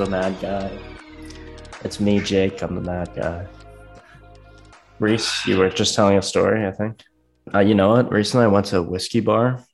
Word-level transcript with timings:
A 0.00 0.08
Mad 0.08 0.40
Guy. 0.40 0.78
It's 1.84 2.00
me, 2.00 2.20
Jake. 2.20 2.62
I'm 2.62 2.74
the 2.74 2.80
mad 2.80 3.10
guy. 3.14 3.46
Reese, 4.98 5.46
you 5.46 5.58
were 5.58 5.68
just 5.70 5.94
telling 5.94 6.16
a 6.18 6.22
story, 6.22 6.66
I 6.66 6.72
think. 6.72 7.02
Uh, 7.54 7.60
you 7.60 7.74
know 7.74 7.90
what? 7.90 8.10
Recently, 8.10 8.44
I 8.44 8.48
went 8.48 8.66
to 8.66 8.78
a 8.78 8.82
whiskey 8.82 9.20
bar. 9.20 9.64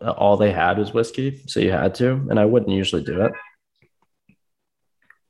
All 0.00 0.36
they 0.36 0.50
had 0.52 0.78
was 0.78 0.92
whiskey, 0.92 1.42
so 1.46 1.60
you 1.60 1.70
had 1.70 1.94
to, 1.96 2.12
and 2.30 2.38
I 2.40 2.44
wouldn't 2.44 2.72
usually 2.72 3.02
do 3.04 3.22
it. 3.22 3.32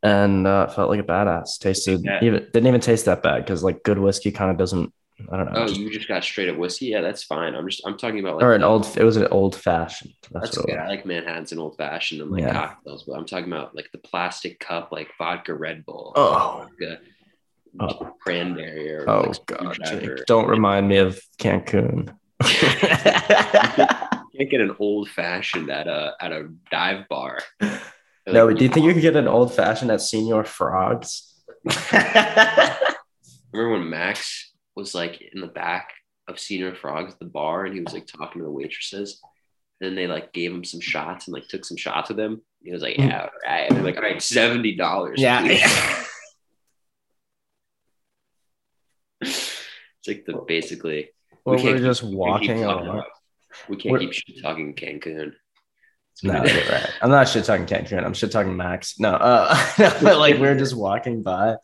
And 0.03 0.47
uh, 0.47 0.67
it 0.71 0.75
felt 0.75 0.89
like 0.91 1.01
a 1.01 1.05
badass. 1.05 1.59
Tasted 1.59 2.03
Yeah. 2.05 2.21
even 2.23 2.45
didn't 2.53 2.67
even 2.67 2.81
taste 2.81 3.05
that 3.07 3.23
bad 3.23 3.45
because 3.45 3.63
like 3.63 3.83
good 3.83 3.99
whiskey 3.99 4.31
kind 4.33 4.51
of 4.51 4.57
doesn't. 4.57 4.93
I 5.33 5.37
don't 5.37 5.53
know. 5.53 5.65
Oh, 5.65 5.69
you 5.69 5.91
just 5.91 6.09
got 6.09 6.23
straight 6.25 6.49
up 6.49 6.57
whiskey? 6.59 6.87
Yeah, 6.87 7.01
that's 7.01 7.23
fine. 7.25 7.55
I'm 7.55 7.67
just 7.69 7.81
I'm 7.87 7.97
talking 7.97 8.21
about 8.21 8.37
like 8.37 8.45
or 8.45 8.55
an 8.55 8.63
old. 8.63 8.87
It 8.97 9.05
was 9.05 9.17
an 9.17 9.27
old 9.29 9.57
fashioned. 9.57 10.13
That's, 10.31 10.55
That's 10.55 10.67
good. 10.67 10.77
I 10.77 10.89
like 10.89 11.07
Manhattan's 11.07 11.53
and 11.53 11.61
old 11.61 11.77
fashioned 11.77 12.21
and 12.21 12.31
like 12.31 12.43
Yeah. 12.43 12.53
cocktails, 12.53 13.05
but 13.05 13.15
I'm 13.15 13.25
talking 13.25 13.47
about 13.51 13.75
like 13.75 13.91
the 13.93 13.99
plastic 13.99 14.61
cup, 14.61 14.93
like 14.93 15.09
vodka 15.19 15.55
Red 15.55 15.85
Bull. 15.87 16.13
Oh. 16.17 16.67
vodka 16.81 16.99
Oh. 17.79 18.15
cranberry 18.21 18.93
or 18.95 19.09
Oh 19.09 19.21
like, 19.29 19.47
god. 19.47 19.77
Jake! 19.85 20.25
Don't 20.27 20.49
remind 20.49 20.89
me 20.89 20.99
of 20.99 21.21
Cancun. 21.39 22.15
You 24.39 24.41
can't 24.41 24.51
get 24.51 24.61
an 24.61 24.77
old 24.79 25.09
fashioned 25.09 25.71
at 25.71 25.87
a 25.89 26.13
at 26.21 26.31
a 26.31 26.51
dive 26.71 27.09
bar. 27.09 27.39
no, 28.27 28.53
do 28.53 28.65
you 28.65 28.71
think 28.71 28.85
you 28.85 28.93
could 28.93 29.01
get 29.01 29.17
an 29.17 29.27
old 29.29 29.55
fashioned 29.55 29.91
at 29.91 30.01
Señor 30.01 30.47
Frogs? 30.47 31.33
remember 33.53 33.79
when 33.79 33.89
Max 33.89 34.46
was 34.77 34.95
like 34.95 35.21
in 35.33 35.41
the 35.41 35.47
back 35.47 35.91
of 36.29 36.37
Señor 36.37 36.77
Frogs 36.77 37.15
at 37.15 37.19
the 37.19 37.25
bar 37.25 37.65
and 37.65 37.75
he 37.75 37.81
was 37.81 37.95
like 37.95 38.07
talking 38.07 38.41
to 38.41 38.45
the 38.45 38.51
waitresses? 38.51 39.21
And 39.81 39.89
then 39.91 39.97
they 39.97 40.07
like 40.07 40.33
gave 40.33 40.53
him 40.53 40.65
some 40.65 40.81
shots 40.81 41.27
and 41.27 41.35
like 41.35 41.49
took 41.49 41.65
some 41.65 41.77
shots 41.77 42.09
with 42.11 42.21
him. 42.21 42.43
He 42.63 42.73
was 42.73 42.83
like, 42.83 42.99
Yeah, 42.99 43.23
all 43.23 43.31
right. 43.45 43.69
And 43.69 43.77
they're 43.77 43.85
like, 43.85 43.97
all 43.97 44.03
right, 44.03 44.23
seventy 44.23 44.77
dollars. 44.77 45.21
Yeah. 45.21 45.45
it's 49.21 49.65
like 50.07 50.25
the 50.27 50.45
basically 50.47 51.11
well, 51.45 51.57
we 51.57 51.63
can't 51.63 51.77
we're 51.77 51.87
just 51.87 52.03
we 52.03 52.11
can't 52.11 52.13
keep 52.13 52.19
walking 52.19 52.63
talking 52.63 53.03
We 53.69 53.77
can't 53.77 53.93
We're- 53.93 54.05
keep 54.07 54.13
shit 54.15 54.43
talking 54.43 54.75
Cancun. 54.75 55.33
No, 56.23 56.33
right. 56.33 56.91
I'm 57.03 57.11
not 57.11 57.29
shit 57.29 57.45
talking 57.45 57.67
Cancun. 57.67 58.03
I'm 58.03 58.15
shit 58.15 58.33
talking 58.33 58.57
Max. 58.57 58.99
No, 58.99 59.11
uh, 59.11 59.55
but 59.79 60.19
like 60.19 60.39
we're 60.39 60.57
just 60.57 60.75
walking 60.75 61.23
by, 61.23 61.57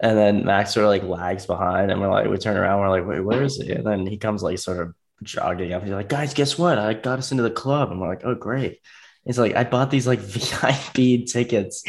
and 0.00 0.16
then 0.16 0.44
Max 0.44 0.74
sort 0.74 0.84
of 0.84 0.90
like 0.90 1.02
lags 1.02 1.46
behind, 1.46 1.90
and 1.90 2.00
we're 2.00 2.10
like, 2.10 2.28
we 2.28 2.36
turn 2.38 2.56
around, 2.56 2.80
we're 2.80 2.88
like, 2.90 3.06
wait, 3.06 3.20
where 3.20 3.42
is 3.42 3.56
he? 3.56 3.72
And 3.72 3.86
then 3.86 4.06
he 4.06 4.16
comes 4.16 4.42
like 4.42 4.58
sort 4.58 4.78
of 4.80 4.94
jogging 5.22 5.72
up. 5.72 5.82
He's 5.82 5.92
like, 5.92 6.08
guys, 6.08 6.34
guess 6.34 6.56
what? 6.58 6.78
I 6.78 6.94
got 6.94 7.18
us 7.18 7.30
into 7.32 7.42
the 7.42 7.50
club, 7.50 7.90
and 7.90 8.00
we're 8.00 8.08
like, 8.08 8.24
oh 8.24 8.34
great. 8.34 8.80
He's 9.24 9.38
like, 9.38 9.56
I 9.56 9.64
bought 9.64 9.90
these 9.90 10.06
like 10.06 10.18
VIP 10.20 11.26
tickets 11.26 11.82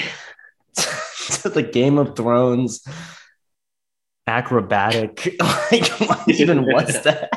to 1.41 1.49
the 1.49 1.63
Game 1.63 1.97
of 1.97 2.15
Thrones 2.15 2.81
acrobatic. 4.27 5.35
like, 5.71 5.87
what 5.99 6.27
even 6.29 6.63
was 6.65 7.01
that? 7.03 7.29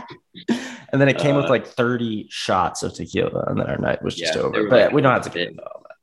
And 0.92 1.00
then 1.00 1.08
it 1.08 1.18
came 1.18 1.36
with 1.36 1.46
Uh, 1.46 1.50
like 1.50 1.66
30 1.66 2.26
shots 2.30 2.82
of 2.82 2.94
tequila, 2.94 3.44
and 3.46 3.58
then 3.60 3.66
our 3.66 3.78
night 3.78 4.02
was 4.02 4.14
just 4.14 4.34
Yeah, 4.34 4.42
over. 4.42 4.68
But 4.68 4.82
like, 4.86 4.92
we 4.92 5.00
don't 5.02 5.12
have 5.12 5.22
to 5.22 5.30
get 5.30 5.48
into 5.48 5.62
all 5.62 5.82
that. 5.88 5.96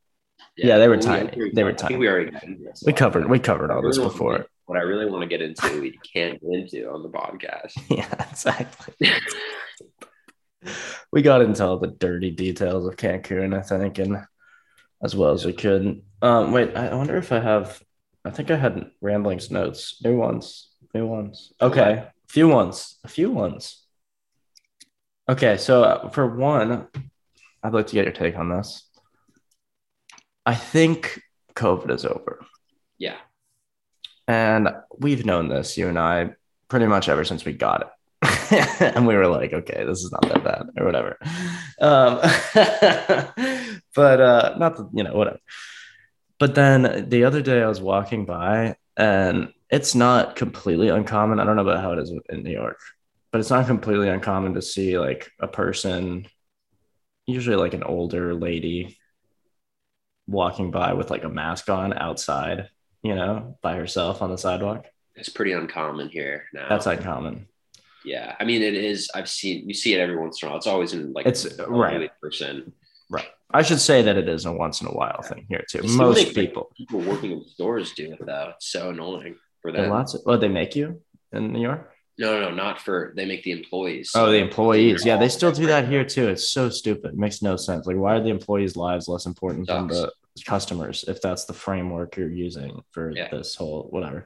Yeah, 0.57 0.77
they 0.77 0.87
were 0.87 0.97
we- 0.97 1.01
tiny. 1.01 1.51
They 1.53 1.63
were 1.63 1.73
tiny. 1.73 1.95
we 1.95 2.07
already 2.07 2.31
got 2.31 2.43
into 2.43 2.63
this. 2.63 2.83
We 2.85 2.93
covered 2.93 3.29
we 3.29 3.39
covered 3.39 3.71
all 3.71 3.81
this 3.81 3.97
before. 3.97 4.47
What 4.69 4.77
I 4.77 4.83
really 4.83 5.07
want 5.07 5.23
to 5.23 5.27
get 5.27 5.41
into, 5.41 5.81
we 5.81 5.97
can't 6.13 6.39
get 6.39 6.51
into 6.51 6.91
on 6.91 7.01
the 7.01 7.09
podcast. 7.09 7.71
yeah, 7.89 8.29
exactly. 8.29 9.09
we 11.11 11.23
got 11.23 11.41
into 11.41 11.65
all 11.65 11.79
the 11.79 11.87
dirty 11.87 12.29
details 12.29 12.85
of 12.85 12.95
Cancun, 12.95 13.57
I 13.57 13.63
think, 13.63 13.97
and 13.97 14.23
as 15.01 15.15
well 15.15 15.31
as 15.31 15.43
we 15.43 15.53
could. 15.53 16.03
Um, 16.21 16.51
wait, 16.51 16.75
I 16.75 16.93
wonder 16.93 17.17
if 17.17 17.31
I 17.31 17.39
have. 17.39 17.81
I 18.23 18.29
think 18.29 18.51
I 18.51 18.57
had 18.57 18.91
ramblings 19.01 19.49
notes, 19.49 19.99
new 20.03 20.15
ones, 20.15 20.69
new 20.93 21.07
ones. 21.07 21.51
Okay, 21.59 21.93
a 21.93 22.13
few 22.27 22.47
ones, 22.47 22.99
a 23.03 23.07
few 23.07 23.31
ones. 23.31 23.83
Okay, 25.27 25.57
so 25.57 25.83
uh, 25.83 26.09
for 26.09 26.27
one, 26.27 26.89
I'd 27.63 27.73
like 27.73 27.87
to 27.87 27.95
get 27.95 28.05
your 28.05 28.13
take 28.13 28.37
on 28.37 28.49
this. 28.49 28.87
I 30.45 30.53
think 30.53 31.23
COVID 31.55 31.89
is 31.89 32.05
over. 32.05 32.45
Yeah. 32.99 33.17
And 34.29 34.69
we've 34.95 35.25
known 35.25 35.49
this, 35.49 35.75
you 35.75 35.87
and 35.87 35.97
I, 35.97 36.29
pretty 36.67 36.85
much 36.85 37.09
ever 37.09 37.25
since 37.25 37.45
we 37.45 37.51
got 37.51 37.81
it. 37.81 38.91
and 38.95 39.07
we 39.07 39.15
were 39.15 39.25
like, 39.25 39.53
okay, 39.53 39.83
this 39.85 40.03
is 40.03 40.11
not 40.11 40.21
that 40.21 40.43
bad 40.43 40.69
or 40.77 40.85
whatever. 40.85 41.17
Um, 41.81 42.19
but 43.95 44.21
uh, 44.21 44.55
not, 44.59 44.77
the, 44.77 44.87
you 44.93 45.03
know, 45.03 45.15
whatever. 45.15 45.39
But 46.37 46.53
then 46.53 47.09
the 47.09 47.23
other 47.23 47.41
day 47.41 47.63
I 47.63 47.67
was 47.67 47.81
walking 47.81 48.27
by 48.27 48.75
and 48.95 49.51
it's 49.71 49.95
not 49.95 50.35
completely 50.35 50.89
uncommon. 50.89 51.39
I 51.39 51.43
don't 51.43 51.55
know 51.55 51.63
about 51.63 51.81
how 51.81 51.93
it 51.93 51.99
is 51.99 52.13
in 52.29 52.43
New 52.43 52.51
York, 52.51 52.79
but 53.31 53.41
it's 53.41 53.49
not 53.49 53.65
completely 53.65 54.09
uncommon 54.09 54.53
to 54.53 54.61
see 54.61 54.99
like 54.99 55.31
a 55.39 55.47
person, 55.47 56.27
usually 57.25 57.55
like 57.55 57.73
an 57.73 57.81
older 57.81 58.35
lady, 58.35 58.95
walking 60.27 60.69
by 60.69 60.93
with 60.93 61.09
like 61.09 61.23
a 61.23 61.29
mask 61.29 61.67
on 61.67 61.93
outside 61.93 62.69
you 63.03 63.15
know, 63.15 63.57
by 63.61 63.75
herself 63.75 64.21
on 64.21 64.29
the 64.29 64.37
sidewalk. 64.37 64.85
It's 65.15 65.29
pretty 65.29 65.51
uncommon 65.53 66.09
here 66.09 66.45
now. 66.53 66.67
That's 66.69 66.85
uncommon. 66.85 67.47
yeah. 68.05 68.35
I 68.39 68.45
mean, 68.45 68.61
it 68.61 68.73
is. 68.75 69.09
I've 69.13 69.29
seen 69.29 69.67
you 69.67 69.73
see 69.73 69.93
it 69.93 69.99
every 69.99 70.15
once 70.17 70.41
in 70.41 70.47
a 70.47 70.51
while. 70.51 70.57
It's 70.57 70.67
always 70.67 70.93
in 70.93 71.13
like 71.13 71.25
It's 71.25 71.45
right. 71.67 72.09
person. 72.21 72.73
Right. 73.09 73.27
I 73.51 73.63
should 73.63 73.79
say 73.79 74.03
that 74.03 74.15
it 74.17 74.29
is 74.29 74.45
a 74.45 74.53
once 74.53 74.81
in 74.81 74.87
a 74.87 74.91
while 74.91 75.21
thing 75.23 75.45
here 75.49 75.63
too. 75.69 75.79
I 75.83 75.87
still 75.87 75.97
Most 75.97 76.25
like, 76.27 76.35
people. 76.35 76.69
People 76.77 76.99
working 77.01 77.31
in 77.31 77.43
stores 77.45 77.93
do 77.93 78.13
it 78.13 78.25
though. 78.25 78.51
It's 78.55 78.67
so 78.67 78.91
annoying 78.91 79.35
for 79.61 79.71
them. 79.71 79.89
lots 79.89 80.13
of. 80.13 80.21
Oh, 80.25 80.37
they 80.37 80.47
make 80.47 80.75
you 80.75 81.01
in 81.33 81.51
New 81.51 81.61
York. 81.61 81.91
No, 82.19 82.39
no, 82.39 82.49
no, 82.49 82.55
not 82.55 82.79
for. 82.81 83.13
They 83.15 83.25
make 83.25 83.43
the 83.43 83.51
employees. 83.51 84.11
Oh, 84.13 84.29
the 84.29 84.37
employees. 84.37 85.05
Yeah, 85.05 85.17
they 85.17 85.29
still 85.29 85.51
do 85.53 85.65
that 85.67 85.87
here 85.87 86.03
too. 86.05 86.27
It's 86.27 86.49
so 86.49 86.69
stupid. 86.69 87.13
It 87.13 87.17
makes 87.17 87.41
no 87.41 87.55
sense. 87.55 87.87
Like, 87.87 87.95
why 87.95 88.15
are 88.15 88.21
the 88.21 88.29
employees' 88.29 88.75
lives 88.75 89.07
less 89.07 89.25
important 89.25 89.67
than 89.67 89.87
the 89.87 90.11
customers 90.45 91.05
if 91.07 91.21
that's 91.21 91.45
the 91.45 91.53
framework 91.53 92.17
you're 92.17 92.29
using 92.31 92.81
for 92.91 93.11
Yeah. 93.11 93.29
this 93.29 93.55
whole 93.55 93.87
whatever? 93.89 94.23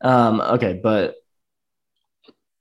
Um, 0.00 0.40
okay, 0.40 0.80
but 0.82 1.16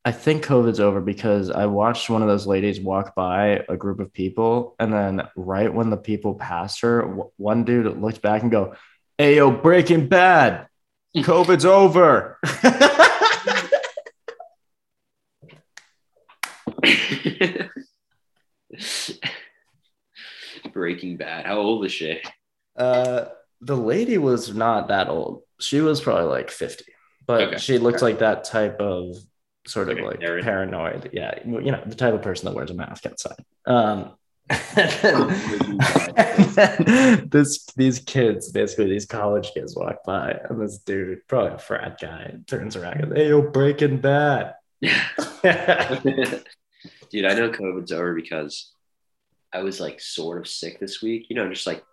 I 0.03 0.11
think 0.11 0.43
COVID's 0.45 0.79
over 0.79 0.99
because 1.01 1.51
I 1.51 1.67
watched 1.67 2.09
one 2.09 2.21
of 2.23 2.27
those 2.27 2.47
ladies 2.47 2.79
walk 2.79 3.13
by 3.13 3.63
a 3.69 3.77
group 3.77 3.99
of 3.99 4.11
people, 4.11 4.75
and 4.79 4.91
then 4.91 5.27
right 5.35 5.71
when 5.73 5.89
the 5.91 5.97
people 5.97 6.33
passed 6.35 6.81
her, 6.81 7.01
w- 7.01 7.31
one 7.37 7.63
dude 7.65 7.85
looked 8.01 8.21
back 8.21 8.41
and 8.41 8.49
go, 8.51 8.75
"Hey, 9.19 9.35
yo, 9.37 9.51
Breaking 9.51 10.07
Bad, 10.07 10.67
COVID's 11.17 11.65
over." 11.65 12.39
Breaking 20.73 21.17
Bad. 21.17 21.45
How 21.45 21.57
old 21.57 21.85
is 21.85 21.91
she? 21.91 22.21
Uh, 22.75 23.25
the 23.61 23.77
lady 23.77 24.17
was 24.17 24.53
not 24.55 24.87
that 24.87 25.09
old. 25.09 25.43
She 25.59 25.81
was 25.81 26.01
probably 26.01 26.25
like 26.25 26.49
50, 26.49 26.85
but 27.27 27.41
Okay. 27.41 27.57
she 27.57 27.77
looked 27.77 28.01
like 28.01 28.19
that 28.19 28.43
type 28.43 28.79
of 28.79 29.15
sort 29.67 29.89
of 29.89 29.97
Okay, 29.97 30.05
like 30.07 30.19
paranoid. 30.43 31.11
Yeah. 31.13 31.37
You 31.45 31.71
know, 31.71 31.83
the 31.85 31.95
type 31.95 32.13
of 32.13 32.21
person 32.23 32.45
that 32.45 32.55
wears 32.55 32.71
a 32.71 32.73
mask 32.73 33.05
outside. 33.05 33.35
Um, 33.67 34.13
and 34.49 34.91
then- 35.01 35.79
and 36.17 36.45
then 36.55 37.29
this 37.29 37.65
these 37.77 37.99
kids, 37.99 38.51
basically 38.51 38.89
these 38.89 39.05
college 39.05 39.51
kids, 39.53 39.75
walk 39.75 40.03
by, 40.03 40.39
and 40.49 40.59
this 40.59 40.79
dude, 40.79 41.25
probably 41.27 41.53
a 41.53 41.59
frat 41.59 41.99
guy, 42.01 42.35
turns 42.47 42.75
around 42.75 42.93
and 43.01 43.09
goes, 43.09 43.17
"Hey, 43.17 43.29
yo, 43.29 43.41
Breaking 43.43 43.99
Bad." 44.01 44.55
Dude, 44.81 44.91
I 47.25 47.33
know 47.33 47.49
COVID's 47.51 47.91
over 47.91 48.13
because 48.15 48.71
I 49.53 49.61
was 49.61 49.79
like 49.79 49.99
sort 50.01 50.39
of 50.39 50.47
sick 50.47 50.79
this 50.79 51.01
week. 51.01 51.27
You 51.29 51.35
know, 51.35 51.49
just 51.49 51.67
like 51.67 51.83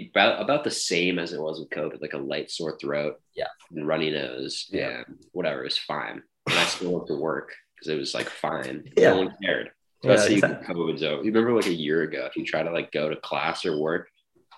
be- 0.00 0.10
about 0.14 0.40
about 0.42 0.64
the 0.64 0.70
same 0.70 1.18
as 1.18 1.32
it 1.32 1.40
was 1.40 1.58
with 1.58 1.70
COVID, 1.70 2.00
like 2.02 2.12
a 2.12 2.18
light 2.18 2.50
sore 2.50 2.76
throat, 2.78 3.20
Yeah. 3.34 3.48
and 3.70 3.86
runny 3.86 4.10
nose, 4.10 4.68
Yeah. 4.70 5.02
and 5.06 5.18
whatever. 5.32 5.60
It 5.62 5.64
was 5.64 5.78
fine, 5.78 6.22
and 6.48 6.58
I 6.58 6.64
still 6.64 6.92
went 6.92 7.06
to 7.08 7.14
work 7.16 7.52
because 7.74 7.88
it 7.92 7.98
was 7.98 8.14
like 8.14 8.28
fine. 8.28 8.90
Yeah. 8.96 9.10
No 9.10 9.16
one 9.18 9.36
cared. 9.42 9.70
Yeah, 10.02 10.16
how 10.18 10.24
you 10.26 10.34
exactly. 10.34 10.74
COVID's 10.74 11.02
over. 11.02 11.22
You 11.24 11.32
remember 11.32 11.54
like 11.54 11.66
a 11.66 11.72
year 11.72 12.02
ago, 12.02 12.26
if 12.26 12.36
you 12.36 12.44
try 12.44 12.62
to 12.62 12.70
like 12.70 12.92
go 12.92 13.08
to 13.08 13.16
class 13.16 13.64
or 13.64 13.78
work, 13.80 14.08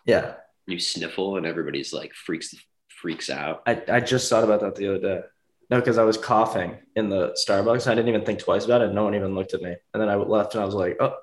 yeah. 0.05 0.35
you 0.67 0.79
sniffle 0.79 1.37
and 1.37 1.47
everybody's 1.47 1.93
like 1.93 2.13
freaks 2.15 2.55
freaks 2.89 3.31
out. 3.31 3.63
I, 3.67 3.81
I 3.89 4.01
just 4.01 4.29
thought 4.29 4.43
about 4.45 4.61
that 4.61 4.75
the 4.75 4.89
other 4.89 4.99
day. 5.01 5.21
No, 5.71 5.79
because 5.79 5.99
I 5.99 6.03
was 6.03 6.17
coughing 6.19 6.77
in 6.97 7.09
the 7.11 7.37
Starbucks. 7.47 7.87
I 7.87 7.95
didn't 7.95 8.09
even 8.09 8.25
think 8.25 8.41
twice 8.41 8.65
about 8.65 8.81
it. 8.83 8.93
No 8.93 9.05
one 9.05 9.15
even 9.15 9.35
looked 9.35 9.55
at 9.55 9.63
me. 9.63 9.75
And 9.95 10.01
then 10.03 10.09
I 10.09 10.17
left 10.17 10.55
and 10.55 10.63
I 10.63 10.67
was 10.67 10.75
like, 10.75 10.97
oh, 10.99 11.15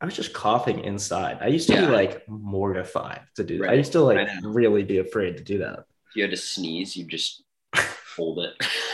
I 0.00 0.04
was 0.04 0.14
just 0.14 0.34
coughing 0.34 0.80
inside. 0.84 1.38
I 1.40 1.46
used 1.46 1.68
to 1.68 1.74
Yeah. 1.74 1.86
be 1.86 1.92
like 1.92 2.28
mortified 2.28 3.22
to 3.36 3.44
do 3.44 3.58
that. 3.58 3.70
I 3.70 3.74
used 3.74 3.92
to 3.92 4.00
like 4.02 4.28
really 4.42 4.84
be 4.84 4.98
afraid 4.98 5.38
to 5.38 5.44
do 5.44 5.58
that. 5.58 5.80
If 6.10 6.16
you 6.16 6.22
had 6.22 6.30
to 6.32 6.36
sneeze, 6.36 6.96
you 6.96 7.04
just 7.06 7.42
hold 8.16 8.40
it. 8.40 8.52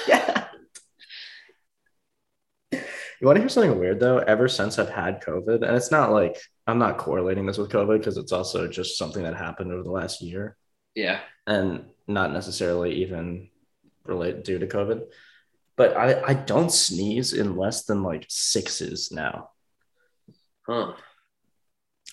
Yeah. 0.08 0.46
You 2.72 3.26
want 3.28 3.37
to 3.37 3.40
hear 3.43 3.49
something 3.49 3.78
weird 3.78 4.00
though? 4.00 4.19
Ever 4.19 4.49
since 4.49 4.78
I've 4.78 4.88
had 4.90 5.22
COVID, 5.22 5.62
and 5.66 5.76
it's 5.76 5.90
not 5.93 6.10
like 6.12 6.37
I'm 6.66 6.78
not 6.78 6.99
correlating 6.99 7.46
this 7.46 7.58
with 7.58 7.70
COVID 7.70 7.99
because 7.99 8.16
it's 8.16 8.32
also 8.32 8.66
just 8.66 8.99
something 8.99 9.22
that 9.22 9.37
happened 9.37 9.72
over 9.72 9.82
the 9.82 9.90
last 9.90 10.22
year 10.22 10.56
Yeah. 10.94 11.20
and 11.46 11.84
not 12.08 12.32
necessarily 12.32 12.94
even 13.02 13.49
relate 14.04 14.44
due 14.44 14.58
to 14.58 14.66
COVID. 14.66 15.02
But 15.76 15.96
I, 15.96 16.20
I 16.22 16.34
don't 16.34 16.70
sneeze 16.70 17.32
in 17.32 17.56
less 17.56 17.84
than 17.84 18.02
like 18.02 18.26
sixes 18.28 19.10
now. 19.12 19.50
Huh. 20.67 20.93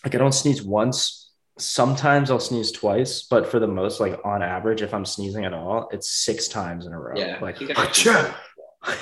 Like 0.03 0.15
I 0.15 0.17
don't 0.17 0.33
sneeze 0.33 0.63
once. 0.63 1.31
Sometimes 1.57 2.31
I'll 2.31 2.39
sneeze 2.39 2.71
twice, 2.71 3.23
but 3.23 3.45
for 3.47 3.59
the 3.59 3.67
most, 3.67 3.99
like 3.99 4.19
on 4.23 4.41
average, 4.41 4.81
if 4.81 4.93
I'm 4.93 5.05
sneezing 5.05 5.43
at 5.45 5.53
all, 5.53 5.89
it's 5.91 6.09
six 6.09 6.47
times 6.47 6.85
in 6.85 6.93
a 6.93 6.99
row. 6.99 7.13
Yeah. 7.15 7.37
Like 7.41 7.57
think 7.57 7.71
Achoo! 7.75 8.33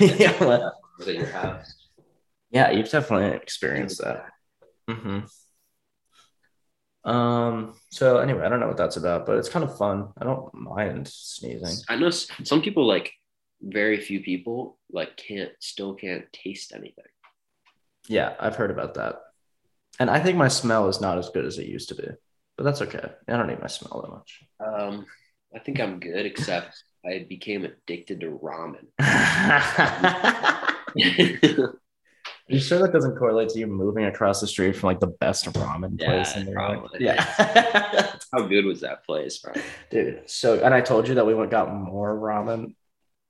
yeah, 0.18 0.44
like- 0.44 0.72
at 1.06 1.14
your 1.14 1.26
house. 1.26 1.72
yeah, 2.50 2.72
you've 2.72 2.90
definitely 2.90 3.36
experienced 3.36 4.02
that. 4.02 4.26
Mm-hmm. 4.90 5.20
Um. 7.08 7.74
So 7.90 8.18
anyway, 8.18 8.44
I 8.44 8.48
don't 8.48 8.60
know 8.60 8.66
what 8.66 8.76
that's 8.76 8.96
about, 8.96 9.24
but 9.24 9.36
it's 9.38 9.48
kind 9.48 9.64
of 9.64 9.78
fun. 9.78 10.08
I 10.20 10.24
don't 10.24 10.52
mind 10.52 11.08
sneezing. 11.08 11.76
I 11.88 11.96
know 11.96 12.10
some 12.10 12.60
people 12.60 12.86
like 12.86 13.12
very 13.62 14.00
few 14.00 14.20
people 14.20 14.78
like 14.90 15.16
can't 15.16 15.50
still 15.60 15.94
can't 15.94 16.24
taste 16.32 16.72
anything. 16.74 17.04
Yeah, 18.08 18.34
I've 18.40 18.56
heard 18.56 18.70
about 18.70 18.94
that. 18.94 19.16
And 19.98 20.10
I 20.10 20.20
think 20.20 20.36
my 20.36 20.48
smell 20.48 20.88
is 20.88 21.00
not 21.00 21.18
as 21.18 21.30
good 21.30 21.44
as 21.44 21.58
it 21.58 21.66
used 21.66 21.88
to 21.88 21.94
be, 21.94 22.06
but 22.56 22.64
that's 22.64 22.82
okay. 22.82 23.10
I 23.26 23.36
don't 23.36 23.48
need 23.48 23.60
my 23.60 23.66
smell 23.66 24.02
that 24.02 24.10
much. 24.10 24.42
Um, 24.64 25.06
I 25.54 25.58
think 25.58 25.80
I'm 25.80 25.98
good, 25.98 26.26
except 26.26 26.82
I 27.04 27.26
became 27.28 27.64
addicted 27.64 28.20
to 28.20 28.38
ramen. 28.42 28.86
you 32.48 32.58
sure 32.58 32.78
that 32.78 32.92
doesn't 32.92 33.16
correlate 33.16 33.48
to 33.50 33.58
you 33.58 33.66
moving 33.66 34.04
across 34.04 34.40
the 34.40 34.46
street 34.46 34.76
from 34.76 34.88
like 34.88 35.00
the 35.00 35.06
best 35.06 35.46
ramen 35.46 35.98
Yeah, 35.98 36.06
place 36.06 36.36
in 36.36 36.46
New 36.46 36.52
York? 36.52 36.80
probably. 36.80 37.04
Yeah. 37.04 38.16
How 38.32 38.42
good 38.42 38.64
was 38.64 38.80
that 38.82 39.04
place, 39.04 39.38
bro? 39.38 39.54
Dude, 39.90 40.22
so 40.26 40.62
and 40.62 40.72
I 40.72 40.80
told 40.80 41.08
you 41.08 41.16
that 41.16 41.26
we 41.26 41.34
went 41.34 41.50
got 41.50 41.74
more 41.74 42.14
ramen 42.14 42.74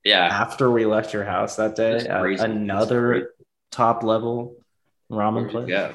Yeah, 0.05 0.27
after 0.27 0.71
we 0.71 0.87
left 0.87 1.13
your 1.13 1.25
house 1.25 1.57
that 1.57 1.77
day. 1.77 1.93
That's 1.93 2.05
at 2.05 2.21
crazy. 2.21 2.43
That's 2.43 2.53
another 2.53 3.31
top 3.71 4.03
level 4.03 4.57
ramen 5.11 5.51
place. 5.51 5.69
Yeah, 5.69 5.93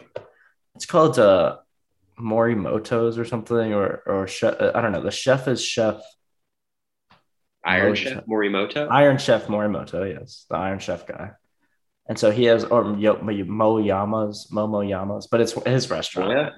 It's 0.76 0.86
called 0.86 1.20
uh 1.20 1.58
Morimoto's 2.20 3.18
or 3.18 3.26
something, 3.26 3.74
or 3.74 4.04
or 4.06 4.28
chef. 4.28 4.56
I 4.60 4.82
don't 4.82 4.92
know. 4.92 5.02
The 5.04 5.12
chef 5.12 5.48
is 5.48 5.64
Chef 5.64 6.02
Iron 7.66 7.94
Morimoto. 7.94 7.96
Chef 7.96 8.26
Morimoto. 8.26 8.88
Iron 8.92 9.18
Chef 9.18 9.48
Morimoto. 9.48 10.14
Yes, 10.14 10.46
the 10.50 10.56
Iron 10.58 10.80
Chef 10.80 11.06
guy. 11.08 11.32
And 12.08 12.20
so 12.20 12.32
he 12.32 12.44
has 12.46 12.66
or 12.66 12.96
Yo- 12.98 13.16
Moyama's 13.18 14.50
Momoyama's, 14.52 15.28
but 15.28 15.40
it's 15.42 15.54
his 15.66 15.90
restaurant. 15.90 16.32
Momoya? 16.32 16.52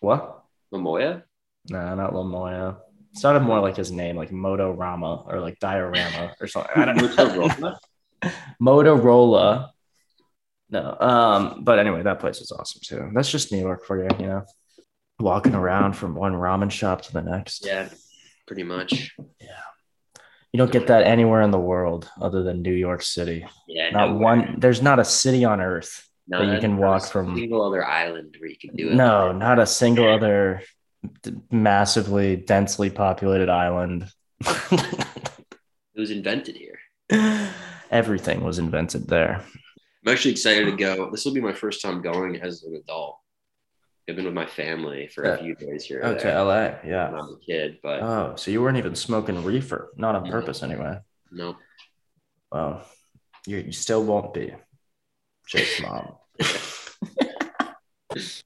What? 0.00 0.42
Momoya? 0.72 1.22
No, 1.70 1.94
not 1.94 2.12
Lamoya. 2.12 2.76
It 3.12 3.18
sounded 3.18 3.40
more 3.40 3.60
like 3.60 3.76
his 3.76 3.90
name, 3.92 4.16
like 4.16 4.32
Moto 4.32 4.70
Rama 4.72 5.22
or 5.26 5.40
like 5.40 5.58
Diorama 5.60 6.34
or 6.40 6.46
something. 6.46 6.72
I 6.76 6.84
don't 6.84 6.96
know. 8.22 8.36
Motorola? 8.60 9.68
No. 10.72 10.96
Um, 10.98 11.62
but 11.64 11.78
anyway, 11.78 12.02
that 12.02 12.18
place 12.18 12.40
is 12.40 12.50
awesome 12.50 12.80
too. 12.82 13.10
That's 13.14 13.30
just 13.30 13.52
New 13.52 13.60
York 13.60 13.84
for 13.84 14.02
you, 14.02 14.08
you 14.18 14.26
know. 14.26 14.44
Walking 15.20 15.54
around 15.54 15.92
from 15.92 16.14
one 16.16 16.32
ramen 16.32 16.70
shop 16.70 17.02
to 17.02 17.12
the 17.12 17.20
next. 17.22 17.64
yeah, 17.64 17.88
pretty 18.46 18.62
much. 18.64 19.12
Yeah. 19.40 19.48
You 20.52 20.58
don't 20.58 20.72
get 20.72 20.88
that 20.88 21.04
anywhere 21.06 21.42
in 21.42 21.50
the 21.50 21.58
world 21.60 22.10
other 22.20 22.42
than 22.42 22.62
New 22.62 22.72
York 22.74 23.02
City. 23.02 23.46
Yeah, 23.68 23.90
Not 23.90 24.10
no, 24.10 24.16
one 24.16 24.56
there's 24.58 24.82
not 24.82 24.98
a 24.98 25.04
city 25.04 25.44
on 25.44 25.60
earth. 25.60 26.06
no, 26.26 26.44
that 26.44 26.54
you 26.54 26.60
can 26.60 26.76
walk 26.78 27.04
a 27.04 27.06
from- 27.06 27.36
single 27.36 27.62
other 27.66 27.84
island 27.84 28.36
where 28.40 28.50
you 28.50 28.56
can 28.58 28.74
do 28.74 28.88
it. 28.88 28.94
No, 28.94 29.32
not 29.32 29.58
a 29.58 29.66
single 29.66 30.08
other 30.08 30.62
massively 31.50 32.36
densely 32.36 32.90
populated 32.90 33.48
island. 33.48 34.08
it 34.44 34.86
was 35.96 36.10
invented 36.10 36.56
here. 36.56 36.78
Everything 37.90 38.42
was 38.42 38.58
invented 38.58 39.08
there. 39.08 39.44
I'm 40.04 40.12
actually 40.12 40.32
excited 40.32 40.64
to 40.66 40.76
go. 40.76 41.10
This 41.10 41.24
will 41.24 41.32
be 41.32 41.40
my 41.40 41.52
first 41.52 41.80
time 41.80 42.02
going 42.02 42.36
as 42.40 42.64
an 42.64 42.74
adult. 42.74 43.18
I've 44.08 44.16
been 44.16 44.24
with 44.24 44.34
my 44.34 44.46
family 44.46 45.08
for 45.14 45.24
Yeah. 45.24 45.34
a 45.34 45.38
few 45.38 45.54
days 45.54 45.84
here. 45.84 46.00
Oh, 46.02 46.14
to 46.18 46.28
LA. 46.42 46.70
when 46.82 46.90
Yeah. 46.92 47.08
I 47.08 47.12
was 47.12 47.36
a 47.40 47.44
kid, 47.46 47.78
but 47.82 48.02
Oh, 48.02 48.34
so 48.36 48.50
you 48.50 48.60
weren't 48.60 48.78
even 48.78 48.96
smoking 48.96 49.44
reefer, 49.44 49.92
not 49.96 50.16
on 50.16 50.24
No. 50.24 50.30
purpose 50.30 50.62
anyway. 50.62 50.98
no. 51.30 51.56
Well, 52.50 52.84
you, 53.46 53.58
you 53.58 53.72
still 53.72 54.02
won't 54.04 54.34
be. 54.34 54.52
Jake's 55.48 55.80
mom. 55.80 56.16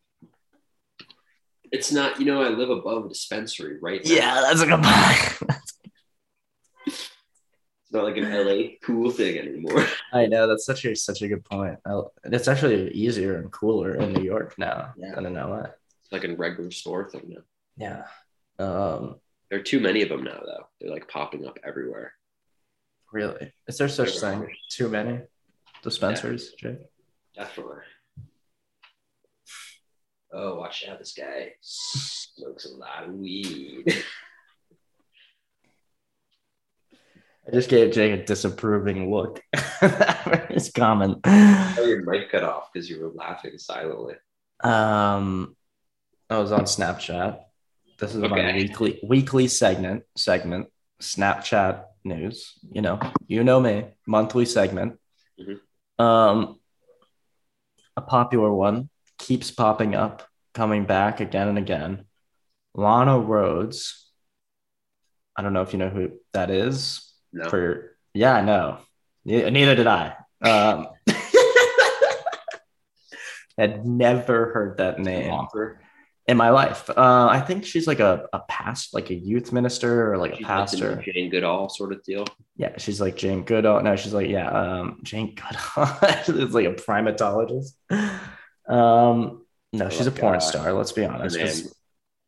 It's 1.72 1.90
not, 1.92 2.20
you 2.20 2.26
know, 2.26 2.40
I 2.42 2.48
live 2.50 2.70
above 2.70 3.06
a 3.06 3.08
dispensary 3.08 3.78
right 3.82 4.00
now. 4.04 4.10
yeah, 4.10 4.40
that's 4.42 4.60
a 4.60 4.66
good 4.66 4.80
point. 4.82 5.60
Not 7.96 8.04
like 8.04 8.18
an 8.18 8.30
LA 8.30 8.76
cool 8.82 9.10
thing 9.10 9.38
anymore. 9.38 9.86
I 10.12 10.26
know 10.26 10.46
that's 10.46 10.66
such 10.66 10.84
a 10.84 10.94
such 10.94 11.22
a 11.22 11.28
good 11.28 11.42
point. 11.46 11.78
It's 12.24 12.46
actually 12.46 12.90
easier 12.90 13.38
and 13.38 13.50
cooler 13.50 13.94
in 13.94 14.12
New 14.12 14.22
York 14.22 14.54
now 14.58 14.92
Yeah. 14.98 15.14
than 15.14 15.24
in 15.24 15.32
LA. 15.34 15.62
It's 16.02 16.12
like 16.12 16.24
a 16.24 16.36
regular 16.36 16.70
store 16.70 17.08
thing 17.08 17.34
now. 17.34 18.04
Yeah. 18.58 18.64
Um, 18.64 19.18
There 19.48 19.58
are 19.60 19.62
too 19.62 19.80
many 19.80 20.02
of 20.02 20.10
them 20.10 20.24
now, 20.24 20.38
though. 20.44 20.66
They're 20.78 20.90
like 20.90 21.08
popping 21.08 21.46
up 21.46 21.58
everywhere. 21.64 22.12
really, 23.12 23.50
is 23.66 23.78
there 23.78 23.88
such 23.88 24.18
thing? 24.18 24.46
Too 24.68 24.90
many 24.90 25.20
dispensaries, 25.82 26.52
Jake? 26.58 26.80
Definitely. 27.34 27.78
Oh, 30.34 30.56
watch 30.56 30.84
out. 30.86 30.98
This 30.98 31.14
guy 31.14 31.52
smokes 31.62 32.66
a 32.66 32.74
lot 32.76 33.04
of 33.04 33.14
weed. 33.14 33.84
I 37.46 37.52
just 37.52 37.68
gave 37.68 37.92
Jake 37.92 38.12
a 38.12 38.24
disapproving 38.24 39.10
look. 39.10 39.40
His 40.50 40.72
comment. 40.72 41.18
oh, 41.24 41.84
your 41.86 42.02
mic 42.02 42.30
cut 42.30 42.42
off 42.42 42.72
because 42.72 42.90
you 42.90 43.00
were 43.00 43.12
laughing 43.14 43.56
silently. 43.58 44.14
Um, 44.64 45.56
I 46.28 46.38
was 46.38 46.50
on 46.50 46.62
Snapchat. 46.62 47.40
This 47.98 48.14
is 48.14 48.20
my 48.20 48.52
weekly 48.52 48.98
weekly 49.02 49.46
segment 49.48 50.02
segment 50.16 50.68
Snapchat 51.00 51.84
news. 52.04 52.54
You 52.70 52.82
know, 52.82 52.98
you 53.28 53.44
know 53.44 53.60
me. 53.60 53.86
Monthly 54.06 54.44
segment. 54.44 54.98
Mhm. 55.40 55.60
Um, 56.04 56.60
a 57.96 58.02
popular 58.02 58.52
one 58.52 58.90
keeps 59.18 59.50
popping 59.50 59.94
up, 59.94 60.28
coming 60.52 60.84
back 60.84 61.20
again 61.20 61.48
and 61.48 61.58
again. 61.58 62.06
Lana 62.74 63.18
Rhoades. 63.18 64.02
I 65.36 65.42
don't 65.42 65.52
know 65.52 65.62
if 65.62 65.72
you 65.72 65.78
know 65.78 65.90
who 65.90 66.12
that 66.32 66.50
is. 66.50 67.05
No. 67.36 67.50
For 67.50 67.96
yeah, 68.14 68.34
I 68.34 68.40
know. 68.40 68.78
Neither 69.26 69.74
did 69.74 69.86
I. 69.86 70.14
Um, 70.40 70.88
had 73.58 73.86
never 73.86 74.52
heard 74.52 74.78
that 74.78 74.98
name 74.98 75.34
in 76.26 76.36
my 76.38 76.48
life. 76.48 76.88
Uh, 76.88 77.28
I 77.30 77.40
think 77.40 77.66
she's 77.66 77.86
like 77.86 78.00
a, 78.00 78.26
a 78.32 78.38
past, 78.48 78.94
like 78.94 79.10
a 79.10 79.14
youth 79.14 79.52
minister 79.52 80.12
or 80.12 80.16
like 80.16 80.32
a 80.32 80.36
She's 80.36 80.46
like 80.46 80.56
pastor. 80.56 81.02
Jane 81.04 81.28
Goodall 81.28 81.68
sort 81.68 81.92
of 81.92 82.02
deal. 82.04 82.24
Yeah, 82.56 82.78
she's 82.78 83.00
like 83.00 83.16
Jane 83.16 83.42
Goodall. 83.42 83.82
No, 83.82 83.96
she's 83.96 84.14
like, 84.14 84.30
yeah, 84.30 84.48
um, 84.48 85.00
Jane 85.02 85.34
Goodall. 85.34 85.98
is 86.42 86.54
like 86.54 86.66
a 86.66 86.72
primatologist. 86.72 87.74
Um, 88.66 89.44
no, 89.74 89.90
she's 89.90 90.06
a 90.06 90.10
porn 90.10 90.36
uh, 90.36 90.40
star. 90.40 90.72
Let's 90.72 90.92
be 90.92 91.04
honest. 91.04 91.36
Then, 91.36 91.64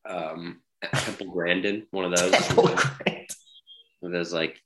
um, 0.05 0.61
Temple 0.93 1.31
Grandin, 1.33 1.87
one 1.93 2.05
of 2.05 2.19
those. 2.19 2.31
Great. 2.53 3.35
One 4.01 4.13
of 4.13 4.19
those 4.19 4.33
like 4.33 4.61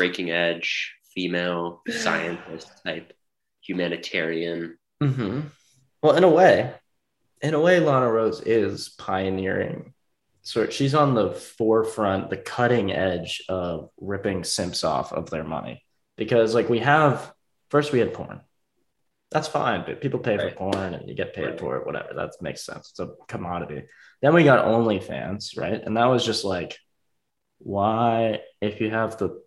breaking 0.00 0.30
edge 0.30 0.94
female 1.14 1.82
scientist 1.90 2.70
type 2.86 3.12
humanitarian. 3.60 4.78
hmm 4.98 5.40
Well, 6.02 6.16
in 6.16 6.24
a 6.24 6.30
way, 6.30 6.72
in 7.42 7.52
a 7.52 7.60
way, 7.60 7.80
Lana 7.80 8.10
Rose 8.10 8.40
is 8.40 8.88
pioneering. 8.96 9.92
So 10.40 10.70
she's 10.70 10.94
on 10.94 11.14
the 11.14 11.32
forefront, 11.32 12.30
the 12.30 12.38
cutting 12.38 12.90
edge 12.90 13.42
of 13.50 13.90
ripping 14.00 14.44
simps 14.44 14.84
off 14.84 15.12
of 15.12 15.28
their 15.28 15.44
money. 15.44 15.84
Because, 16.16 16.54
like, 16.54 16.70
we 16.70 16.78
have 16.78 17.34
first 17.68 17.92
we 17.92 17.98
had 17.98 18.14
porn. 18.14 18.40
That's 19.30 19.48
fine, 19.48 19.84
but 19.86 20.00
people 20.00 20.20
pay 20.20 20.38
Right. 20.38 20.52
for 20.52 20.56
porn 20.72 20.94
and 20.94 21.06
you 21.10 21.14
get 21.14 21.34
paid 21.34 21.44
Right. 21.44 21.60
for 21.60 21.76
it, 21.76 21.84
whatever. 21.84 22.14
That 22.14 22.30
makes 22.40 22.64
sense. 22.64 22.88
It's 22.90 23.00
a 23.00 23.10
commodity. 23.28 23.82
Then 24.22 24.32
we 24.32 24.44
got 24.44 24.64
OnlyFans, 24.64 25.58
right? 25.58 25.80
And 25.84 25.94
that 25.98 26.06
was 26.06 26.24
just 26.24 26.42
like, 26.42 26.78
why, 27.58 28.40
if 28.62 28.80
you 28.80 28.88
have 28.90 29.18
the 29.18 29.42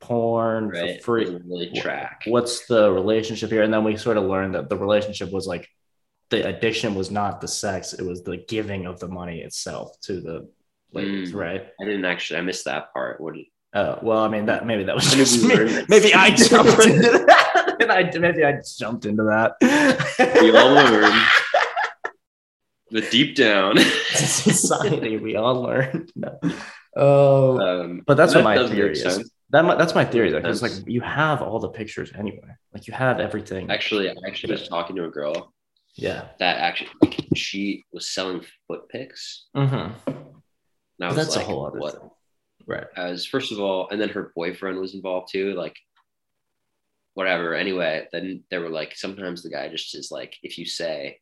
porn 0.00 0.68
Right. 0.68 0.98
for 1.02 1.24
free, 1.24 1.40
really 1.46 1.70
track. 1.74 2.22
what's 2.26 2.66
the 2.66 2.90
relationship 2.90 3.50
here 3.50 3.62
and 3.62 3.72
then 3.72 3.84
we 3.84 3.96
sort 3.96 4.16
of 4.16 4.24
learned 4.24 4.54
that 4.54 4.68
the 4.68 4.76
relationship 4.76 5.30
was 5.30 5.46
like 5.46 5.68
the 6.30 6.46
addiction 6.48 6.94
was 6.94 7.10
not 7.10 7.40
the 7.40 7.48
sex 7.48 7.92
it 7.92 8.02
was 8.04 8.22
the 8.22 8.38
giving 8.48 8.86
of 8.86 8.98
the 9.00 9.08
money 9.08 9.40
itself 9.40 9.98
to 10.02 10.20
the 10.20 10.48
ladies 10.92 11.32
Mm. 11.32 11.34
right 11.40 11.66
I 11.80 11.84
didn't 11.84 12.04
actually 12.06 12.38
I 12.38 12.42
missed 12.42 12.64
that 12.64 12.92
part. 12.94 13.20
What 13.20 13.34
did 13.34 13.44
oh 13.74 13.98
well 14.02 14.18
i 14.18 14.28
mean 14.28 14.46
that 14.46 14.66
maybe 14.66 14.82
that 14.84 14.96
was 14.96 15.12
just 15.14 15.44
me. 15.44 15.84
maybe 15.88 16.12
i 16.14 16.30
jumped 16.30 16.84
into 16.86 17.08
that 17.08 17.76
and 17.80 17.92
i 17.92 18.02
maybe 18.18 18.44
i 18.44 18.60
jumped 18.78 19.04
into 19.06 19.22
that 19.24 19.52
we 20.42 20.50
all 20.56 20.72
learned 20.74 21.14
The 22.90 23.02
deep 23.02 23.36
down, 23.36 23.78
society 24.14 25.16
we 25.16 25.36
all 25.36 25.62
learn. 25.62 26.08
No. 26.16 26.40
Oh, 26.96 27.58
um, 27.60 28.02
but 28.04 28.16
that's 28.16 28.34
what 28.34 28.40
that 28.40 28.44
my 28.44 28.66
theory 28.68 28.98
is. 28.98 29.30
That 29.50 29.78
that's 29.78 29.94
my 29.94 30.04
theory 30.04 30.30
though, 30.30 30.40
because 30.40 30.62
like 30.62 30.72
you 30.86 31.00
have 31.00 31.42
all 31.42 31.58
the 31.58 31.68
pictures 31.68 32.12
anyway. 32.16 32.56
Like 32.72 32.86
you 32.86 32.94
have 32.94 33.18
everything. 33.18 33.70
Actually, 33.70 34.08
I 34.08 34.14
actually 34.26 34.52
was 34.52 34.68
talking 34.68 34.94
to 34.96 35.04
a 35.04 35.10
girl 35.10 35.52
Yeah. 35.96 36.28
that 36.38 36.58
actually 36.58 36.90
like, 37.02 37.26
she 37.34 37.84
was 37.92 38.08
selling 38.10 38.44
foot 38.68 38.88
pics. 38.88 39.46
Mm-hmm. 39.56 39.92
And 40.06 41.02
I 41.02 41.06
was 41.08 41.16
That's 41.16 41.36
like, 41.36 41.46
a 41.46 41.48
whole 41.48 41.66
other 41.66 41.80
what? 41.80 41.94
thing. 41.94 42.10
Right. 42.66 42.86
As 42.96 43.26
first 43.26 43.50
of 43.52 43.58
all, 43.58 43.88
and 43.90 44.00
then 44.00 44.10
her 44.10 44.32
boyfriend 44.36 44.78
was 44.78 44.94
involved 44.94 45.32
too. 45.32 45.54
Like, 45.54 45.76
whatever. 47.14 47.54
Anyway, 47.54 48.06
then 48.12 48.44
they 48.50 48.58
were 48.58 48.68
like, 48.68 48.94
sometimes 48.96 49.42
the 49.42 49.50
guy 49.50 49.68
just 49.68 49.94
is 49.96 50.10
like, 50.12 50.36
if 50.42 50.58
you 50.58 50.64
say, 50.66 51.18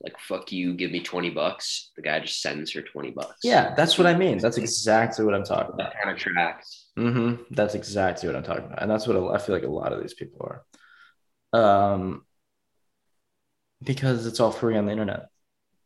like, 0.00 0.18
fuck 0.20 0.52
you, 0.52 0.74
give 0.74 0.92
me 0.92 1.00
20 1.00 1.30
bucks, 1.30 1.90
the 1.96 2.02
guy 2.02 2.20
just 2.20 2.40
sends 2.40 2.72
her 2.72 2.80
20 2.82 3.10
bucks. 3.10 3.40
Yeah, 3.42 3.74
that's 3.74 3.98
what 3.98 4.06
I 4.06 4.14
mean. 4.14 4.38
That's 4.38 4.56
exactly 4.56 5.24
what 5.24 5.34
I'm 5.34 5.42
talking 5.44 5.74
about. 5.74 5.92
That 5.92 6.02
kind 6.02 6.14
of 6.14 6.22
tracks. 6.22 6.86
Mm-hmm. 6.98 7.54
That's 7.54 7.74
exactly 7.74 8.28
what 8.28 8.36
I'm 8.36 8.42
talking 8.42 8.64
about, 8.64 8.82
and 8.82 8.90
that's 8.90 9.06
what 9.06 9.16
a- 9.16 9.28
I 9.28 9.38
feel 9.38 9.54
like 9.54 9.64
a 9.64 9.68
lot 9.68 9.92
of 9.92 10.00
these 10.00 10.14
people 10.14 10.50
are. 10.50 10.64
Um, 11.58 12.24
because 13.82 14.26
it's 14.26 14.40
all 14.40 14.50
free 14.50 14.76
on 14.76 14.86
the 14.86 14.92
internet. 14.92 15.28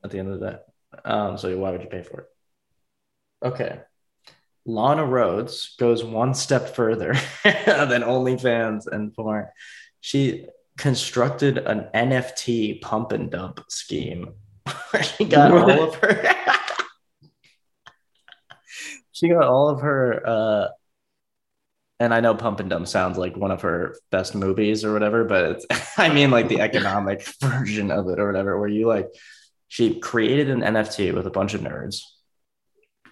At 0.04 0.10
the 0.10 0.18
end 0.18 0.32
of 0.32 0.40
the 0.40 0.50
day, 0.50 0.56
um, 1.04 1.38
so 1.38 1.56
why 1.58 1.70
would 1.70 1.82
you 1.82 1.88
pay 1.88 2.02
for 2.02 2.22
it? 2.22 2.26
Okay, 3.44 3.80
Lana 4.64 5.02
Rhoades 5.02 5.76
goes 5.78 6.02
one 6.02 6.34
step 6.34 6.74
further 6.74 7.12
than 7.44 8.02
OnlyFans 8.02 8.86
and 8.86 9.14
porn. 9.14 9.46
She 10.00 10.46
constructed 10.78 11.58
an 11.58 11.88
NFT 11.94 12.80
pump 12.80 13.12
and 13.12 13.30
dump 13.30 13.60
scheme 13.68 14.34
where 14.90 15.02
she 15.02 15.24
got 15.24 15.52
all 15.52 15.82
of 15.84 15.94
her. 15.96 16.34
she 19.12 19.28
got 19.28 19.44
all 19.44 19.68
of 19.68 19.80
her 19.80 20.22
uh 20.26 20.68
and 22.02 22.12
I 22.12 22.18
know 22.18 22.34
Pump 22.34 22.58
and 22.58 22.68
Dump 22.68 22.88
sounds 22.88 23.16
like 23.16 23.36
one 23.36 23.52
of 23.52 23.62
her 23.62 23.96
best 24.10 24.34
movies 24.34 24.84
or 24.84 24.92
whatever, 24.92 25.22
but 25.22 25.44
it's 25.52 25.66
I 25.98 26.12
mean 26.12 26.32
like 26.32 26.48
the 26.48 26.60
economic 26.68 27.24
version 27.40 27.92
of 27.92 28.08
it 28.08 28.18
or 28.18 28.26
whatever, 28.26 28.58
where 28.58 28.68
you 28.68 28.88
like 28.88 29.08
she 29.68 30.00
created 30.00 30.50
an 30.50 30.62
NFT 30.62 31.14
with 31.14 31.28
a 31.28 31.30
bunch 31.30 31.54
of 31.54 31.60
nerds, 31.60 32.02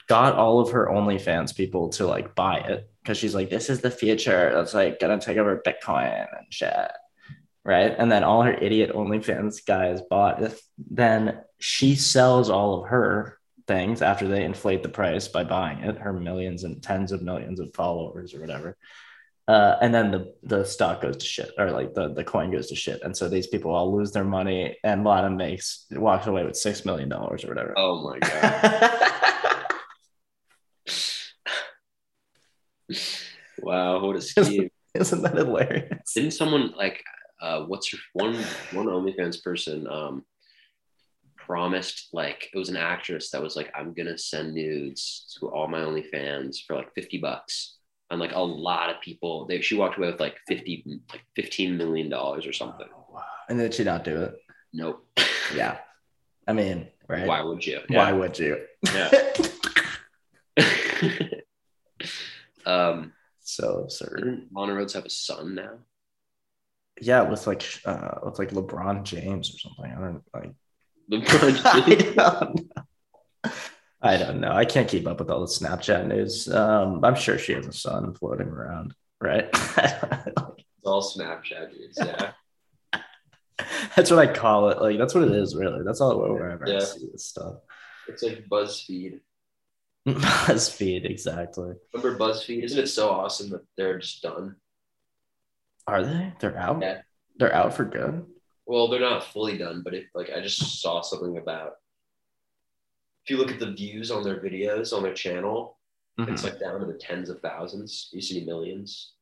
got 0.08 0.34
all 0.34 0.58
of 0.58 0.72
her 0.72 0.88
OnlyFans 0.88 1.56
people 1.56 1.90
to 1.90 2.06
like 2.06 2.34
buy 2.34 2.58
it 2.58 2.90
because 3.00 3.16
she's 3.16 3.34
like, 3.34 3.48
this 3.48 3.70
is 3.70 3.80
the 3.80 3.92
future 3.92 4.50
that's 4.52 4.74
like 4.74 4.98
gonna 4.98 5.20
take 5.20 5.38
over 5.38 5.62
Bitcoin 5.64 6.26
and 6.36 6.52
shit. 6.52 6.90
Right. 7.64 7.94
And 7.96 8.10
then 8.10 8.24
all 8.24 8.42
her 8.42 8.54
idiot 8.54 8.92
OnlyFans 8.92 9.64
guys 9.64 10.00
bought 10.10 10.42
it. 10.42 10.58
Then 10.78 11.40
she 11.60 11.94
sells 11.94 12.50
all 12.50 12.82
of 12.82 12.88
her 12.88 13.38
things 13.70 14.02
after 14.02 14.26
they 14.26 14.44
inflate 14.44 14.82
the 14.82 14.88
price 14.88 15.28
by 15.28 15.44
buying 15.44 15.78
it, 15.78 15.96
her 15.96 16.12
millions 16.12 16.64
and 16.64 16.82
tens 16.82 17.12
of 17.12 17.22
millions 17.22 17.60
of 17.60 17.72
followers 17.72 18.34
or 18.34 18.40
whatever. 18.40 18.76
Uh, 19.46 19.76
and 19.80 19.94
then 19.94 20.10
the 20.10 20.34
the 20.42 20.64
stock 20.64 21.00
goes 21.00 21.16
to 21.16 21.24
shit, 21.24 21.52
or 21.56 21.70
like 21.70 21.94
the, 21.94 22.12
the 22.12 22.24
coin 22.24 22.50
goes 22.50 22.68
to 22.68 22.74
shit, 22.74 23.00
and 23.02 23.16
so 23.16 23.28
these 23.28 23.46
people 23.46 23.72
all 23.72 23.96
lose 23.96 24.10
their 24.10 24.24
money, 24.24 24.76
and 24.82 25.04
Lana 25.04 25.30
makes 25.30 25.86
walks 25.92 26.26
away 26.26 26.44
with 26.44 26.56
six 26.56 26.84
million 26.84 27.08
dollars 27.08 27.44
or 27.44 27.48
whatever. 27.48 27.74
Oh 27.76 28.02
my 28.02 28.18
God. 28.18 28.92
wow. 33.58 34.04
What 34.04 34.16
a 34.16 34.20
scheme. 34.20 34.70
Isn't 34.94 35.22
that 35.22 35.36
hilarious? 35.36 36.12
Didn't 36.14 36.32
someone 36.32 36.72
like, 36.76 37.02
uh, 37.40 37.62
what's 37.62 37.92
your 37.92 38.00
one, 38.12 38.34
one 38.72 38.86
OnlyFans 38.86 39.42
person, 39.42 39.86
um, 39.88 40.24
promised 41.50 41.96
like 42.12 42.40
it 42.54 42.58
was 42.62 42.68
an 42.68 42.76
actress 42.76 43.30
that 43.30 43.42
was 43.42 43.56
like 43.56 43.70
i'm 43.78 43.92
gonna 43.92 44.16
send 44.16 44.54
nudes 44.54 45.36
to 45.36 45.48
all 45.48 45.66
my 45.74 45.80
onlyfans 45.80 46.58
for 46.64 46.76
like 46.76 46.94
50 46.94 47.18
bucks 47.18 47.78
and 48.10 48.20
like 48.20 48.34
a 48.34 48.40
lot 48.40 48.88
of 48.90 49.00
people 49.00 49.46
they 49.48 49.60
she 49.60 49.74
walked 49.76 49.98
away 49.98 50.10
with 50.12 50.20
like 50.20 50.36
50 50.46 51.00
like 51.12 51.24
15 51.34 51.76
million 51.76 52.08
dollars 52.08 52.46
or 52.46 52.52
something 52.52 52.86
And 53.48 53.58
did 53.58 53.74
she 53.74 53.82
not 53.84 54.04
do 54.04 54.14
it? 54.26 54.34
nope 54.72 55.04
Yeah. 55.60 55.78
I 56.46 56.52
mean, 56.52 56.86
right? 57.08 57.26
why 57.26 57.42
would 57.42 57.66
you 57.66 57.80
Why 57.88 58.12
would 58.12 58.38
you? 58.38 58.54
yeah 58.94 59.10
um 62.66 63.12
so 63.42 63.66
absurd. 63.84 64.46
Lana 64.54 64.72
Rhoades 64.74 64.92
have 64.94 65.06
a 65.06 65.10
son 65.10 65.54
now 65.56 65.74
Yeah, 67.00 67.22
with 67.22 67.46
like 67.46 67.64
uh 67.84 68.16
with 68.24 68.38
like 68.38 68.50
LeBron 68.50 69.02
James 69.02 69.46
or 69.54 69.58
something. 69.58 69.90
I 69.92 70.00
don't 70.00 70.22
like 70.34 70.52
I 71.12 71.82
don't 71.86 72.16
know. 72.16 72.54
I 74.02 74.16
don't 74.16 74.40
know. 74.40 74.52
I 74.52 74.64
can't 74.64 74.88
keep 74.88 75.06
up 75.06 75.18
with 75.18 75.30
all 75.30 75.40
the 75.40 75.46
Snapchat 75.46 76.06
news. 76.06 76.48
Um, 76.52 77.04
I'm 77.04 77.14
sure 77.16 77.38
she 77.38 77.52
has 77.52 77.66
a 77.66 77.72
son 77.72 78.14
floating 78.14 78.48
around, 78.48 78.94
right? 79.20 79.48
it's 79.52 80.86
all 80.86 81.02
snapchat 81.02 81.72
dudes 81.72 81.98
yeah 82.00 82.32
that's 83.94 84.10
what 84.10 84.18
I 84.18 84.32
call 84.32 84.70
it. 84.70 84.80
Like 84.80 84.96
that's 84.96 85.14
what 85.14 85.24
it 85.24 85.32
is, 85.32 85.54
really. 85.54 85.82
That's 85.84 86.00
all 86.00 86.18
wherever 86.18 86.66
I 86.66 86.70
Yeah. 86.72 86.78
see 86.80 87.08
this 87.12 87.26
stuff. 87.26 87.56
it's 88.08 88.22
like 88.22 88.46
buzzfeed 88.50 89.20
BuzzFeed, 90.08 91.04
exactly. 91.04 91.74
remember 91.92 92.18
buzzfeed 92.18 92.62
isn't 92.64 92.78
it 92.84 92.86
so 92.86 93.10
awesome 93.10 93.50
that 93.50 93.60
they're 93.76 93.98
just 93.98 94.22
done 94.22 94.56
Are 95.86 96.02
they? 96.02 96.32
They're 96.40 96.56
out. 96.56 96.80
Yeah. 96.80 97.02
They're 97.36 97.54
out 97.54 97.74
for 97.74 97.84
good. 97.84 98.24
Well, 98.70 98.86
they're 98.86 99.00
not 99.00 99.24
fully 99.32 99.58
done, 99.58 99.82
but 99.82 99.94
if 99.94 100.04
like 100.14 100.30
I 100.30 100.40
just 100.40 100.80
saw 100.80 101.00
something 101.00 101.38
about 101.38 101.72
if 103.24 103.30
you 103.30 103.36
look 103.36 103.50
at 103.50 103.58
the 103.58 103.72
views 103.72 104.12
on 104.12 104.22
their 104.22 104.40
videos 104.40 104.96
on 104.96 105.02
their 105.02 105.12
channel, 105.12 105.76
it's 106.18 106.42
Mhm. 106.42 106.44
like 106.44 106.60
down 106.60 106.78
to 106.78 106.86
the 106.86 106.94
tens 106.96 107.30
of 107.30 107.40
thousands. 107.40 108.08
You 108.12 108.22
see 108.22 108.44
millions. 108.44 109.14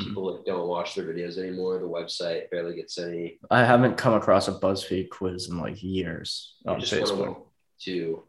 Mhm. 0.00 0.06
People 0.06 0.34
like 0.36 0.46
don't 0.46 0.68
watch 0.68 0.94
their 0.94 1.04
videos 1.04 1.36
anymore. 1.36 1.78
The 1.80 1.84
website 1.86 2.48
barely 2.50 2.76
gets 2.76 2.96
any. 2.96 3.38
I 3.50 3.62
haven't 3.62 3.98
come 3.98 4.14
across 4.14 4.48
a 4.48 4.52
BuzzFeed 4.58 5.10
quiz 5.10 5.50
in 5.50 5.58
like 5.58 5.82
years 5.82 6.56
I 6.66 6.70
on 6.72 6.80
Facebook. 6.80 7.46
to 7.80 8.26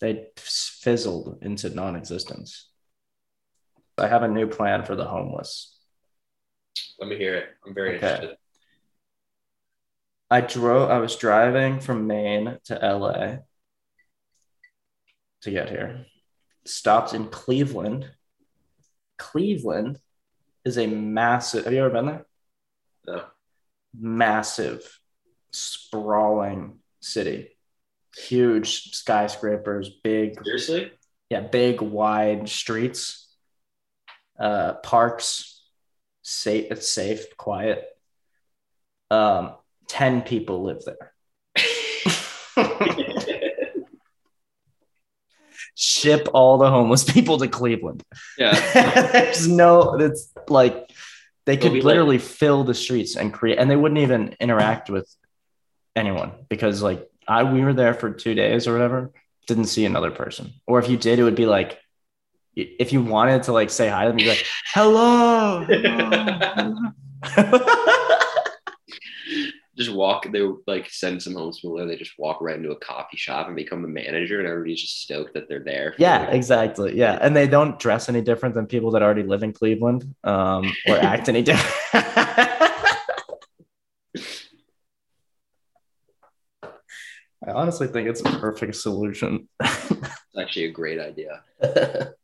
They 0.00 0.30
fizzled 0.36 1.38
into 1.42 1.70
non-existence. 1.70 2.68
I 3.96 4.08
have 4.08 4.22
a 4.22 4.28
new 4.28 4.46
plan 4.46 4.84
for 4.84 4.94
the 4.94 5.06
homeless. 5.06 5.74
let 6.98 7.08
me 7.08 7.16
hear 7.16 7.34
it. 7.36 7.56
I'm 7.66 7.72
very 7.72 7.96
Okay. 7.96 8.06
interested. 8.06 8.36
I 10.30 10.40
drove. 10.40 10.90
I 10.90 10.98
was 10.98 11.16
driving 11.16 11.80
from 11.80 12.06
Maine 12.06 12.58
to 12.64 12.74
LA 12.74 13.38
to 15.42 15.50
get 15.50 15.68
here. 15.68 16.06
Stopped 16.64 17.14
in 17.14 17.26
Cleveland. 17.28 18.10
Cleveland 19.18 19.98
is 20.64 20.78
a 20.78 20.86
massive. 20.86 21.64
Have 21.64 21.72
you 21.72 21.80
ever 21.80 21.90
been 21.90 22.06
there? 22.06 22.26
No. 23.06 23.24
Massive, 23.98 25.00
sprawling 25.50 26.78
city. 27.00 27.56
Huge 28.16 28.94
skyscrapers, 28.94 29.88
big 29.88 30.42
Seriously? 30.44 30.92
yeah, 31.28 31.40
big 31.40 31.80
wide 31.80 32.48
streets, 32.48 33.34
uh, 34.38 34.74
parks, 34.74 35.62
safe. 36.22 36.70
It's 36.70 36.90
safe, 36.90 37.36
quiet. 37.36 37.84
Um, 39.10 39.54
ten 39.90 40.22
people 40.22 40.62
live 40.62 40.82
there. 40.84 41.12
Ship 45.74 46.28
all 46.32 46.58
the 46.58 46.70
homeless 46.70 47.02
people 47.04 47.38
to 47.38 47.48
Cleveland. 47.48 48.04
yeah. 48.38 48.52
There's 49.12 49.48
no. 49.48 49.94
It's 49.94 50.32
like 50.48 50.88
they 51.44 51.56
could 51.56 51.72
literally 51.72 52.18
fill 52.18 52.62
the 52.64 52.74
streets 52.74 53.16
and 53.16 53.32
create, 53.32 53.58
and 53.58 53.68
they 53.70 53.76
wouldn't 53.76 53.98
even 53.98 54.36
interact 54.38 54.90
with 54.90 55.12
anyone 55.96 56.32
because 56.48 56.82
like 56.82 57.08
I 57.26 57.42
we 57.42 57.62
were 57.64 57.72
there 57.72 57.94
for 57.94 58.12
two 58.12 58.34
days 58.34 58.68
or 58.68 58.72
whatever, 58.72 59.10
didn't 59.48 59.66
see 59.66 59.84
another 59.84 60.12
person, 60.12 60.52
or 60.66 60.78
if 60.78 60.88
you 60.88 60.96
did, 60.96 61.18
it 61.18 61.24
would 61.24 61.34
be 61.34 61.46
like 61.46 61.80
if 62.54 62.92
you 62.92 63.02
wanted 63.02 63.44
to 63.44 63.52
like 63.52 63.70
say 63.70 63.88
hi 63.88 64.04
to 64.04 64.10
them, 64.10 64.18
you'd 64.18 64.26
be 64.26 64.30
like, 64.30 64.46
"Hello." 64.72 65.64
hello." 67.24 67.96
just 69.80 69.96
walk. 69.96 70.30
They 70.30 70.42
would 70.42 70.58
like 70.66 70.90
send 70.90 71.22
some 71.22 71.34
homeless 71.34 71.60
people. 71.60 71.86
They 71.86 71.96
just 71.96 72.18
walk 72.18 72.40
right 72.40 72.56
into 72.56 72.70
a 72.70 72.78
coffee 72.78 73.16
shop 73.16 73.46
and 73.46 73.56
become 73.56 73.84
a 73.84 73.88
manager, 73.88 74.38
and 74.38 74.48
everybody's 74.48 74.82
just 74.82 75.02
stoked 75.02 75.34
that 75.34 75.48
they're 75.48 75.64
there. 75.64 75.94
yeah, 75.98 76.20
like, 76.26 76.34
exactly. 76.34 76.96
Yeah, 76.96 77.18
and 77.20 77.34
they 77.34 77.48
don't 77.48 77.78
dress 77.78 78.08
any 78.08 78.20
different 78.20 78.54
than 78.54 78.66
people 78.66 78.90
that 78.92 79.02
already 79.02 79.22
live 79.22 79.42
in 79.42 79.52
Cleveland, 79.52 80.14
um, 80.24 80.70
or 80.86 80.96
act 81.00 81.28
any 81.28 81.42
different. 81.42 81.74
I 87.42 87.52
honestly 87.52 87.86
think 87.86 88.06
it's 88.06 88.20
a 88.20 88.24
perfect 88.38 88.76
solution. 88.76 89.48
It's 89.60 90.38
actually 90.38 90.66
a 90.66 90.72
great 90.72 91.00
idea. 91.00 91.42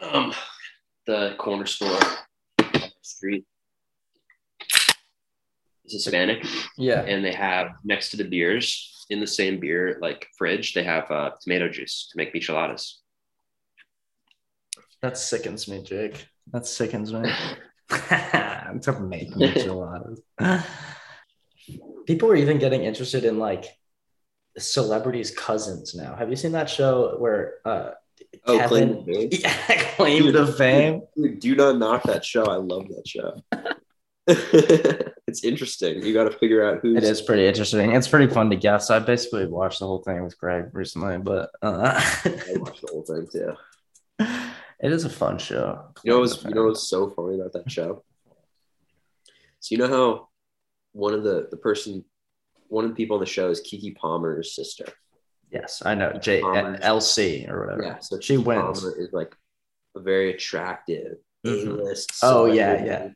Um, 0.00 0.32
the 1.06 1.34
corner 1.38 1.66
store, 1.66 1.98
street. 3.02 3.44
Is 5.84 5.92
Hispanic, 5.92 6.44
Yeah. 6.78 7.02
and 7.02 7.24
they 7.24 7.32
have 7.32 7.68
next 7.84 8.10
to 8.10 8.16
the 8.16 8.24
beers 8.24 8.88
in 9.10 9.20
the 9.20 9.26
same 9.26 9.58
beer 9.60 9.98
like 10.00 10.28
fridge, 10.38 10.74
they 10.74 10.84
have 10.84 11.10
uh, 11.10 11.30
tomato 11.42 11.68
juice 11.68 12.08
to 12.10 12.16
make 12.16 12.32
micheladas. 12.34 12.94
That 15.02 15.18
sickens 15.18 15.66
me, 15.68 15.82
Jake. 15.82 16.26
That 16.52 16.66
sickens 16.66 17.12
me. 17.12 17.20
to 17.90 19.00
make 19.00 19.30
micheladas. 19.34 20.20
People 22.06 22.30
are 22.30 22.36
even 22.36 22.58
getting 22.58 22.82
interested 22.84 23.24
in 23.24 23.38
like 23.38 23.66
celebrities' 24.58 25.30
cousins 25.30 25.94
now. 25.94 26.14
Have 26.16 26.30
you 26.30 26.36
seen 26.36 26.52
that 26.52 26.70
show 26.70 27.16
where 27.18 27.54
uh 27.64 27.90
Oh, 28.46 28.56
Kevin 28.58 29.02
Claim 29.04 29.04
to 29.04 29.12
Fame? 29.12 29.28
yeah, 29.42 29.94
claim 29.96 30.32
to 30.32 30.46
fame? 30.52 31.02
Dude, 31.16 31.40
do 31.40 31.54
not 31.56 31.78
knock 31.78 32.02
that 32.04 32.24
show. 32.24 32.44
I 32.44 32.56
love 32.56 32.86
that 32.88 33.06
show. 33.06 33.42
it's 34.26 35.44
interesting. 35.44 36.02
You 36.02 36.12
got 36.14 36.24
to 36.30 36.38
figure 36.38 36.64
out 36.64 36.80
who. 36.82 36.96
It 36.96 37.04
is 37.04 37.20
pretty 37.20 37.46
interesting. 37.46 37.92
It's 37.92 38.08
pretty 38.08 38.32
fun 38.32 38.50
to 38.50 38.56
guess. 38.56 38.90
I 38.90 38.98
basically 39.00 39.46
watched 39.46 39.80
the 39.80 39.86
whole 39.86 40.02
thing 40.02 40.22
with 40.22 40.38
Greg 40.38 40.66
recently, 40.72 41.18
but 41.18 41.50
uh, 41.62 41.94
I 42.24 42.54
watched 42.56 42.82
the 42.82 42.88
whole 42.92 43.02
thing 43.02 43.26
too. 43.30 43.54
it 44.80 44.92
is 44.92 45.04
a 45.04 45.10
fun 45.10 45.38
show. 45.38 45.86
You 46.04 46.12
know 46.12 46.20
what's 46.20 46.42
you 46.44 46.50
know 46.50 46.64
what's 46.66 46.86
so 46.88 47.10
funny 47.10 47.34
about 47.40 47.52
that 47.54 47.70
show? 47.70 48.04
So 49.60 49.74
you 49.74 49.78
know 49.78 49.88
how 49.88 50.28
one 50.92 51.14
of 51.14 51.24
the 51.24 51.48
the 51.50 51.56
person, 51.56 52.04
one 52.68 52.84
of 52.84 52.90
the 52.90 52.96
people 52.96 53.16
on 53.16 53.20
the 53.20 53.26
show 53.26 53.50
is 53.50 53.60
Keke 53.60 53.96
Palmer's 53.96 54.54
sister. 54.54 54.86
Yes, 55.50 55.82
I 55.84 55.94
know. 55.94 56.12
J 56.12 56.40
Palmer's- 56.42 56.80
LC 56.80 57.50
or 57.50 57.60
whatever. 57.66 57.82
Yeah, 57.82 57.98
so 57.98 58.20
She 58.20 58.36
Keke 58.36 58.44
wins. 58.44 58.80
Palmer 58.80 58.96
is 59.00 59.12
like 59.12 59.34
a 59.96 60.00
very 60.00 60.30
attractive 60.32 61.16
Mhm. 61.44 61.66
A-list. 61.80 62.12
Oh, 62.22 62.44
yeah, 62.46 62.84
yeah. 62.84 63.08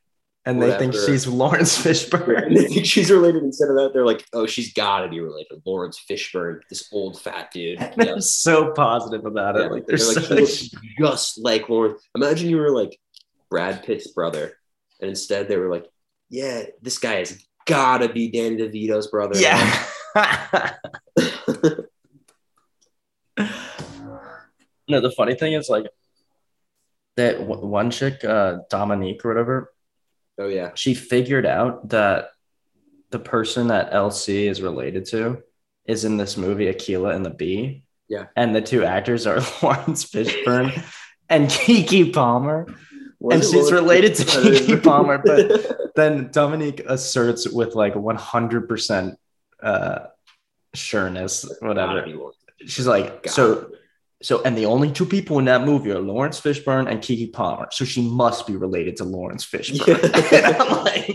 And 0.47 0.63
they 0.63 0.79
think 0.79 0.95
she's 0.95 1.27
Laurence 1.27 1.77
Fishburne. 1.77 2.47
and 2.47 2.57
they 2.57 2.69
think 2.69 2.87
she's 2.87 3.11
related. 3.11 3.43
Instead 3.43 3.69
of 3.69 3.75
that, 3.75 3.91
they're 3.93 4.07
like, 4.07 4.25
"Oh, 4.33 4.47
she's 4.47 4.73
got 4.73 5.01
to 5.01 5.09
be 5.09 5.19
related 5.19 5.61
Laurence 5.67 6.01
Fishburne, 6.09 6.61
this 6.71 6.89
old 6.93 7.21
fat 7.21 7.51
dude." 7.51 7.81
Yeah. 7.81 7.93
They're 7.97 8.21
so 8.21 8.73
positive 8.73 9.27
about 9.27 9.57
it. 9.57 9.63
Yeah, 9.63 9.69
like 9.69 9.87
they're, 9.87 9.99
they're 9.99 10.07
like, 10.07 10.25
so 10.25 10.35
"He 10.35 10.41
looks 10.41 10.71
just 10.99 11.39
like 11.39 11.69
Laurence. 11.69 12.01
Imagine 12.15 12.49
you 12.49 12.59
were 12.59 12.71
like 12.71 12.97
Brad 13.51 13.83
Pitt's 13.83 14.07
brother, 14.09 14.57
and 15.01 15.09
instead 15.09 15.49
they 15.49 15.57
were 15.57 15.69
like, 15.69 15.87
"Yeah, 16.31 16.63
this 16.81 16.99
guy 16.99 17.17
has 17.17 17.45
got 17.67 17.99
to 17.99 18.09
be 18.09 18.31
Danny 18.31 18.57
DeVito's 18.57 19.09
brother." 19.09 19.37
yeah. 19.41 19.85
no, 24.89 25.01
the 25.01 25.11
funny 25.17 25.35
thing 25.35 25.55
is 25.55 25.69
like 25.69 25.87
that 27.17 27.43
one 27.43 27.91
chick, 27.91 28.25
uh, 28.25 28.59
Dominique 28.71 29.25
or 29.25 29.29
whatever, 29.29 29.73
oh 30.39 30.49
yeah. 30.49 30.71
she 30.75 30.95
figured 30.95 31.47
out 31.47 31.89
that 31.91 32.31
the 33.11 33.19
person 33.19 33.69
that 33.69 33.93
LC 33.93 34.49
is 34.49 34.61
related 34.61 35.07
to 35.07 35.43
is 35.87 36.05
in 36.05 36.17
this 36.17 36.37
movie 36.37 36.67
Akeelah 36.67 37.15
and 37.15 37.25
the 37.25 37.31
Bee. 37.31 37.85
Yeah. 38.09 38.27
And 38.37 38.55
the 38.55 38.61
two 38.61 38.85
actors 38.85 39.27
are 39.27 39.37
Laurence 39.63 40.05
Fishburne 40.05 40.83
and 41.29 41.47
Keke 41.49 42.13
Palmer. 42.13 42.67
And 43.31 43.43
she's 43.43 43.73
related 43.73 44.15
to? 44.17 44.25
Keke 44.25 44.83
Palmer, 44.85 45.19
but- 45.19 45.95
Then 45.97 46.31
Dominique 46.31 46.81
asserts 46.87 47.49
with 47.49 47.75
like 47.75 47.95
100% 47.95 49.17
uh, 49.63 49.99
sureness, 50.75 51.51
whatever. 51.61 52.07
She's 52.67 52.87
like, 52.87 53.29
so, 53.29 53.71
so, 54.23 54.43
and 54.43 54.57
the 54.57 54.67
only 54.67 54.91
two 54.91 55.05
people 55.05 55.39
in 55.39 55.45
that 55.45 55.63
movie 55.63 55.91
are 55.91 56.01
Laurence 56.01 56.41
Fishburne 56.41 56.91
and 56.91 57.01
Keke 57.01 57.33
Palmer. 57.33 57.69
So 57.71 57.85
she 57.85 58.09
must 58.09 58.47
be 58.47 58.57
related 58.57 58.97
to 58.97 59.05
Laurence 59.05 59.45
Fishburne. 59.45 59.87
Yeah. 59.87 60.47
And 60.47 60.57
I'm 60.57 60.85
like, 60.85 61.07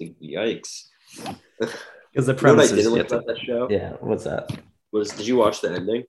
Yikes! 0.22 0.84
because 1.16 1.26
the 1.56 1.66
You 1.66 1.68
know 2.16 2.24
what 2.24 2.28
I 2.28 2.32
premise 2.34 2.70
didn't 2.70 2.92
like 2.92 3.06
about 3.08 3.26
that 3.26 3.38
show 3.38 3.68
yeah. 3.70 3.94
What's 4.00 4.24
that? 4.24 4.50
was 4.92 5.10
did 5.10 5.26
you 5.26 5.36
watch 5.36 5.60
the 5.60 5.72
ending? 5.72 6.04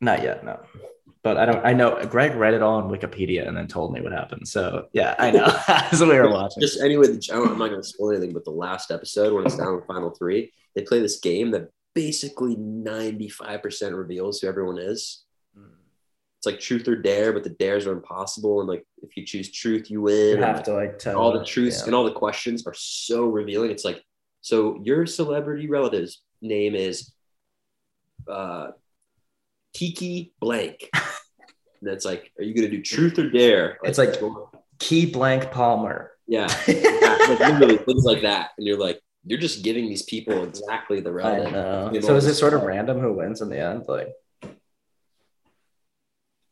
Not 0.00 0.22
yet, 0.22 0.44
no. 0.44 0.60
But 1.22 1.36
I 1.36 1.46
don't. 1.46 1.64
I 1.66 1.72
know 1.72 2.04
Greg 2.04 2.34
read 2.34 2.54
it 2.54 2.62
all 2.62 2.76
on 2.76 2.90
Wikipedia 2.90 3.46
and 3.46 3.56
then 3.56 3.66
told 3.66 3.92
me 3.92 4.00
what 4.00 4.12
happened. 4.12 4.46
So 4.46 4.86
yeah, 4.92 5.16
I 5.18 5.30
know. 5.32 5.46
As 5.68 6.00
we 6.00 6.06
were 6.06 6.30
watching. 6.30 6.60
Just 6.60 6.80
anyway, 6.80 7.08
the, 7.08 7.20
I'm 7.32 7.58
not 7.58 7.68
going 7.68 7.82
to 7.82 7.88
spoil 7.88 8.12
anything, 8.12 8.32
but 8.32 8.44
the 8.44 8.52
last 8.52 8.90
episode 8.90 9.32
when 9.32 9.44
it's 9.44 9.56
down 9.56 9.74
to 9.74 9.80
the 9.80 9.86
final 9.86 10.10
three, 10.10 10.52
they 10.74 10.82
play 10.82 11.00
this 11.00 11.18
game 11.18 11.50
that 11.50 11.70
basically 11.98 12.54
95% 12.54 13.98
reveals 13.98 14.38
who 14.38 14.46
everyone 14.46 14.78
is. 14.78 15.24
It's 16.38 16.46
like 16.46 16.60
truth 16.60 16.86
or 16.86 16.94
dare, 16.94 17.32
but 17.32 17.42
the 17.42 17.50
dares 17.50 17.88
are 17.88 17.92
impossible, 17.92 18.60
and 18.60 18.68
like 18.68 18.86
if 19.02 19.16
you 19.16 19.26
choose 19.26 19.50
truth, 19.50 19.90
you 19.90 20.02
win. 20.02 20.36
you 20.36 20.44
have 20.44 20.56
like, 20.56 20.64
to 20.66 20.72
like 20.72 20.98
tell 21.00 21.18
all 21.18 21.32
the 21.36 21.44
truths 21.44 21.80
yeah. 21.80 21.86
and 21.86 21.94
all 21.96 22.04
the 22.04 22.12
questions 22.12 22.64
are 22.64 22.74
so 22.74 23.26
revealing. 23.26 23.72
It's 23.72 23.84
like, 23.84 24.04
so 24.40 24.80
your 24.84 25.04
celebrity 25.04 25.68
relative's 25.68 26.22
name 26.40 26.76
is 26.76 27.12
uh, 28.28 28.68
Tiki 29.74 30.32
Blank. 30.38 30.88
That's 31.82 32.04
like, 32.04 32.30
are 32.38 32.44
you 32.44 32.54
gonna 32.54 32.68
do 32.68 32.82
truth 32.82 33.18
or 33.18 33.28
dare? 33.28 33.78
It's 33.82 33.98
like- 33.98 34.14
Key 34.78 35.06
blank 35.06 35.50
Palmer. 35.50 36.12
yeah, 36.28 36.46
like 36.68 37.40
literally 37.40 37.78
things 37.78 38.04
like 38.04 38.22
that, 38.22 38.50
and 38.56 38.64
you're 38.64 38.78
like, 38.78 39.00
you're 39.28 39.38
just 39.38 39.62
giving 39.62 39.88
these 39.88 40.02
people 40.02 40.42
exactly 40.42 41.00
the 41.00 41.12
know. 41.12 42.00
So 42.00 42.16
is 42.16 42.26
it 42.26 42.34
sort 42.34 42.54
of 42.54 42.62
random 42.62 42.98
who 42.98 43.12
wins 43.12 43.42
in 43.42 43.50
the 43.50 43.60
end? 43.60 43.84
Like, 43.86 44.08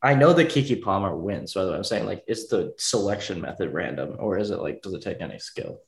I 0.02 0.14
know 0.14 0.34
that 0.34 0.50
Keke 0.50 0.82
Palmer 0.82 1.16
wins. 1.16 1.54
So 1.54 1.72
I'm 1.72 1.84
saying, 1.84 2.04
like, 2.04 2.22
is 2.28 2.48
the 2.48 2.74
selection 2.76 3.40
method 3.40 3.72
random, 3.72 4.16
or 4.18 4.38
is 4.38 4.50
it 4.50 4.60
like, 4.60 4.82
does 4.82 4.92
it 4.92 5.00
take 5.00 5.22
any 5.22 5.38
skill? 5.38 5.80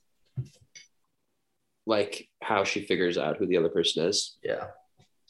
Like 1.87 2.29
how 2.43 2.65
she 2.65 2.87
figures 2.87 3.19
out 3.19 3.37
who 3.37 3.47
the 3.47 3.59
other 3.59 3.69
person 3.69 4.07
is. 4.07 4.39
Yeah. 4.43 4.69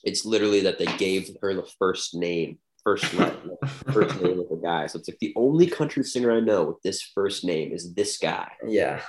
It's 0.04 0.24
literally 0.24 0.60
that 0.60 0.78
they 0.78 0.86
gave 0.96 1.36
her 1.42 1.54
the 1.54 1.68
first 1.78 2.14
name, 2.14 2.58
first 2.84 3.12
name, 3.18 3.50
first 3.92 4.20
name 4.20 4.38
of 4.38 4.48
the 4.48 4.60
guy. 4.62 4.86
So 4.86 5.00
it's 5.00 5.08
like 5.08 5.18
the 5.20 5.34
only 5.34 5.66
country 5.66 6.04
singer 6.04 6.32
I 6.32 6.40
know 6.40 6.64
with 6.64 6.82
this 6.82 7.02
first 7.02 7.44
name 7.44 7.72
is 7.72 7.94
this 7.94 8.16
guy. 8.16 8.52
Yeah. 8.64 9.02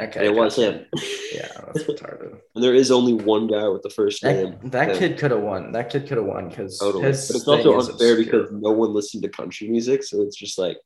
Okay. 0.00 0.26
It 0.26 0.34
was 0.34 0.56
him. 0.56 0.86
Yeah, 1.32 1.48
that's 1.66 1.82
retarded. 1.88 2.38
And 2.54 2.62
there 2.62 2.74
is 2.74 2.90
only 2.92 3.12
one 3.12 3.48
guy 3.48 3.66
with 3.68 3.82
the 3.82 3.90
first 3.90 4.22
name. 4.22 4.56
That, 4.62 4.70
that 4.88 4.98
kid 4.98 5.18
could 5.18 5.32
have 5.32 5.40
won. 5.40 5.72
That 5.72 5.90
kid 5.90 6.06
could 6.06 6.16
have 6.16 6.26
won 6.26 6.48
because 6.48 6.78
Totally. 6.78 7.02
But 7.02 7.10
it's 7.10 7.44
thing 7.44 7.66
also 7.66 7.78
is 7.78 7.88
unfair 7.88 8.16
because 8.16 8.52
no 8.52 8.70
one 8.70 8.94
listened 8.94 9.24
to 9.24 9.28
country 9.28 9.68
music. 9.68 10.04
So 10.04 10.22
it's 10.22 10.36
just 10.36 10.58
like, 10.58 10.76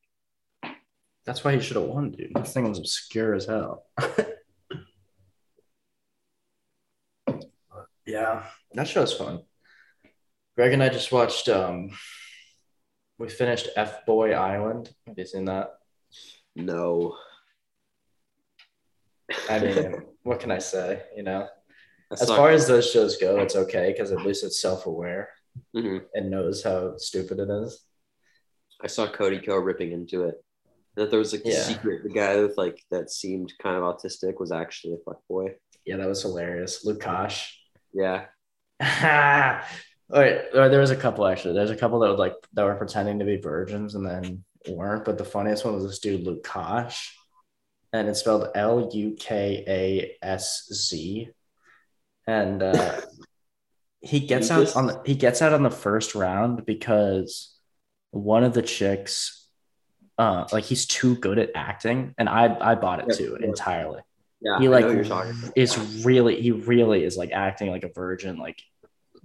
that's 1.25 1.43
why 1.43 1.53
he 1.55 1.61
should 1.61 1.75
have 1.75 1.85
won, 1.85 2.11
dude. 2.11 2.31
This 2.33 2.51
thing 2.53 2.67
was 2.67 2.79
obscure 2.79 3.35
as 3.35 3.45
hell. 3.45 3.85
yeah, 8.07 8.43
that 8.73 8.87
show's 8.87 9.13
fun. 9.13 9.41
Greg 10.55 10.73
and 10.73 10.81
I 10.81 10.89
just 10.89 11.11
watched. 11.11 11.47
um 11.47 11.91
We 13.19 13.29
finished 13.29 13.69
F 13.75 14.03
Boy 14.07 14.33
Island. 14.33 14.89
Have 15.05 15.17
you 15.17 15.25
seen 15.25 15.45
that? 15.45 15.77
no. 16.55 17.15
I 19.49 19.59
mean, 19.59 19.95
what 20.23 20.39
can 20.39 20.51
I 20.51 20.59
say? 20.59 21.03
You 21.15 21.23
know, 21.23 21.47
That's 22.09 22.23
as 22.23 22.29
far 22.29 22.49
as 22.51 22.67
those 22.67 22.89
shows 22.91 23.17
go, 23.17 23.39
it's 23.39 23.55
okay 23.55 23.91
because 23.91 24.11
at 24.11 24.25
least 24.25 24.43
it's 24.43 24.61
self-aware 24.61 25.29
Mhm. 25.75 26.05
and 26.13 26.29
knows 26.31 26.63
how 26.63 26.97
stupid 26.97 27.39
it 27.39 27.49
is. 27.49 27.83
I 28.81 28.87
saw 28.87 29.07
Cody 29.11 29.39
Ko 29.39 29.57
ripping 29.57 29.91
into 29.91 30.23
it. 30.25 30.35
That 30.95 31.09
there 31.11 31.19
was 31.19 31.31
like 31.33 31.43
the 31.43 31.49
Yeah. 31.51 31.63
secret, 31.63 32.03
the 32.03 32.09
guy 32.09 32.41
with 32.41 32.57
like 32.57 32.81
that 32.91 33.09
seemed 33.11 33.53
kind 33.61 33.75
of 33.77 33.83
autistic 33.83 34.39
was 34.39 34.51
actually 34.51 34.93
a 34.93 34.97
fuck 35.05 35.19
boy. 35.27 35.55
Yeah, 35.85 35.97
that 35.97 36.07
was 36.07 36.21
hilarious. 36.21 36.85
Lukasz. 36.85 37.47
Yeah. 37.93 38.25
All 40.11 40.19
right, 40.19 40.41
there 40.51 40.79
was 40.79 40.91
a 40.91 40.95
couple 40.95 41.25
actually. 41.27 41.53
There's 41.53 41.69
a 41.69 41.75
couple 41.75 41.99
that 41.99 42.09
would 42.09 42.19
like 42.19 42.33
that 42.53 42.63
were 42.63 42.75
pretending 42.75 43.19
to 43.19 43.25
be 43.25 43.37
virgins 43.37 43.95
and 43.95 44.05
then 44.05 44.43
weren't. 44.67 45.05
But 45.05 45.17
the 45.17 45.25
funniest 45.25 45.63
one 45.65 45.75
was 45.75 45.83
this 45.85 45.99
dude 45.99 46.25
Lukasz, 46.25 46.97
and 47.93 48.07
it's 48.09 48.19
spelled 48.21 48.47
L 48.55 48.89
U 48.93 49.15
K 49.19 49.63
A 49.67 50.17
S 50.25 50.67
Z, 50.73 51.29
and 52.27 52.61
uh, 52.63 53.01
he 54.01 54.19
gets 54.27 54.51
out 54.51 54.59
Lucas? 54.59 54.75
on 54.75 54.87
the 54.87 55.01
he 55.05 55.15
gets 55.15 55.41
out 55.41 55.53
on 55.53 55.63
the 55.63 55.71
first 55.71 56.15
round 56.15 56.65
because 56.65 57.55
one 58.11 58.43
of 58.43 58.53
the 58.53 58.61
chicks, 58.61 59.47
uh, 60.17 60.45
like 60.51 60.63
he's 60.65 60.85
too 60.85 61.15
good 61.15 61.39
at 61.39 61.51
acting, 61.55 62.13
and 62.17 62.29
I 62.29 62.55
I 62.71 62.75
bought 62.75 62.99
it 62.99 63.07
Yeah, 63.07 63.15
too 63.17 63.37
yeah. 63.39 63.47
entirely 63.47 64.01
Yeah. 64.41 64.59
he 64.59 64.69
like 64.69 64.81
know 64.81 64.87
what 64.87 64.95
you're 64.95 65.05
talking 65.05 65.31
about. 65.31 65.51
is 65.55 65.77
really 66.05 66.41
he 66.41 66.51
really 66.51 67.03
is 67.03 67.17
like 67.17 67.31
acting 67.31 67.69
like 67.71 67.83
a 67.83 67.89
virgin 67.93 68.37
like 68.37 68.61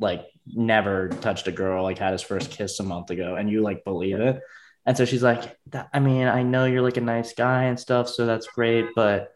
like 0.00 0.26
never 0.46 1.08
touched 1.08 1.46
a 1.48 1.52
girl 1.52 1.82
like 1.84 1.98
had 1.98 2.12
his 2.12 2.22
first 2.22 2.50
kiss 2.50 2.80
a 2.80 2.82
month 2.82 3.10
ago 3.10 3.36
and 3.36 3.48
you 3.50 3.62
like 3.62 3.84
believe 3.84 4.18
it 4.20 4.40
and 4.86 4.96
so 4.96 5.04
she's 5.04 5.22
like 5.22 5.56
"That- 5.70 5.88
i 5.92 6.00
mean 6.00 6.26
i 6.26 6.42
know 6.42 6.64
you're 6.64 6.82
like 6.82 6.96
a 6.96 7.02
nice 7.02 7.32
guy 7.34 7.64
and 7.64 7.78
stuff 7.78 8.08
so 8.08 8.26
that's 8.26 8.46
great 8.48 8.86
but 8.94 9.30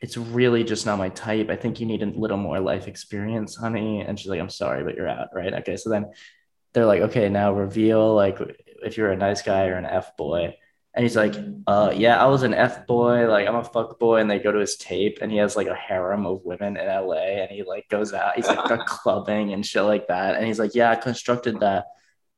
it's 0.00 0.16
really 0.16 0.64
just 0.64 0.86
not 0.86 0.98
my 0.98 1.08
type 1.10 1.50
i 1.50 1.56
think 1.56 1.80
you 1.80 1.86
need 1.86 2.02
a 2.02 2.06
little 2.06 2.36
more 2.36 2.60
life 2.60 2.88
experience 2.88 3.56
honey 3.56 4.00
and 4.00 4.18
she's 4.18 4.28
like 4.28 4.40
i'm 4.40 4.50
sorry 4.50 4.84
but 4.84 4.94
you're 4.96 5.08
out 5.08 5.28
right 5.34 5.52
okay 5.54 5.76
so 5.76 5.90
then 5.90 6.06
they're 6.72 6.86
like 6.86 7.02
okay 7.02 7.28
now 7.28 7.52
reveal 7.52 8.14
like 8.14 8.38
if 8.82 8.96
you're 8.96 9.12
a 9.12 9.16
nice 9.16 9.42
guy 9.42 9.66
or 9.66 9.74
an 9.74 9.86
f 9.86 10.16
boy 10.16 10.54
And 10.94 11.02
he's 11.04 11.16
like, 11.16 11.34
uh, 11.66 11.90
yeah, 11.96 12.22
I 12.22 12.26
was 12.26 12.42
an 12.42 12.52
F 12.52 12.86
boy, 12.86 13.26
like 13.26 13.48
I'm 13.48 13.56
a 13.56 13.64
fuck 13.64 13.98
boy. 13.98 14.20
And 14.20 14.30
they 14.30 14.38
go 14.38 14.52
to 14.52 14.58
his 14.58 14.76
tape 14.76 15.20
and 15.22 15.32
he 15.32 15.38
has 15.38 15.56
like 15.56 15.66
a 15.68 15.74
harem 15.74 16.26
of 16.26 16.44
women 16.44 16.76
in 16.76 16.86
LA 16.86 17.40
and 17.40 17.50
he 17.50 17.62
like 17.62 17.88
goes 17.88 18.12
out, 18.12 18.36
he's 18.36 18.46
like 18.46 18.84
clubbing 18.86 19.54
and 19.54 19.64
shit 19.64 19.84
like 19.84 20.08
that. 20.08 20.36
And 20.36 20.44
he's 20.46 20.58
like, 20.58 20.74
yeah, 20.74 20.90
I 20.90 20.96
constructed 20.96 21.60
that 21.60 21.86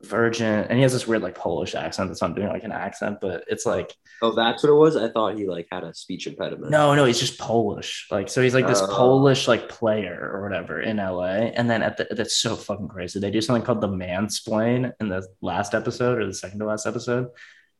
virgin. 0.05 0.47
And 0.64 0.73
he 0.77 0.83
has 0.83 0.93
this 0.93 1.07
weird 1.07 1.23
like 1.23 1.35
Polish 1.35 1.75
accent 1.75 2.09
that's 2.11 2.23
not 2.23 2.35
doing 2.37 2.49
like 2.49 2.64
an 2.64 2.73
accent, 2.73 3.19
but 3.21 3.45
it's 3.49 3.67
like, 3.67 3.95
Oh, 4.23 4.33
that's 4.33 4.62
what 4.62 4.71
it 4.71 4.75
was. 4.77 4.97
I 4.97 5.09
thought 5.11 5.37
he 5.37 5.47
like 5.47 5.67
had 5.71 5.85
a 5.85 5.93
speech 5.95 6.27
impediment. 6.27 6.71
no, 6.71 6.95
no, 6.95 7.05
he's 7.05 7.19
just 7.21 7.38
Polish. 7.38 8.07
Like, 8.11 8.29
so 8.29 8.40
he's 8.43 8.55
like 8.55 8.67
this 8.67 8.81
Oh. 8.83 8.87
Polish 8.88 9.49
like 9.49 9.69
player 9.69 10.31
or 10.33 10.43
whatever 10.43 10.81
in 10.81 10.99
LA. 10.99 11.51
And 11.57 11.69
then 11.69 11.83
at 11.83 11.97
the, 11.97 12.07
that's 12.11 12.37
so 12.37 12.55
fucking 12.57 12.88
crazy. 12.88 13.19
They 13.21 13.31
do 13.31 13.40
something 13.40 13.64
called 13.64 13.81
the 13.81 13.88
mansplain 13.88 14.93
in 15.01 15.09
the 15.09 15.27
last 15.40 15.75
episode 15.75 16.19
or 16.19 16.27
the 16.27 16.35
second 16.35 16.59
to 16.61 16.64
last 16.67 16.87
episode, 16.87 17.29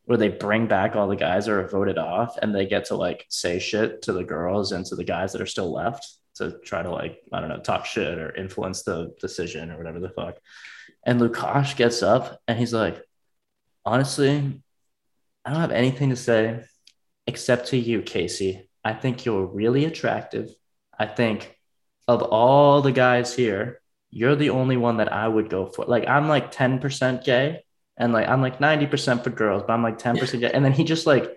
where 0.05 0.17
they 0.17 0.29
bring 0.29 0.67
back 0.67 0.95
all 0.95 1.07
the 1.07 1.15
guys 1.15 1.45
that 1.45 1.53
are 1.53 1.67
voted 1.67 1.97
off 1.97 2.37
and 2.41 2.53
they 2.53 2.65
get 2.67 2.85
to 2.85 2.95
like 2.95 3.25
say 3.29 3.57
shit 3.59 4.01
to 4.03 4.13
the 4.13 4.23
girls 4.23 4.71
and 4.71 4.85
to 4.85 4.95
the 4.95 5.03
guys 5.03 5.31
that 5.33 5.41
are 5.41 5.45
still 5.47 5.71
left 5.73 6.07
to 6.35 6.59
try 6.65 6.83
to 6.83 6.91
like, 6.91 7.19
I 7.31 7.39
don't 7.39 7.49
know, 7.49 7.59
talk 7.61 7.85
shit 7.85 8.17
or 8.19 8.35
influence 8.35 8.83
the 8.83 9.15
decision 9.21 9.71
or 9.71 9.77
whatever 9.77 10.01
the 10.01 10.09
fuck. 10.09 10.35
And 11.05 11.21
Lukasz 11.21 11.75
gets 11.75 12.01
up 12.01 12.39
and 12.47 12.57
he's 12.57 12.73
like, 12.73 13.01
honestly, 13.85 14.61
I 15.43 15.51
don't 15.51 15.61
have 15.61 15.71
anything 15.71 16.09
to 16.09 16.15
say 16.15 16.63
except 17.27 17.67
to 17.67 17.77
you, 17.77 18.01
Casey. 18.01 18.69
I 18.83 18.93
think 18.93 19.25
you're 19.25 19.45
really 19.45 19.85
attractive. 19.85 20.53
I 20.97 21.05
think 21.05 21.57
of 22.07 22.21
all 22.21 22.81
the 22.81 22.91
guys 22.91 23.35
here, 23.35 23.81
you're 24.09 24.35
the 24.35 24.51
only 24.51 24.77
one 24.77 24.97
that 24.97 25.11
I 25.11 25.27
would 25.27 25.49
go 25.49 25.65
for. 25.67 25.85
Like 25.85 26.07
I'm 26.07 26.27
like 26.27 26.53
10% 26.53 27.23
gay 27.23 27.63
and 27.97 28.13
like 28.13 28.27
I'm 28.27 28.41
like 28.41 28.59
90% 28.59 29.23
for 29.23 29.29
girls, 29.29 29.63
but 29.65 29.73
I'm 29.73 29.83
like 29.83 29.99
10% 29.99 30.39
gay. 30.39 30.51
And 30.51 30.63
then 30.63 30.71
he 30.71 30.83
just 30.83 31.05
like 31.05 31.31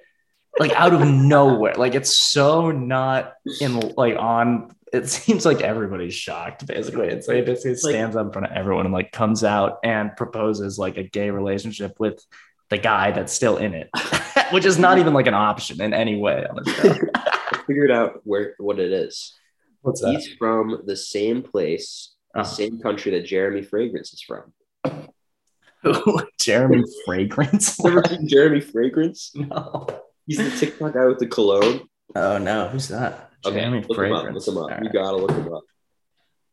like 0.59 0.73
out 0.73 0.93
of 0.95 1.07
nowhere, 1.07 1.75
like 1.75 1.95
it's 1.95 2.19
so 2.19 2.71
not 2.71 3.35
in 3.61 3.79
like 3.97 4.17
on 4.19 4.75
it 4.93 5.09
seems 5.09 5.45
like 5.47 5.61
everybody's 5.61 6.15
shocked 6.15 6.67
basically. 6.67 7.09
It's 7.09 7.29
like 7.29 7.39
it 7.39 7.47
basically 7.47 7.77
stands 7.77 8.17
up 8.17 8.27
in 8.27 8.33
front 8.33 8.47
of 8.47 8.53
everyone 8.57 8.87
and 8.87 8.95
like 8.95 9.13
comes 9.13 9.45
out 9.45 9.79
and 9.85 10.15
proposes 10.17 10.79
like 10.79 10.97
a 10.97 11.03
gay 11.03 11.31
relationship 11.31 11.99
with 11.99 12.25
the 12.71 12.79
guy 12.79 13.11
that's 13.13 13.33
still 13.33 13.57
in 13.57 13.75
it, 13.75 13.89
which 14.53 14.65
is 14.65 14.79
not 14.79 14.99
even 14.99 15.15
like 15.15 15.27
an 15.27 15.35
option 15.35 15.81
in 15.81 15.95
any 15.95 16.17
way 16.19 16.45
on 16.49 16.57
the 16.57 16.71
show. 16.71 17.61
Figured 17.67 17.91
out 17.91 18.21
where 18.25 18.55
what 18.59 18.79
it 18.79 18.93
is. 18.93 19.35
What's 19.83 20.01
that? 20.03 20.11
He's 20.13 20.29
from 20.39 20.83
the 20.87 20.97
same 20.97 21.43
place, 21.43 22.15
the 22.35 22.41
Oh. 22.41 22.45
same 22.45 22.79
country 22.81 23.13
that 23.13 23.25
Jeremy 23.25 23.63
Fragrance 23.63 24.13
is 24.13 24.21
from. 24.23 24.53
Jeremy 26.41 26.83
Fragrance? 27.07 27.83
Ever 27.85 28.03
seen 28.09 28.27
Jeremy 28.29 28.61
Fragrance? 28.61 29.33
no. 29.35 29.87
He's 30.27 30.37
the 30.39 30.51
TikTok 30.51 30.93
guy 30.93 31.07
with 31.07 31.19
the 31.19 31.27
cologne. 31.27 31.89
Oh 32.15 32.37
no, 32.37 32.69
who's 32.69 32.89
that? 32.89 33.28
Okay, 33.47 33.61
Jeremy 33.61 33.85
look 33.89 33.97
them 33.97 34.13
up. 34.13 34.33
Look 34.33 34.45
them 34.45 34.59
up. 34.59 34.65
All 34.65 34.71
You 34.71 34.77
right. 34.77 34.93
gotta 34.93 35.17
look 35.17 35.29
them 35.31 35.53
up. 35.55 35.63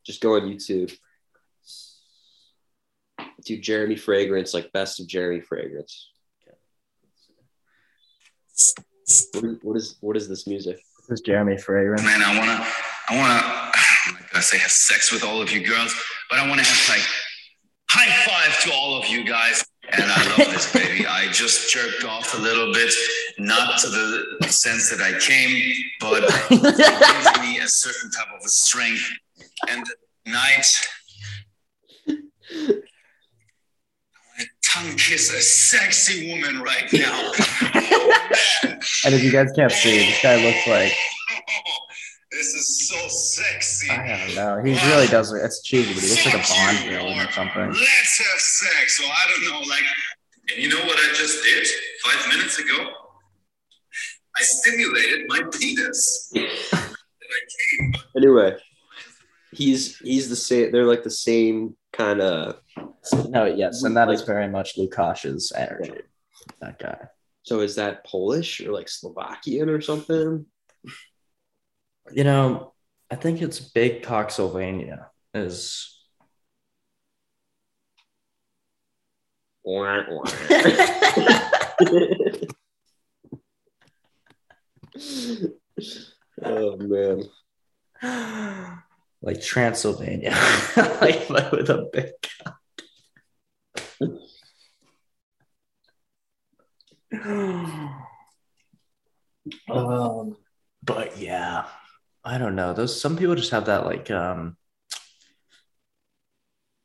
Just 0.06 0.22
go 0.22 0.36
on 0.36 0.42
YouTube. 0.42 0.96
Do 3.44 3.58
Jeremy 3.60 3.96
Fragrance, 3.96 4.54
like 4.54 4.72
best 4.72 5.00
of 5.00 5.08
Jeremy 5.08 5.42
Fragrance. 5.42 6.10
What 9.34 9.44
is, 9.44 9.60
what 9.62 9.78
is 9.78 9.98
what 10.02 10.18
is 10.18 10.28
this 10.28 10.48
music? 10.48 10.78
This 11.08 11.20
is 11.20 11.22
Jeremy 11.22 11.58
Fragrance. 11.58 12.04
Man, 12.04 12.22
I 12.24 12.38
wanna, 12.40 12.66
I 13.10 13.18
wanna, 13.18 13.72
I'm 14.08 14.14
not 14.22 14.32
gonna 14.32 14.44
say 14.44 14.58
have 14.58 14.72
sex 14.72 15.12
with 15.12 15.24
all 15.24 15.42
of 15.42 15.52
you 15.52 15.66
girls, 15.66 15.94
but 16.30 16.40
I 16.40 16.48
wanna 16.50 16.64
have 16.64 16.90
like 16.90 17.06
high 17.90 18.12
five 18.26 18.60
to 18.64 18.74
all 18.74 18.98
of 19.00 19.08
you 19.08 19.24
guys. 19.26 19.64
And 19.92 20.04
I 20.04 20.28
love 20.30 20.52
this 20.54 20.74
baby. 20.74 21.06
I 21.06 21.28
just 21.32 21.72
jerked 21.72 22.04
off 22.06 22.36
a 22.38 22.42
little 22.42 22.74
bit, 22.74 22.92
not 23.38 23.78
to 23.80 23.90
the 23.90 24.48
sense 24.48 24.90
that 24.90 25.02
I 25.02 25.18
came, 25.20 25.74
but 26.00 26.24
it 26.52 26.78
gives 26.78 27.40
me 27.42 27.60
a 27.60 27.68
certain 27.68 28.10
type 28.12 28.28
of 28.38 28.46
a 28.46 28.50
strength. 28.50 29.04
And 29.70 29.86
night, 30.26 30.66
I 32.08 32.18
tongue 34.64 34.96
kiss 34.96 35.34
a 35.34 35.42
sexy 35.42 36.32
woman 36.32 36.62
right 36.62 36.92
now. 36.94 37.32
And 39.06 39.14
if 39.14 39.24
you 39.24 39.32
guys 39.32 39.52
can't 39.56 39.72
see, 39.72 39.98
this 39.98 40.22
guy 40.22 40.36
looks 40.44 40.68
like 40.68 40.94
this 42.32 42.48
is 42.54 42.90
so 42.90 43.08
sexy. 43.08 43.90
I 43.90 44.18
don't 44.18 44.36
know. 44.36 44.64
He 44.64 44.74
really 44.90 45.08
does. 45.08 45.32
It's 45.32 45.62
cheesy, 45.62 45.94
but 45.94 46.04
he 46.04 46.10
looks 46.10 46.26
like 46.26 46.36
a 46.36 46.38
Bond 46.38 46.90
villain 46.90 47.20
or 47.28 47.32
something. 47.32 47.68
Let's 47.68 48.18
have 48.18 48.40
sex. 48.40 48.98
So 48.98 49.04
I 49.06 49.28
don't 49.30 49.52
know, 49.52 49.60
like, 49.70 49.84
and 50.54 50.64
you 50.64 50.70
know 50.70 50.84
what 50.86 50.98
I 50.98 51.14
just 51.14 51.44
did 51.44 51.68
five 52.04 52.28
minutes 52.30 52.60
ago? 52.60 52.92
I 54.38 54.42
stimulated 54.42 55.26
my 55.28 55.42
penis. 55.52 56.32
And 56.36 56.46
I 56.46 57.40
came. 57.80 57.94
Anyway, 58.18 58.58
he's 59.52 59.98
he's 60.00 60.30
the 60.30 60.36
same. 60.36 60.72
They're 60.72 60.86
like 60.86 61.04
the 61.04 61.10
same 61.10 61.76
kind 61.94 62.22
of. 62.22 62.60
No, 63.30 63.46
yes, 63.46 63.84
and 63.84 63.96
that 63.96 64.10
is 64.10 64.24
very 64.24 64.50
much 64.50 64.78
Lukasz's 64.78 65.54
energy. 65.56 66.02
That 66.60 66.80
guy. 66.80 66.98
So 67.44 67.62
is 67.62 67.76
that 67.76 68.06
Polish 68.06 68.60
or 68.62 68.72
like 68.72 68.90
Slovakian 68.90 69.70
or 69.70 69.80
something? 69.80 70.46
You 72.12 72.24
know, 72.24 72.74
I 73.10 73.16
think 73.16 73.42
it's 73.42 73.60
Big 73.60 74.04
Coxylvania 74.04 75.08
is. 75.34 75.92
Wah, 84.96 85.36
wah. 85.78 85.84
oh 86.44 86.78
man. 86.78 87.24
like 89.22 89.42
Transylvania, 89.42 90.32
like 91.02 91.30
with 91.30 91.70
a 91.70 91.90
big 91.92 92.12
cock. 92.22 92.60
um, 99.70 100.38
but 100.84 101.18
yeah, 101.18 101.66
I 102.24 102.38
don't 102.38 102.56
know. 102.56 102.74
Those 102.74 103.00
some 103.00 103.18
people 103.18 103.36
just 103.36 103.52
have 103.52 103.66
that 103.66 103.86
like 103.86 104.10
um, 104.12 104.58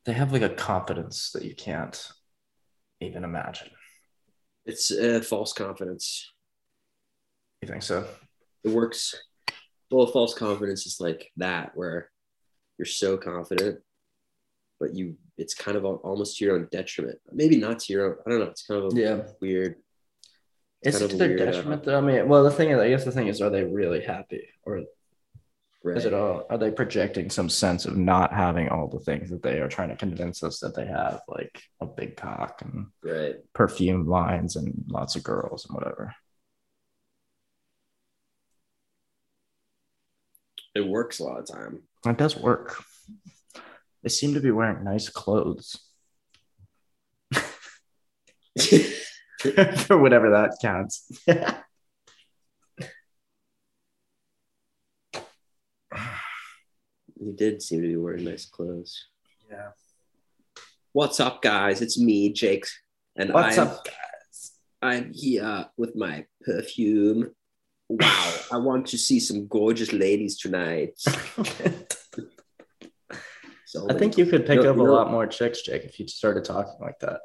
they 0.04 0.12
have 0.12 0.32
like 0.32 0.42
a 0.42 0.48
confidence 0.48 1.30
that 1.32 1.44
you 1.44 1.54
can't 1.54 2.08
even 3.00 3.24
imagine. 3.24 3.68
It's 4.66 4.90
uh, 4.90 5.22
false 5.26 5.52
confidence. 5.52 6.32
You 7.62 7.68
think 7.68 7.82
so? 7.82 8.06
It 8.64 8.70
works. 8.70 9.14
Well, 9.90 10.06
false 10.06 10.34
confidence 10.34 10.86
is 10.86 11.00
like 11.00 11.30
that, 11.36 11.72
where 11.74 12.10
you're 12.78 12.86
so 12.86 13.16
confident, 13.16 13.80
but 14.78 14.94
you 14.94 15.16
it's 15.36 15.54
kind 15.54 15.76
of 15.76 15.84
almost 15.84 16.36
to 16.36 16.44
your 16.44 16.56
own 16.56 16.68
detriment. 16.70 17.18
Maybe 17.32 17.56
not 17.56 17.78
to 17.80 17.92
your 17.92 18.06
own. 18.10 18.16
I 18.26 18.30
don't 18.30 18.38
know. 18.40 18.46
It's 18.46 18.66
kind 18.66 18.84
of 18.84 18.92
a 18.92 18.96
Yeah. 18.96 19.22
weird. 19.40 19.76
Is 20.82 20.98
kind 20.98 21.04
it 21.06 21.10
to 21.12 21.16
their 21.16 21.36
detriment 21.36 21.82
though? 21.84 21.96
I 21.98 22.00
mean, 22.02 22.28
well, 22.28 22.44
the 22.44 22.50
thing 22.50 22.70
is, 22.70 22.78
I 22.78 22.88
guess 22.88 23.04
the 23.04 23.12
thing 23.12 23.26
is, 23.28 23.40
are 23.40 23.50
they 23.50 23.64
really 23.64 24.02
happy, 24.02 24.48
or 24.64 24.82
Right. 25.82 25.96
is 25.96 26.04
it 26.04 26.12
all? 26.12 26.44
Are 26.50 26.58
they 26.58 26.70
projecting 26.70 27.30
some 27.30 27.48
sense 27.48 27.86
of 27.86 27.96
not 27.96 28.34
having 28.34 28.68
all 28.68 28.86
the 28.86 29.00
things 29.00 29.30
that 29.30 29.42
they 29.42 29.60
are 29.60 29.68
trying 29.68 29.88
to 29.88 29.96
convince 29.96 30.42
us 30.42 30.60
that 30.60 30.74
they 30.74 30.86
have, 30.86 31.22
like 31.26 31.62
a 31.80 31.86
big 31.86 32.16
cock 32.16 32.60
and 32.60 32.88
right. 33.02 33.36
perfume 33.54 34.06
lines 34.06 34.56
and 34.56 34.84
lots 34.88 35.16
of 35.16 35.22
girls 35.22 35.64
and 35.66 35.74
whatever? 35.74 36.14
It 40.74 40.87
works 40.87 41.18
a 41.18 41.24
lot 41.24 41.40
of 41.40 41.46
time. 41.46 41.83
It 42.06 42.16
does 42.16 42.37
work. 42.37 42.83
They 44.02 44.09
seem 44.09 44.35
to 44.35 44.40
be 44.40 44.50
wearing 44.50 44.85
nice 44.85 45.09
clothes, 45.09 45.78
for 49.78 49.98
whatever 49.98 50.30
that 50.30 50.56
counts. 50.62 51.11
He 57.22 57.33
did 57.33 57.61
seem 57.61 57.83
to 57.83 57.88
be 57.88 57.96
wearing 57.96 58.24
nice 58.24 58.46
clothes. 58.46 59.09
yeah. 59.50 59.72
What's 60.92 61.20
up, 61.20 61.42
guys? 61.42 61.83
It's 61.83 62.00
me, 62.00 62.33
Jake, 62.33 62.64
and 63.14 63.35
What's 63.35 63.59
I'm, 63.59 63.68
up, 63.68 63.87
I'm 64.80 65.12
here 65.12 65.66
with 65.76 65.94
my 65.94 66.24
perfume. 66.42 67.35
Wow, 67.92 68.35
I 68.53 68.57
want 68.59 68.87
to 68.88 68.96
see 68.98 69.18
some 69.18 69.48
gorgeous 69.48 69.92
ladies 69.92 70.38
tonight. 70.38 70.94
So 73.66 73.87
I 73.88 73.94
think 73.94 74.18
you 74.18 74.26
could 74.26 74.46
pick 74.46 74.62
know- 74.62 74.70
up 74.70 74.79
a 74.79 74.83
lot 74.83 75.12
more 75.12 75.29
chicks, 75.29 75.62
Jake, 75.62 75.85
if 75.85 76.00
you 76.00 76.09
started 76.09 76.44
talking 76.44 76.74
like 76.81 76.98
that. 77.00 77.20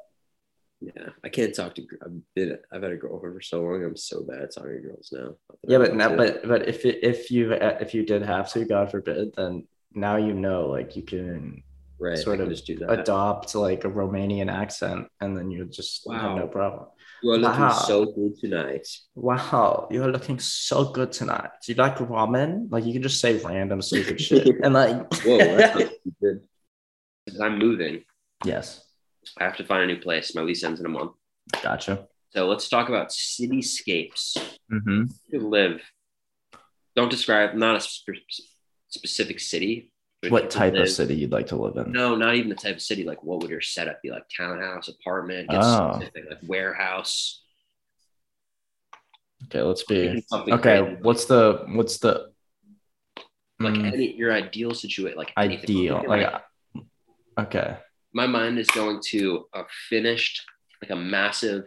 Yeah, 0.80 1.10
I 1.24 1.30
can't 1.30 1.56
talk 1.56 1.74
to. 1.74 1.82
I've 2.04 2.12
been. 2.36 2.60
I've 2.72 2.84
had 2.84 2.92
a 2.92 2.98
girlfriend 2.98 3.36
for 3.36 3.42
so 3.42 3.62
long. 3.64 3.84
I'm 3.84 3.96
so 3.98 4.22
bad 4.24 4.42
at 4.44 4.54
talking 4.54 4.74
to 4.74 4.80
girls 4.80 5.10
now. 5.12 5.36
Yeah, 5.68 5.80
but 5.80 5.96
now, 5.96 6.16
but 6.16 6.48
but 6.48 6.68
if 6.68 6.86
it, 6.86 7.00
if 7.04 7.32
you 7.32 7.54
if 7.54 7.96
you 7.96 8.06
did 8.06 8.22
have 8.22 8.52
to, 8.54 8.64
God 8.64 8.92
forbid, 8.92 9.34
then 9.36 9.66
now 9.96 10.18
you 10.18 10.34
know, 10.34 10.68
like 10.68 10.96
you 10.96 11.02
can 11.02 11.64
right, 12.00 12.16
sort 12.18 12.42
of 12.42 12.50
just 12.50 12.68
do 12.68 12.76
that. 12.78 12.92
adopt 13.00 13.56
like 13.56 13.84
a 13.84 13.90
Romanian 13.90 14.52
accent, 14.52 15.08
and 15.22 15.36
then 15.36 15.50
you 15.50 15.66
just 15.66 16.06
Wow. 16.06 16.20
have 16.20 16.38
no 16.38 16.48
problem. 16.48 16.90
You 17.26 17.32
are 17.32 17.38
looking 17.40 17.60
Wow. 17.60 17.72
so 17.72 18.06
good 18.06 18.38
tonight. 18.40 18.88
Wow, 19.16 19.88
you're 19.90 20.12
looking 20.12 20.38
so 20.38 20.86
good 20.92 21.12
tonight. 21.12 21.50
Do 21.66 21.72
you 21.72 21.76
like 21.76 21.98
ramen? 21.98 22.68
Like 22.72 22.86
you 22.86 22.94
can 22.94 23.02
just 23.02 23.20
say 23.20 23.40
random 23.40 23.82
stupid 23.82 24.22
shit. 24.22 24.48
And 24.64 24.76
like 24.76 25.12
Whoa, 25.26 25.38
that's 25.40 25.90
good. 26.22 26.42
I'm 27.42 27.58
moving. 27.58 28.04
Yes. 28.46 28.86
I 29.40 29.46
have 29.46 29.58
to 29.58 29.64
find 29.66 29.82
a 29.82 29.88
new 29.88 30.00
place. 30.00 30.36
My 30.36 30.44
lease 30.44 30.64
ends 30.64 30.80
in 30.80 30.86
a 30.86 30.90
month. 30.90 31.14
Gotcha. 31.64 32.08
So 32.30 32.46
let's 32.48 32.70
talk 32.70 32.90
about 32.90 33.10
cityscapes. 33.10 34.38
Mm-hmm. 34.72 35.06
You 35.30 35.40
live. 35.48 35.82
Don't 36.96 37.10
describe 37.10 37.56
not 37.56 37.76
a 37.78 37.80
spe- 37.82 38.22
specific 38.88 39.40
city. 39.40 39.92
But 40.30 40.38
if 40.38 40.44
you 40.44 40.46
What 40.46 40.52
type 40.52 40.74
of 40.76 40.90
city 40.90 41.16
you'd 41.16 41.32
like 41.32 41.48
to 41.48 41.56
live 41.56 41.78
in? 41.78 41.92
No, 41.92 42.16
not 42.16 42.36
even 42.36 42.50
the 42.50 42.56
type 42.56 42.76
of 42.76 42.82
city. 42.82 43.04
Like, 43.04 43.24
what 43.24 43.42
would 43.42 43.50
your 43.52 43.62
setup 43.62 44.02
be? 44.02 44.12
Like 44.12 44.26
townhouse, 44.36 44.88
apartment, 44.88 45.50
get 45.50 45.64
Oh. 45.64 45.94
specific, 45.94 46.26
like 46.30 46.40
warehouse. 46.48 47.44
Okay, 49.46 49.62
let's 49.62 49.84
be 49.84 50.22
okay. 50.32 50.58
crazy. 50.58 50.98
What's 51.02 51.26
the 51.26 51.66
what's 51.70 51.98
the 52.00 52.32
like 53.60 53.74
Mm, 53.76 53.94
any 53.94 54.16
your 54.16 54.34
ideal 54.34 54.74
situation, 54.74 55.18
like 55.18 55.32
ideal? 55.38 56.00
Thinking, 56.00 56.10
Like 56.10 56.42
okay. 57.40 57.78
my 58.14 58.28
mind 58.28 58.58
is 58.60 58.68
going 58.68 59.02
to 59.10 59.46
a 59.54 59.64
finished, 59.90 60.44
like 60.82 60.92
a 60.92 60.96
massive, 60.96 61.66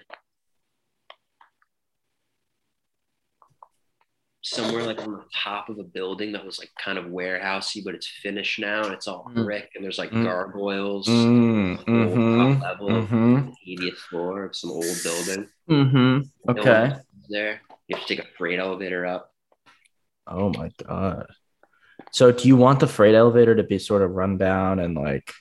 somewhere 4.49 4.85
like 4.85 5.01
on 5.03 5.13
the 5.13 5.25
top 5.35 5.69
of 5.69 5.79
a 5.79 5.83
building 5.85 6.33
that 6.33 6.45
was 6.45 6.59
like 6.59 6.71
kind 6.83 6.99
of 6.99 7.07
warehousey, 7.07 7.85
but 7.85 7.95
it's 7.95 8.07
finished 8.07 8.59
now 8.59 8.85
and 8.85 8.93
it's 8.95 9.07
all 9.07 9.31
Mm. 9.35 9.45
brick 9.45 9.71
and 9.75 9.85
there's 9.85 9.99
like 9.99 10.11
Mm. 10.11 10.25
gargoyles. 10.25 11.07
Mm, 11.07 11.77
Top 11.77 11.87
mm-hmm. 11.87 12.63
level, 12.63 12.89
Mm-hmm. 12.89 13.49
80th 13.67 13.97
floor 14.09 14.45
of 14.47 14.57
some 14.57 14.71
old 14.71 14.85
building. 15.03 15.49
Mm-hmm. 15.71 16.51
Okay. 16.51 16.85
is 16.97 17.27
There, 17.29 17.61
you 17.89 17.97
have 17.97 18.07
to 18.07 18.17
take 18.17 18.25
a 18.25 18.29
freight 18.39 18.59
elevator 18.59 19.05
up. 19.07 19.33
Oh 20.27 20.51
my 20.51 20.71
god. 20.87 21.27
So 22.13 22.33
do 22.33 22.49
you 22.49 22.57
want 22.57 22.81
the 22.81 22.87
freight 22.87 23.15
elevator 23.15 23.55
to 23.55 23.63
be 23.63 23.79
sort 23.79 24.03
of 24.03 24.13
run 24.13 24.39
down 24.39 24.79
and 24.79 24.95
like 24.95 25.33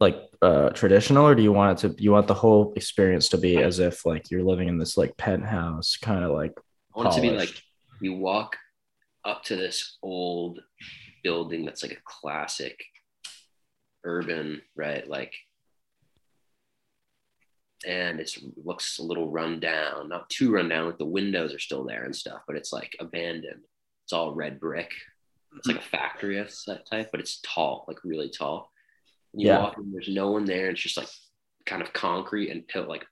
like 0.00 0.16
uh 0.40 0.70
traditional 0.70 1.26
or 1.26 1.34
do 1.34 1.42
you 1.42 1.52
want 1.52 1.84
it 1.84 1.94
to 1.94 2.02
you 2.02 2.10
want 2.12 2.26
the 2.26 2.34
whole 2.34 2.72
experience 2.74 3.28
to 3.28 3.38
be 3.38 3.58
as 3.58 3.78
if 3.78 4.06
like 4.06 4.30
you're 4.30 4.42
living 4.42 4.68
in 4.68 4.78
this 4.78 4.96
like 4.96 5.14
penthouse 5.18 5.98
kind 6.00 6.24
of 6.24 6.30
like 6.30 6.52
I 6.96 6.98
want 6.98 7.12
it 7.12 7.16
to 7.16 7.20
be 7.22 7.30
like. 7.30 7.54
You 8.00 8.14
walk 8.14 8.56
up 9.24 9.42
to 9.44 9.56
this 9.56 9.98
old 10.02 10.60
building 11.22 11.64
that's 11.64 11.82
like 11.82 11.92
a 11.92 12.02
classic 12.04 12.78
urban, 14.04 14.62
right? 14.76 15.06
Like, 15.08 15.34
and 17.86 18.20
it 18.20 18.36
looks 18.64 18.98
a 18.98 19.02
little 19.02 19.30
run 19.30 19.60
down, 19.60 20.08
not 20.08 20.28
too 20.28 20.52
run 20.52 20.68
down. 20.68 20.86
Like 20.86 20.98
the 20.98 21.04
windows 21.04 21.54
are 21.54 21.58
still 21.58 21.84
there 21.84 22.04
and 22.04 22.14
stuff, 22.14 22.42
but 22.46 22.56
it's 22.56 22.72
like 22.72 22.94
abandoned. 23.00 23.62
It's 24.04 24.12
all 24.12 24.34
red 24.34 24.60
brick. 24.60 24.90
It's 25.56 25.66
like 25.66 25.78
a 25.78 25.88
factory 25.88 26.38
of 26.38 26.52
that 26.66 26.88
type, 26.88 27.08
but 27.10 27.20
it's 27.20 27.40
tall, 27.42 27.84
like 27.88 28.04
really 28.04 28.30
tall. 28.30 28.70
And 29.32 29.42
you 29.42 29.48
Yeah. 29.48 29.58
walk 29.60 29.78
in, 29.78 29.90
there's 29.92 30.08
no 30.08 30.30
one 30.30 30.44
there. 30.44 30.70
It's 30.70 30.80
just 30.80 30.96
like 30.96 31.08
kind 31.66 31.82
of 31.82 31.92
concrete 31.92 32.50
and 32.50 32.66
pill 32.68 32.86
like 32.88 33.06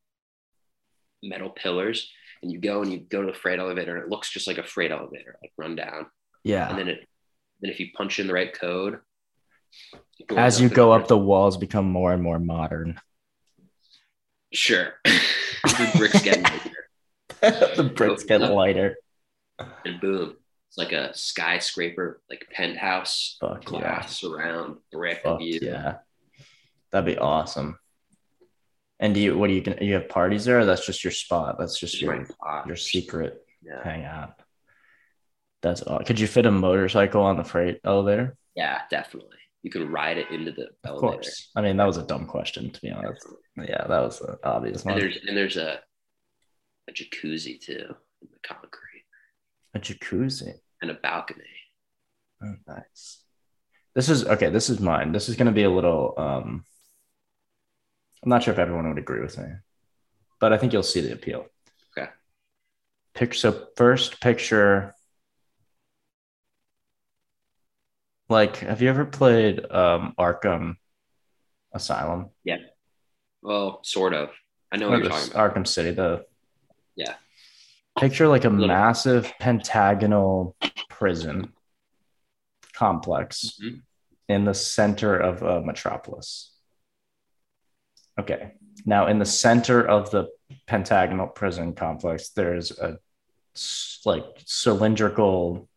metal 1.22 1.50
pillars 1.50 2.10
and 2.42 2.50
you 2.52 2.58
go 2.58 2.82
and 2.82 2.92
you 2.92 2.98
go 2.98 3.20
to 3.20 3.26
the 3.32 3.38
freight 3.38 3.58
elevator 3.58 3.94
and 3.96 4.04
it 4.04 4.10
looks 4.10 4.30
just 4.30 4.46
like 4.46 4.58
a 4.58 4.62
freight 4.62 4.90
elevator 4.90 5.36
like 5.42 5.52
run 5.56 5.76
down 5.76 6.06
yeah. 6.44 6.68
and 6.68 6.78
then 6.78 6.88
it 6.88 7.08
then 7.60 7.70
if 7.70 7.80
you 7.80 7.88
punch 7.96 8.18
in 8.18 8.26
the 8.26 8.32
right 8.32 8.58
code 8.58 9.00
As 10.36 10.60
you 10.60 10.68
go 10.68 10.92
up 10.92 11.08
the 11.08 11.18
walls 11.18 11.56
become 11.56 11.90
more 11.90 12.12
and 12.12 12.22
more 12.22 12.38
modern. 12.38 13.00
sure 14.52 14.94
the 15.04 15.92
bricks 15.96 16.22
get 16.22 16.42
bigger 17.40 17.74
the 17.76 17.92
bricks 17.94 18.24
get 18.24 18.40
lighter. 18.40 18.96
and 19.84 20.00
boom 20.00 20.36
it's 20.68 20.78
like 20.78 20.92
a 20.92 21.16
skyscraper 21.16 22.20
like 22.30 22.46
penthouse 22.52 23.36
Fuck 23.40 23.64
yeah. 23.64 23.80
glass 23.80 24.22
around 24.22 24.76
brick 24.92 25.22
Fuck 25.22 25.38
view 25.38 25.58
yeah. 25.62 25.96
That'd 26.90 27.14
be 27.14 27.18
awesome. 27.18 27.78
And 29.00 29.14
do 29.14 29.20
you 29.20 29.38
what 29.38 29.46
do 29.48 29.52
you 29.54 29.62
can 29.62 29.78
you 29.82 29.94
have 29.94 30.08
parties 30.08 30.44
there 30.44 30.58
or 30.60 30.64
that's 30.64 30.84
just 30.84 31.04
your 31.04 31.12
spot? 31.12 31.56
That's 31.58 31.78
just 31.78 32.00
your 32.00 32.26
your 32.66 32.76
secret 32.76 33.38
yeah. 33.62 33.82
hangout. 33.84 34.34
That's 35.62 35.82
all. 35.82 36.00
Could 36.00 36.18
you 36.20 36.26
fit 36.26 36.46
a 36.46 36.50
motorcycle 36.50 37.22
on 37.22 37.36
the 37.36 37.44
freight 37.44 37.80
elevator? 37.84 38.36
yeah 38.56 38.80
definitely 38.90 39.36
you 39.62 39.70
can 39.70 39.88
ride 39.90 40.18
it 40.18 40.30
into 40.32 40.50
the 40.50 40.62
Of 40.64 40.74
elevator 40.84 41.12
course. 41.12 41.50
I 41.54 41.62
mean, 41.62 41.76
that 41.76 41.84
was 41.86 41.96
a 41.96 42.02
dumb 42.06 42.26
question 42.26 42.70
to 42.70 42.80
be 42.80 42.90
honest. 42.90 43.24
Yeah, 43.56 43.84
that 43.86 44.00
was 44.00 44.20
an 44.20 44.36
obvious 44.44 44.82
and 44.82 44.92
one. 44.92 45.00
there's 45.00 45.18
and 45.26 45.36
there's 45.36 45.56
a 45.56 45.78
a 46.88 46.92
jacuzzi 46.92 47.60
too 47.60 47.84
in 48.22 48.28
the 48.32 48.38
concrete 48.48 49.04
A 49.74 49.78
jacuzzi. 49.78 50.54
and 50.82 50.90
a 50.90 50.94
balcony 50.94 51.44
Oh, 52.42 52.54
nice. 52.68 53.22
This 53.94 54.08
is 54.08 54.24
okay. 54.24 54.48
This 54.50 54.70
is 54.70 54.78
mine. 54.80 55.10
This 55.10 55.28
is 55.28 55.34
going 55.36 55.46
to 55.46 55.52
be 55.52 55.64
a 55.64 55.70
little. 55.70 56.14
um 56.16 56.64
I'm 58.22 58.30
not 58.30 58.42
sure 58.42 58.52
if 58.52 58.58
everyone 58.58 58.88
would 58.88 58.98
agree 58.98 59.20
with 59.20 59.38
me, 59.38 59.46
but 60.40 60.52
I 60.52 60.58
think 60.58 60.72
you'll 60.72 60.82
see 60.82 61.00
the 61.00 61.12
appeal. 61.12 61.46
Okay. 61.96 62.10
Picture. 63.14 63.38
So 63.38 63.66
first, 63.76 64.20
picture. 64.20 64.94
Like, 68.28 68.56
have 68.58 68.82
you 68.82 68.88
ever 68.90 69.04
played 69.06 69.64
um 69.70 70.14
Arkham 70.18 70.76
Asylum? 71.72 72.30
Yeah. 72.44 72.58
Well 73.42 73.80
sort 73.84 74.14
of 74.14 74.30
i 74.72 74.76
know 74.76 74.90
what 74.90 74.98
you're 74.98 75.08
talking 75.08 75.30
about 75.32 75.54
Arkham 75.54 75.66
City. 75.66 75.92
The 75.92 76.26
Yeah. 76.96 77.14
Picture 77.98 78.28
like 78.28 78.44
a 78.44 78.48
Little- 78.50 78.66
massive 78.68 79.32
pentagonal 79.40 80.56
prison 80.90 81.52
complex 82.74 83.58
Mhm. 83.62 83.82
in 84.28 84.44
the 84.44 84.54
center 84.54 85.16
of 85.18 85.42
a 85.42 85.62
Metropolis. 85.62 86.52
Okay. 88.18 88.52
Now, 88.84 89.06
in 89.06 89.18
the 89.18 89.26
center 89.26 89.86
of 89.86 90.10
the 90.10 90.28
pentagonal 90.66 91.26
prison 91.26 91.74
complex, 91.74 92.30
there's 92.30 92.70
a 92.78 92.98
like 94.04 94.24
cylindrical 94.44 95.68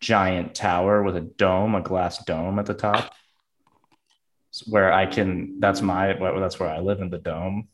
giant 0.00 0.54
tower 0.54 1.02
with 1.02 1.16
a 1.16 1.20
dome, 1.20 1.74
a 1.74 1.82
glass 1.82 2.24
dome 2.24 2.58
at 2.58 2.66
the 2.66 2.74
top, 2.74 3.12
where 4.66 4.92
I 4.92 5.06
can. 5.06 5.60
That's 5.60 5.82
my. 5.82 6.14
That's 6.14 6.58
where 6.58 6.70
I 6.70 6.80
live 6.80 7.00
in 7.00 7.10
the 7.10 7.18
dome, 7.18 7.68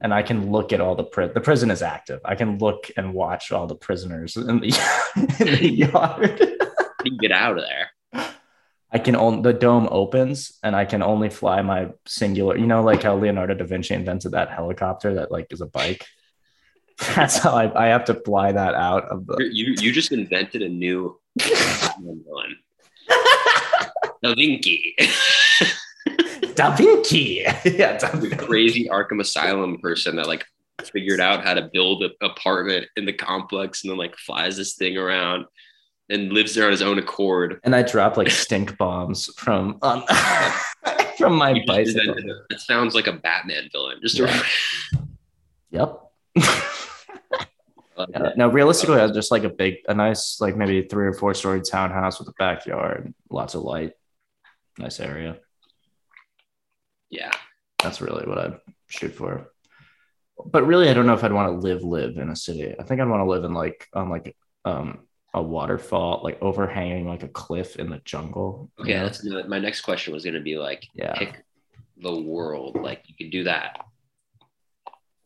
and 0.00 0.14
I 0.14 0.22
can 0.22 0.50
look 0.50 0.72
at 0.72 0.80
all 0.80 0.94
the 0.94 1.04
pri- 1.04 1.28
the 1.28 1.40
prison 1.40 1.70
is 1.70 1.82
active. 1.82 2.20
I 2.24 2.34
can 2.34 2.58
look 2.58 2.90
and 2.96 3.12
watch 3.12 3.52
all 3.52 3.66
the 3.66 3.76
prisoners 3.76 4.36
in 4.36 4.60
the, 4.60 4.68
in 5.40 5.46
the 5.46 5.70
yard. 5.70 6.40
You 7.04 7.18
get 7.18 7.32
out 7.32 7.58
of 7.58 7.64
there? 7.64 7.90
I 8.92 8.98
can 8.98 9.14
only 9.16 9.42
the 9.42 9.52
dome 9.52 9.88
opens 9.90 10.58
and 10.62 10.74
I 10.74 10.84
can 10.84 11.02
only 11.02 11.30
fly 11.30 11.62
my 11.62 11.90
singular. 12.06 12.56
You 12.56 12.66
know, 12.66 12.82
like 12.82 13.02
how 13.02 13.16
Leonardo 13.16 13.54
da 13.54 13.64
Vinci 13.64 13.94
invented 13.94 14.32
that 14.32 14.50
helicopter 14.50 15.14
that 15.14 15.30
like 15.30 15.46
is 15.52 15.60
a 15.60 15.66
bike. 15.66 16.06
That's 17.14 17.38
how 17.38 17.52
I, 17.52 17.86
I 17.86 17.88
have 17.88 18.04
to 18.06 18.14
fly 18.14 18.52
that 18.52 18.74
out 18.74 19.04
of 19.04 19.26
the. 19.26 19.48
You 19.52 19.74
you 19.78 19.92
just 19.92 20.12
invented 20.12 20.62
a 20.62 20.68
new. 20.68 21.18
Da 24.22 24.34
Vinci, 24.34 24.94
Da 26.54 26.76
Vinci. 26.76 27.42
yeah, 27.64 27.96
Da 27.96 28.10
the 28.10 28.18
Vinci. 28.28 28.36
crazy 28.36 28.88
Arkham 28.88 29.18
Asylum 29.20 29.78
person 29.78 30.16
that 30.16 30.26
like 30.26 30.44
figured 30.92 31.20
out 31.20 31.42
how 31.42 31.54
to 31.54 31.70
build 31.72 32.02
an 32.02 32.10
apartment 32.20 32.86
in 32.96 33.06
the 33.06 33.14
complex 33.14 33.82
and 33.82 33.90
then 33.90 33.96
like 33.98 34.14
flies 34.16 34.58
this 34.58 34.74
thing 34.74 34.98
around 34.98 35.46
and 36.10 36.32
lives 36.32 36.54
there 36.54 36.66
on 36.66 36.72
his 36.72 36.82
own 36.82 36.98
accord. 36.98 37.60
And 37.64 37.74
I 37.74 37.82
drop 37.82 38.16
like 38.18 38.30
stink 38.30 38.76
bombs 38.76 39.26
from 39.36 39.78
um, 39.82 40.04
from 41.18 41.36
my 41.36 41.50
You 41.52 41.64
bicycle. 41.66 42.14
It 42.50 42.60
sounds 42.60 42.94
like 42.94 43.06
a 43.06 43.12
Batman 43.14 43.68
villain. 43.72 43.98
Just 44.02 44.18
Yeah. 44.18 44.42
a, 44.92 44.98
Yep. 45.70 46.00
Yeah, 48.08 48.30
no, 48.34 48.48
realistically, 48.48 48.98
I 48.98 49.02
was 49.02 49.12
just 49.12 49.30
like 49.30 49.44
a 49.44 49.50
big, 49.50 49.74
a 49.86 49.92
nice, 49.92 50.40
like 50.40 50.56
maybe 50.56 50.80
three 50.88 51.06
or 51.06 51.12
four 51.12 51.34
story 51.34 51.60
townhouse 51.60 52.18
with 52.18 52.28
a 52.28 52.32
backyard, 52.38 53.12
lots 53.28 53.54
of 53.54 53.60
light, 53.60 53.92
nice 54.78 55.00
area. 55.00 55.36
yeah. 57.10 57.30
That's 57.82 58.00
really 58.00 58.26
what 58.26 58.38
I'd 58.38 58.58
shoot 58.88 59.14
for. 59.14 59.52
But 60.46 60.66
really, 60.66 60.88
I 60.88 60.94
don't 60.94 61.06
know 61.06 61.12
if 61.12 61.22
I'd 61.24 61.32
want 61.34 61.52
to 61.52 61.58
live 61.58 61.82
live 61.82 62.16
in 62.16 62.30
a 62.30 62.36
city. 62.36 62.74
I 62.78 62.82
think 62.84 63.02
I'd 63.02 63.08
want 63.08 63.20
to 63.20 63.28
live 63.30 63.44
in 63.44 63.52
like 63.52 63.86
on 63.92 64.08
like 64.08 64.34
um 64.64 65.00
a 65.32 65.42
waterfall, 65.42 66.20
like 66.24 66.40
overhanging 66.42 67.06
like 67.06 67.22
a 67.22 67.28
cliff 67.28 67.76
in 67.76 67.88
the 67.90 68.00
jungle. 68.04 68.70
you 68.78 68.84
Okay, 68.84 68.94
know? 68.94 69.04
that's 69.04 69.24
my 69.48 69.58
next 69.58 69.82
question 69.82 70.12
was 70.12 70.24
gonna 70.24 70.40
be 70.40 70.58
like 70.58 70.86
yeah. 70.94 71.14
pick 71.16 71.44
the 71.98 72.20
world. 72.20 72.76
Like 72.80 73.02
you 73.06 73.14
could 73.14 73.30
do 73.30 73.44
that. 73.44 73.84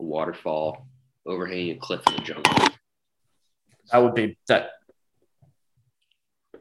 A 0.00 0.02
waterfall, 0.02 0.86
overhanging 1.24 1.76
a 1.76 1.78
cliff 1.78 2.02
in 2.08 2.14
the 2.16 2.20
jungle. 2.20 2.52
That 3.92 3.98
would 3.98 4.14
be 4.14 4.36
that. 4.48 4.70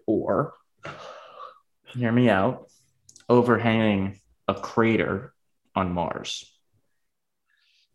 Or, 0.06 0.54
hear 1.88 2.12
me 2.12 2.30
out, 2.30 2.68
overhanging 3.30 4.20
a 4.50 4.54
crater 4.54 5.34
on 5.76 5.94
Mars. 5.94 6.50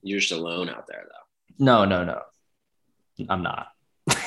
You're 0.02 0.20
just 0.20 0.32
alone 0.32 0.70
out 0.70 0.86
there 0.86 1.04
though. 1.06 1.64
No, 1.64 1.84
no, 1.84 2.04
no. 2.04 2.22
I'm 3.28 3.42
not. 3.42 3.68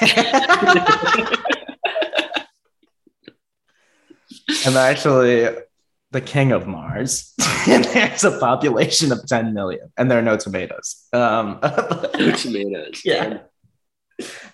I'm 4.66 4.78
actually 4.78 5.50
the 6.12 6.22
king 6.22 6.52
of 6.52 6.68
Mars. 6.68 7.34
and 7.68 7.84
there's 7.86 8.24
a 8.24 8.38
population 8.40 9.12
of 9.12 9.26
10 9.28 9.54
million, 9.54 9.92
and 9.98 10.10
there 10.10 10.20
are 10.20 10.24
no 10.24 10.38
tomatoes. 10.38 11.08
Um, 11.14 11.60
No 11.64 12.32
tomatoes. 12.32 13.02
yeah. 13.06 13.40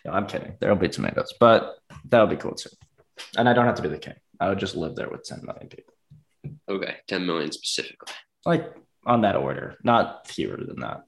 No, 0.06 0.12
I'm 0.12 0.28
kidding. 0.28 0.54
There'll 0.60 0.76
be 0.78 0.90
tomatoes, 0.90 1.34
but 1.40 1.76
that 2.10 2.22
would 2.22 2.30
be 2.30 2.36
cool 2.42 2.56
too. 2.56 2.70
And 3.38 3.50
I 3.50 3.54
don't 3.54 3.66
have 3.66 3.76
to 3.76 3.82
be 3.82 3.90
the 3.90 3.98
king. 3.98 4.14
I 4.40 4.50
would 4.50 4.60
just 4.60 4.76
live 4.76 4.96
there 4.96 5.10
with 5.10 5.24
10 5.24 5.42
million 5.44 5.68
people. 5.68 5.94
Okay. 6.70 6.96
10 7.08 7.26
million 7.26 7.52
specifically. 7.52 8.14
Like 8.46 8.72
on 9.06 9.22
that 9.22 9.36
order, 9.36 9.76
not 9.84 10.28
fewer 10.28 10.58
than 10.58 10.80
that. 10.82 11.02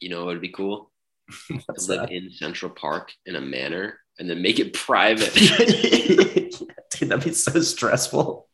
You 0.00 0.08
know 0.10 0.20
what 0.24 0.32
would 0.32 0.40
be 0.40 0.48
cool? 0.48 0.89
What's 1.66 1.88
live 1.88 2.00
that? 2.02 2.12
in 2.12 2.30
Central 2.30 2.70
Park 2.70 3.12
in 3.26 3.36
a 3.36 3.40
manor 3.40 3.98
and 4.18 4.28
then 4.28 4.42
make 4.42 4.58
it 4.58 4.72
private. 4.86 5.32
Dude, 5.34 7.08
that'd 7.08 7.24
be 7.24 7.32
so 7.32 7.60
stressful. 7.60 8.46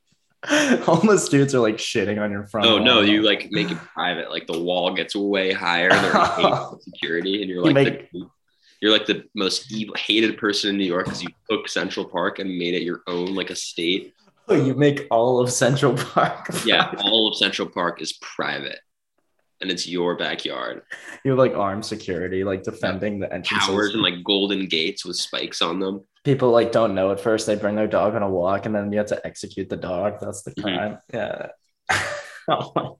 Homeless 0.44 1.28
dudes 1.28 1.54
are 1.54 1.60
like 1.60 1.76
shitting 1.76 2.20
on 2.22 2.30
your 2.30 2.46
front. 2.46 2.66
oh 2.68 2.78
no, 2.78 3.00
you 3.00 3.22
like 3.22 3.48
make 3.50 3.70
it 3.70 3.78
private. 3.78 4.30
Like 4.30 4.46
the 4.46 4.58
wall 4.60 4.94
gets 4.94 5.16
way 5.16 5.52
higher. 5.52 5.88
They're 5.90 6.68
security, 6.80 7.40
and 7.42 7.50
you're 7.50 7.66
You 7.66 7.72
like 7.72 7.74
make- 7.74 8.12
the, 8.12 8.28
you're 8.80 8.92
like 8.92 9.06
the 9.06 9.24
most 9.34 9.72
evil, 9.72 9.94
hated 9.98 10.36
person 10.38 10.70
in 10.70 10.76
New 10.78 10.84
York 10.84 11.06
because 11.06 11.22
you 11.22 11.30
took 11.50 11.66
Central 11.68 12.04
Park 12.04 12.38
and 12.38 12.58
made 12.58 12.74
it 12.74 12.82
your 12.82 13.00
own, 13.08 13.34
like 13.34 13.50
a 13.50 13.56
state. 13.56 14.14
Oh, 14.48 14.54
you 14.54 14.74
make 14.74 15.06
all 15.10 15.40
of 15.40 15.50
Central 15.50 15.94
Park. 15.94 16.46
Yeah, 16.64 16.92
all 16.98 17.26
of 17.26 17.36
Central 17.36 17.68
Park 17.68 18.00
is 18.00 18.12
private, 18.20 18.78
and 19.60 19.70
it's 19.70 19.86
your 19.88 20.16
backyard. 20.16 20.82
you 21.24 21.30
have 21.30 21.38
like 21.38 21.54
armed 21.54 21.84
security, 21.84 22.44
like 22.44 22.62
defending 22.62 23.18
the 23.20 23.32
entrances. 23.32 23.68
Towers 23.68 23.94
and 23.94 24.02
like 24.02 24.22
golden 24.24 24.66
gates 24.66 25.04
with 25.04 25.16
spikes 25.16 25.62
on 25.62 25.80
them. 25.80 26.04
People 26.24 26.50
like 26.50 26.72
don't 26.72 26.94
know 26.94 27.10
at 27.12 27.20
first. 27.20 27.46
They 27.46 27.54
bring 27.56 27.76
their 27.76 27.86
dog 27.86 28.14
on 28.14 28.22
a 28.22 28.28
walk, 28.28 28.66
and 28.66 28.74
then 28.74 28.90
you 28.92 28.98
have 28.98 29.06
to 29.08 29.26
execute 29.26 29.68
the 29.68 29.76
dog. 29.76 30.18
That's 30.20 30.42
the 30.42 30.50
Mhm. 30.52 30.62
crime. 30.62 30.98
Yeah. 31.14 31.48
oh 32.48 32.72
my 32.74 32.82
God. 32.82 32.96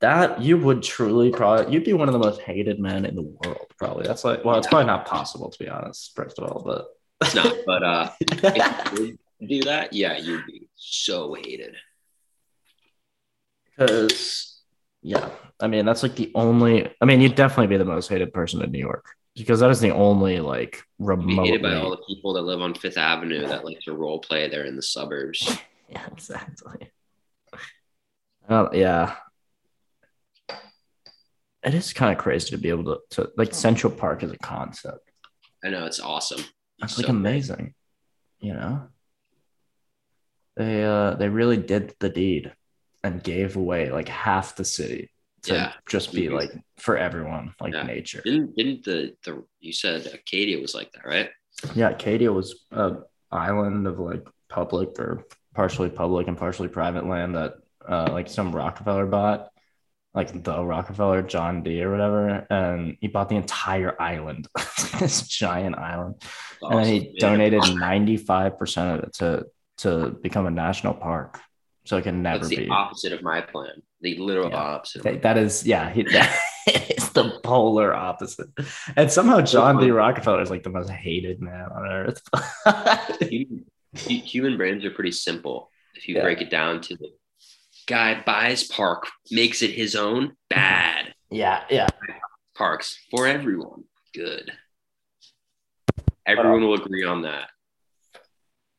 That 0.00 0.40
you 0.40 0.56
would 0.58 0.82
truly 0.84 1.30
probably 1.30 1.72
you'd 1.72 1.84
be 1.84 1.92
one 1.92 2.08
of 2.08 2.12
the 2.12 2.20
most 2.20 2.40
hated 2.40 2.78
men 2.78 3.04
in 3.04 3.16
the 3.16 3.22
world. 3.22 3.66
Probably 3.78 4.06
that's 4.06 4.22
like 4.24 4.44
well, 4.44 4.56
it's 4.56 4.66
Yeah. 4.66 4.70
probably 4.70 4.86
not 4.86 5.06
possible 5.06 5.50
to 5.50 5.58
be 5.58 5.68
honest. 5.68 6.12
First 6.14 6.38
of 6.38 6.44
all, 6.50 6.62
but 6.64 6.86
It's 7.20 7.34
not, 7.34 7.52
but 7.66 7.82
uh, 7.82 8.10
if 8.20 8.42
you 9.00 9.06
did 9.06 9.18
do 9.48 9.62
that, 9.64 9.92
yeah, 9.92 10.16
you'd 10.16 10.46
be 10.46 10.68
so 10.76 11.34
hated. 11.34 11.74
Because 13.78 14.60
yeah 15.02 15.30
i 15.60 15.66
mean 15.66 15.86
that's 15.86 16.02
like 16.02 16.16
the 16.16 16.32
only 16.34 16.92
i 17.00 17.04
mean 17.04 17.20
you'd 17.20 17.34
definitely 17.34 17.68
be 17.68 17.76
the 17.76 17.84
most 17.84 18.08
hated 18.08 18.32
person 18.32 18.62
in 18.62 18.70
new 18.70 18.78
york 18.78 19.06
because 19.36 19.60
that 19.60 19.70
is 19.70 19.80
the 19.80 19.94
only 19.94 20.40
like 20.40 20.82
You'd 20.98 21.38
hated 21.38 21.62
by 21.62 21.74
all 21.76 21.90
the 21.90 22.02
people 22.08 22.32
that 22.32 22.42
live 22.42 22.60
on 22.60 22.74
Fifth 22.74 22.98
Avenue 22.98 23.46
that 23.46 23.64
like 23.64 23.78
to 23.82 23.92
role 23.92 24.18
play 24.18 24.48
there 24.48 24.64
in 24.64 24.74
the 24.74 24.82
suburbs. 24.82 25.58
yeah 25.88 26.04
exactly. 26.10 26.90
Well, 28.48 28.70
yeah. 28.72 29.14
It 31.62 31.72
is 31.72 31.92
kind 31.92 32.10
of 32.10 32.18
crazy 32.18 32.50
to 32.50 32.58
be 32.58 32.68
able 32.68 32.84
to, 32.84 33.00
to 33.10 33.30
like 33.36 33.54
central 33.54 33.92
park 33.92 34.24
as 34.24 34.32
a 34.32 34.38
concept. 34.38 35.08
I 35.64 35.68
know 35.68 35.86
it's 35.86 36.00
awesome. 36.00 36.44
that's 36.80 36.94
So 36.94 37.02
like 37.02 37.08
amazing 37.08 37.74
you 38.40 38.54
know? 38.54 38.88
They 40.56 40.84
uh 40.84 41.14
they 41.14 41.28
really 41.28 41.56
did 41.56 41.94
the 42.00 42.08
deed 42.08 42.52
and 43.04 43.22
gave 43.22 43.56
away 43.56 43.90
like 43.90 44.08
half 44.08 44.56
the 44.56 44.64
city 44.64 45.10
to 45.42 45.54
Yeah. 45.54 45.72
just 45.88 46.12
be 46.12 46.28
like 46.28 46.50
for 46.78 46.96
everyone 46.96 47.54
like 47.60 47.74
Yeah. 47.74 47.84
nature 47.84 48.22
Didn't 48.24 48.56
didn't 48.56 48.84
the 48.84 49.14
the 49.24 49.44
you 49.60 49.72
said 49.72 50.06
Acadia 50.06 50.60
was 50.60 50.74
like 50.74 50.90
that, 50.92 51.06
right? 51.06 51.30
Yeah, 51.74 51.90
Acadia 51.90 52.32
was 52.32 52.64
a 52.70 52.98
island 53.30 53.86
of 53.86 53.98
like 53.98 54.26
public 54.48 54.98
or 54.98 55.24
partially 55.54 55.90
public 55.90 56.28
and 56.28 56.36
partially 56.38 56.68
private 56.68 57.06
land 57.06 57.34
that 57.34 57.54
uh, 57.88 58.08
like 58.12 58.28
some 58.28 58.54
Rockefeller 58.54 59.06
bought, 59.06 59.48
like 60.14 60.42
the 60.44 60.64
Rockefeller 60.64 61.22
John 61.22 61.62
D 61.62 61.82
or 61.82 61.90
whatever, 61.90 62.46
and 62.50 62.96
he 63.00 63.08
bought 63.08 63.28
the 63.28 63.36
entire 63.36 64.00
island, 64.00 64.46
this 65.00 65.22
giant 65.26 65.76
island, 65.78 66.16
and 66.62 66.78
then 66.78 66.86
he 66.86 67.16
donated 67.18 67.62
ninety 67.76 68.16
five 68.16 68.58
percent 68.58 68.98
of 68.98 69.04
it 69.04 69.12
to 69.14 69.46
to 69.78 70.10
become 70.22 70.46
a 70.46 70.50
national 70.50 70.94
park, 70.94 71.40
so 71.88 71.96
it 71.96 72.02
can 72.02 72.22
never 72.22 72.40
That's 72.40 72.50
the 72.50 72.56
be. 72.56 72.68
opposite 72.68 73.14
of 73.14 73.22
my 73.22 73.40
plan. 73.40 73.80
The 74.02 74.16
literal 74.18 74.50
Yeah. 74.50 74.56
opposite. 74.56 74.98
Of 74.98 75.04
That- 75.04 75.22
that 75.22 75.38
is, 75.38 75.66
yeah, 75.66 75.90
he, 75.90 76.02
that 76.02 76.38
is 76.98 77.08
the 77.10 77.40
polar 77.42 77.94
opposite. 77.94 78.48
And 78.94 79.10
somehow 79.10 79.40
John 79.40 79.80
D. 79.80 79.90
Rockefeller 79.90 80.42
is 80.42 80.50
like 80.50 80.62
the 80.64 80.68
most 80.70 80.90
hated 80.90 81.40
man 81.40 81.64
on 81.74 81.86
earth. 81.90 82.20
human, 83.22 83.64
human 84.04 84.56
brains 84.58 84.84
are 84.84 84.90
pretty 84.90 85.12
simple 85.12 85.70
if 85.94 86.06
you 86.06 86.16
Yeah. 86.16 86.22
break 86.24 86.42
it 86.42 86.50
down 86.50 86.82
to 86.82 86.96
the 86.96 87.08
guy 87.86 88.22
buys 88.24 88.64
park, 88.64 89.06
makes 89.30 89.62
it 89.62 89.70
his 89.70 89.96
own, 89.96 90.36
bad. 90.50 91.14
yeah, 91.30 91.64
yeah. 91.70 91.88
Parks 92.54 92.98
for 93.10 93.26
everyone, 93.26 93.84
good. 94.14 94.52
Um, 95.98 96.04
everyone 96.26 96.60
will 96.60 96.74
agree 96.74 97.04
on 97.04 97.22
that. 97.22 97.48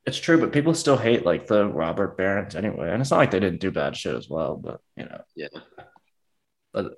It's 0.06 0.18
true, 0.20 0.40
but 0.40 0.52
people 0.54 0.74
still 0.74 0.98
hate 0.98 1.26
like 1.26 1.46
the 1.48 1.66
robber 1.68 2.08
barons 2.08 2.56
anyway. 2.56 2.90
And 2.92 3.02
it's 3.02 3.12
not 3.12 3.18
like 3.18 3.32
they 3.32 3.40
didn't 3.40 3.60
do 3.60 3.70
bad 3.72 3.96
shit 3.96 4.16
as 4.16 4.30
well, 4.30 4.56
but 4.58 4.80
you 4.96 5.04
know, 5.06 5.22
Yeah. 5.36 5.48
but 6.74 6.94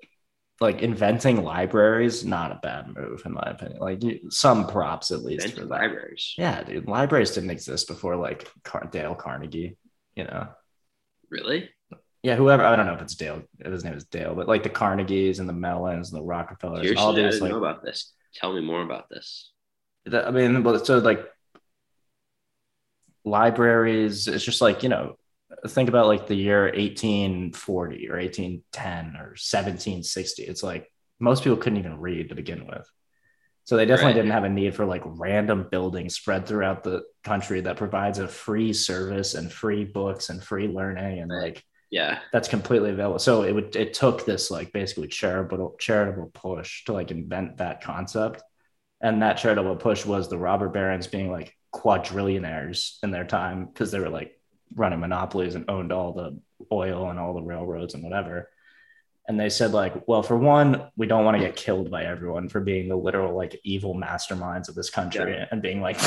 like 0.59 0.81
inventing 0.83 1.43
libraries, 1.43 2.23
not 2.23 2.51
a 2.51 2.59
bad 2.61 2.95
move 2.95 3.23
in 3.25 3.33
my 3.33 3.41
opinion. 3.47 3.79
Like 3.79 4.03
you, 4.03 4.29
some 4.29 4.67
props 4.67 5.09
at 5.11 5.23
least 5.23 5.53
for 5.55 5.61
that. 5.61 5.69
libraries. 5.69 6.35
Yeah, 6.37 6.63
dude, 6.63 6.87
libraries 6.87 7.31
didn't 7.31 7.49
exist 7.49 7.87
before 7.87 8.15
like 8.15 8.47
Car- 8.63 8.87
Dale 8.91 9.15
Carnegie. 9.15 9.77
You 10.15 10.25
know, 10.25 10.49
Really? 11.29 11.69
yeah, 12.21 12.35
whoever 12.35 12.63
I 12.63 12.75
don't 12.75 12.85
know 12.85 12.93
if 12.93 13.01
it's 13.01 13.15
Dale, 13.15 13.41
if 13.59 13.71
his 13.71 13.83
name 13.83 13.93
is 13.95 14.03
Dale, 14.05 14.35
but 14.35 14.47
like 14.47 14.61
the 14.63 14.69
Carnegies 14.69 15.39
and 15.39 15.49
the 15.49 15.53
Mellons 15.53 16.11
and 16.11 16.19
the 16.19 16.23
Rockefellers, 16.25 16.87
and 16.87 16.97
all 16.99 17.13
Seriously, 17.15 17.17
I 17.17 17.29
didn't 17.29 17.41
like 17.41 17.51
know 17.51 17.57
about 17.69 17.83
this. 17.83 18.13
Tell 18.35 18.53
me 18.53 18.61
more 18.61 18.83
about 18.83 19.09
this. 19.09 19.51
that- 20.05 20.27
I 20.27 20.31
mean, 20.31 20.61
but 20.63 20.85
so 20.85 20.99
like 20.99 21.25
libraries, 23.25 24.27
it's 24.27 24.43
just 24.43 24.61
like, 24.61 24.83
you 24.83 24.89
know, 24.89 25.15
think 25.67 25.89
about 25.89 26.07
like 26.07 26.27
the 26.27 26.35
year 26.35 26.71
1840 26.73 28.09
or 28.09 28.17
1810 28.19 29.15
or 29.17 29.35
1760. 29.37 30.43
It's 30.43 30.63
like 30.63 30.87
most 31.19 31.43
people 31.43 31.57
couldn't 31.57 31.79
even 31.79 31.99
read 31.99 32.29
to 32.29 32.35
begin 32.35 32.65
with. 32.67 32.87
So 33.65 33.77
they 33.77 33.85
definitely 33.85 34.13
Right. 34.13 34.15
didn't 34.15 34.31
have 34.31 34.43
a 34.43 34.49
need 34.49 34.75
for 34.75 34.85
like 34.85 35.03
random 35.05 35.67
buildings 35.71 36.15
spread 36.15 36.45
throughout 36.47 36.83
the 36.83 37.03
country 37.23 37.61
that 37.61 37.77
provides 37.77 38.19
a 38.19 38.27
free 38.27 38.73
service 38.73 39.33
and 39.35 39.51
free 39.51 39.85
books 39.85 40.29
and 40.29 40.43
free 40.43 40.67
learning 40.67 41.19
and 41.19 41.33
like 41.33 41.63
Yeah. 41.89 42.19
that's 42.31 42.47
completely 42.47 42.91
available. 42.91 43.19
So 43.19 43.43
it 43.43 43.53
would 43.53 43.75
it 43.75 43.93
took 43.93 44.25
this 44.25 44.51
like 44.51 44.71
basically 44.73 45.07
charitable 45.09 45.75
charitable 45.79 46.31
push 46.33 46.85
to 46.85 46.93
like 46.93 47.11
invent 47.11 47.57
that 47.57 47.81
concept. 47.83 48.41
And 49.01 49.21
that 49.21 49.37
charitable 49.37 49.77
push 49.77 50.05
was 50.05 50.29
the 50.29 50.37
robber 50.37 50.69
barons 50.69 51.07
being 51.07 51.31
like 51.31 51.55
quadrillionaires 51.73 52.97
in 53.03 53.11
their 53.11 53.25
time 53.25 53.65
because 53.65 53.91
they 53.91 53.99
were 53.99 54.09
like 54.09 54.39
running 54.75 54.99
monopolies 54.99 55.55
and 55.55 55.69
owned 55.69 55.91
all 55.91 56.13
the 56.13 56.39
oil 56.71 57.09
and 57.09 57.19
all 57.19 57.33
the 57.33 57.41
railroads 57.41 57.93
and 57.93 58.03
whatever. 58.03 58.49
And 59.27 59.39
they 59.39 59.49
said 59.49 59.71
like, 59.71 60.07
well, 60.07 60.23
for 60.23 60.35
one, 60.35 60.89
we 60.97 61.07
don't 61.07 61.23
want 61.23 61.37
to 61.37 61.43
get 61.43 61.55
killed 61.55 61.91
by 61.91 62.03
everyone 62.03 62.49
for 62.49 62.59
being 62.59 62.89
the 62.89 62.95
literal 62.95 63.35
like 63.35 63.59
evil 63.63 63.95
masterminds 63.95 64.67
of 64.67 64.75
this 64.75 64.89
country 64.89 65.45
and 65.51 65.61
being 65.61 65.81
like 65.81 65.99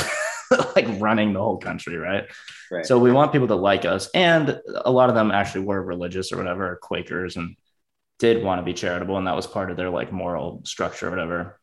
like 0.75 0.85
running 0.99 1.33
the 1.33 1.41
whole 1.41 1.57
country, 1.57 1.97
right? 1.97 2.25
Right. 2.69 2.85
So 2.85 2.99
we 2.99 3.11
want 3.11 3.31
people 3.31 3.47
to 3.47 3.55
like 3.55 3.85
us. 3.85 4.09
And 4.13 4.59
a 4.83 4.91
lot 4.91 5.09
of 5.09 5.15
them 5.15 5.31
actually 5.31 5.65
were 5.65 5.81
religious 5.81 6.31
or 6.31 6.37
whatever, 6.37 6.77
Quakers, 6.81 7.37
and 7.37 7.55
did 8.19 8.43
want 8.43 8.59
to 8.59 8.63
be 8.63 8.73
charitable. 8.73 9.17
And 9.17 9.27
that 9.27 9.35
was 9.35 9.47
part 9.47 9.71
of 9.71 9.77
their 9.77 9.89
like 9.89 10.11
moral 10.11 10.61
structure 10.65 11.07
or 11.07 11.09
whatever. 11.09 11.59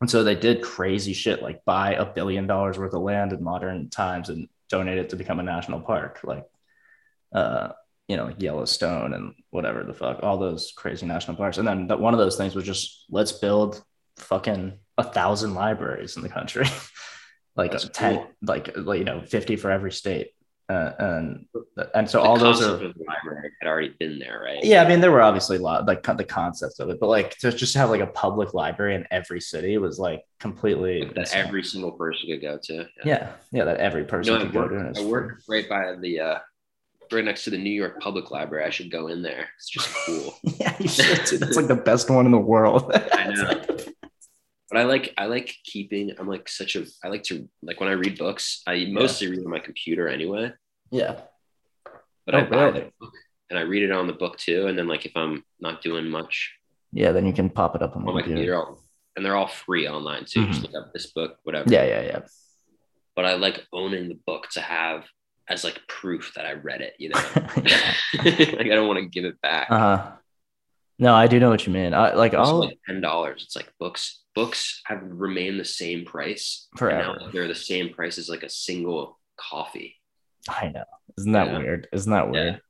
And 0.00 0.10
so 0.10 0.24
they 0.24 0.34
did 0.34 0.62
crazy 0.62 1.12
shit 1.12 1.42
like 1.42 1.64
buy 1.64 1.94
a 1.94 2.06
billion 2.06 2.46
dollars 2.46 2.78
worth 2.78 2.94
of 2.94 3.02
land 3.02 3.32
in 3.32 3.42
modern 3.42 3.90
times 3.90 4.30
and 4.30 4.48
donate 4.70 4.98
it 4.98 5.10
to 5.10 5.16
become 5.16 5.40
a 5.40 5.42
national 5.42 5.80
park, 5.80 6.20
like, 6.24 6.46
uh, 7.34 7.70
you 8.08 8.16
know, 8.16 8.32
Yellowstone 8.38 9.12
and 9.14 9.34
whatever 9.50 9.84
the 9.84 9.92
fuck, 9.94 10.20
all 10.22 10.38
those 10.38 10.72
crazy 10.74 11.06
national 11.06 11.36
parks. 11.36 11.58
And 11.58 11.68
then 11.68 11.88
that 11.88 12.00
one 12.00 12.14
of 12.14 12.18
those 12.18 12.36
things 12.36 12.54
was 12.54 12.64
just 12.64 13.04
let's 13.10 13.32
build 13.32 13.82
fucking 14.16 14.78
a 14.96 15.04
thousand 15.04 15.54
libraries 15.54 16.16
in 16.16 16.22
the 16.22 16.28
country, 16.28 16.66
like 17.56 17.72
That's 17.72 17.88
10, 17.88 18.16
cool. 18.16 18.26
like, 18.42 18.70
like, 18.76 18.98
you 18.98 19.04
know, 19.04 19.20
50 19.20 19.56
for 19.56 19.70
every 19.70 19.92
state. 19.92 20.30
Uh, 20.70 20.94
and, 21.00 21.46
and 21.94 22.08
so 22.08 22.22
The 22.22 22.28
all 22.28 22.38
those 22.38 22.62
are, 22.62 22.72
library 22.76 23.50
had 23.60 23.68
already 23.68 23.92
been 23.98 24.20
there, 24.20 24.40
right? 24.44 24.62
yeah, 24.62 24.82
I 24.84 24.88
mean, 24.88 25.00
there 25.00 25.10
were 25.10 25.20
obviously 25.22 25.56
a 25.56 25.60
lot 25.60 25.84
like 25.86 26.02
the 26.04 26.24
concepts 26.24 26.78
of 26.78 26.90
it, 26.90 27.00
but 27.00 27.08
like 27.08 27.36
to 27.38 27.50
just 27.50 27.74
have 27.74 27.90
like 27.90 28.00
a 28.00 28.06
public 28.06 28.54
library 28.54 28.94
in 28.94 29.04
every 29.10 29.40
city 29.40 29.76
was 29.78 29.98
like 29.98 30.22
completely 30.38 31.04
that 31.04 31.16
insane. 31.18 31.44
every 31.46 31.64
single 31.64 31.90
person 31.92 32.28
could 32.28 32.40
go 32.40 32.56
to. 32.62 32.86
yeah, 33.04 33.32
yeah, 33.50 33.64
that 33.64 33.78
every 33.78 34.04
person 34.04 34.32
You 34.34 34.38
know, 34.38 34.44
I 34.44 34.46
could 34.46 34.54
go 34.54 34.60
work, 34.60 34.70
to. 34.70 34.76
and 34.78 34.88
it's 34.90 35.00
I 35.00 35.04
work 35.04 35.40
right 35.48 35.68
by 35.68 35.96
the 36.00 36.20
uh, 36.20 36.38
right 37.10 37.24
next 37.24 37.42
to 37.44 37.50
the 37.50 37.58
New 37.58 37.70
York 37.70 38.00
Public 38.00 38.30
Library. 38.30 38.64
I 38.64 38.70
should 38.70 38.92
go 38.92 39.08
in 39.08 39.22
there. 39.22 39.48
It's 39.56 39.68
just 39.70 39.92
cool. 40.06 40.34
yeah, 40.60 40.76
you 40.78 40.86
should. 40.88 41.26
Too. 41.26 41.38
That's 41.38 41.56
like 41.56 41.66
the 41.66 41.74
best 41.74 42.08
one 42.10 42.26
in 42.26 42.32
the 42.32 42.38
world. 42.38 42.92
I 43.12 43.26
know. 43.34 43.62
But 44.70 44.78
I 44.80 44.84
like 44.84 45.12
I 45.18 45.26
like 45.26 45.54
keeping. 45.64 46.12
I'm 46.18 46.28
like 46.28 46.48
such 46.48 46.76
a. 46.76 46.84
I 47.04 47.08
like 47.08 47.24
to 47.24 47.48
like 47.62 47.80
when 47.80 47.88
I 47.88 47.92
read 47.92 48.16
books. 48.18 48.62
I 48.66 48.86
mostly 48.90 49.28
read 49.28 49.40
on 49.44 49.50
my 49.50 49.58
computer 49.58 50.08
anyway. 50.08 50.52
yeah. 50.90 51.20
But 52.26 52.34
Oh, 52.34 52.38
I 52.38 52.42
buy 52.44 52.62
really? 52.64 52.80
the 52.80 52.92
book 53.00 53.12
and 53.48 53.58
I 53.58 53.62
read 53.62 53.82
it 53.82 53.90
on 53.90 54.06
the 54.06 54.12
book 54.12 54.36
too. 54.38 54.66
And 54.68 54.78
then 54.78 54.86
like 54.86 55.06
if 55.06 55.12
I'm 55.16 55.44
not 55.60 55.82
doing 55.82 56.06
much 56.08 56.52
Yeah. 56.92 57.10
Then 57.12 57.26
you 57.26 57.32
can 57.32 57.50
pop 57.50 57.74
it 57.74 57.82
up 57.82 57.96
on 57.96 58.06
on 58.06 58.14
my 58.14 58.22
computer. 58.22 58.62
and 59.16 59.24
they're 59.26 59.34
all 59.36 59.48
free 59.48 59.88
online 59.88 60.24
too. 60.24 60.46
Just 60.46 60.60
Mhm. 60.60 60.72
look 60.72 60.74
up 60.86 60.92
this 60.92 61.06
book, 61.12 61.38
whatever. 61.42 61.68
Yeah, 61.68 61.84
yeah, 61.84 62.02
yeah. 62.02 62.20
But 63.16 63.24
I 63.24 63.34
like 63.34 63.66
owning 63.72 64.08
the 64.08 64.18
book 64.26 64.48
to 64.50 64.60
have 64.60 65.04
as 65.48 65.64
like 65.64 65.80
proof 65.88 66.32
that 66.36 66.46
I 66.46 66.52
read 66.52 66.80
it. 66.80 66.94
You 66.98 67.08
know, 67.12 67.18
like 68.24 68.66
I 68.70 68.74
don't 68.76 68.86
want 68.86 69.00
to 69.00 69.06
give 69.06 69.24
it 69.24 69.40
back. 69.40 69.68
Uh 69.70 69.78
huh. 69.78 70.12
No, 71.00 71.14
I 71.14 71.26
do 71.26 71.40
know 71.40 71.48
what 71.50 71.66
you 71.66 71.72
mean. 71.72 71.94
I 71.94 72.12
like 72.14 72.34
I'll 72.34 72.60
like 72.60 72.78
ten 72.86 73.00
dollars. 73.00 73.42
It's 73.46 73.56
like 73.56 73.72
books. 73.80 74.22
Books 74.40 74.80
have 74.86 75.00
remained 75.02 75.60
the 75.60 75.64
same 75.66 76.04
price 76.06 76.68
forever. 76.76 77.18
now 77.20 77.28
they're 77.32 77.46
the 77.48 77.54
same 77.54 77.92
price 77.92 78.16
as 78.18 78.28
like 78.30 78.42
a 78.42 78.48
single 78.48 79.18
coffee. 79.36 79.96
I 80.48 80.68
know. 80.68 80.84
Isn't 81.18 81.32
that 81.32 81.48
Yeah. 81.48 81.58
weird? 81.58 81.88
Isn't 81.92 82.12
that 82.12 82.24
Yeah. 82.26 82.30
weird? 82.30 82.60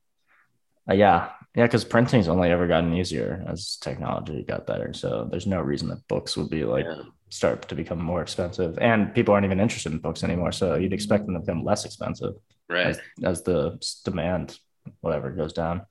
Uh, 0.89 0.93
yeah. 0.95 1.29
Yeah, 1.55 1.65
because 1.67 1.85
printing's 1.85 2.27
only 2.27 2.49
ever 2.49 2.67
gotten 2.67 2.93
easier 2.93 3.45
as 3.47 3.77
technology 3.77 4.43
got 4.43 4.67
better. 4.67 4.93
So 4.93 5.27
there's 5.31 5.47
no 5.47 5.61
reason 5.61 5.87
that 5.89 6.05
books 6.09 6.35
would 6.37 6.49
be 6.49 6.65
like 6.65 6.85
Yeah. 6.85 7.03
start 7.29 7.67
to 7.69 7.75
become 7.75 8.01
more 8.03 8.21
expensive. 8.21 8.77
And 8.79 9.13
people 9.15 9.33
aren't 9.33 9.45
even 9.45 9.59
interested 9.61 9.93
in 9.93 9.99
books 9.99 10.23
anymore. 10.25 10.51
So 10.51 10.75
you'd 10.75 10.91
expect 10.93 11.25
them 11.25 11.35
to 11.35 11.39
become 11.39 11.63
less 11.63 11.85
expensive 11.85 12.33
Right. 12.69 12.87
as, 12.87 13.01
as 13.23 13.43
the 13.43 13.79
demand, 14.03 14.57
whatever, 14.99 15.31
goes 15.31 15.53
down. 15.53 15.85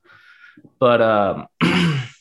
But 0.79 1.01
um 1.01 1.47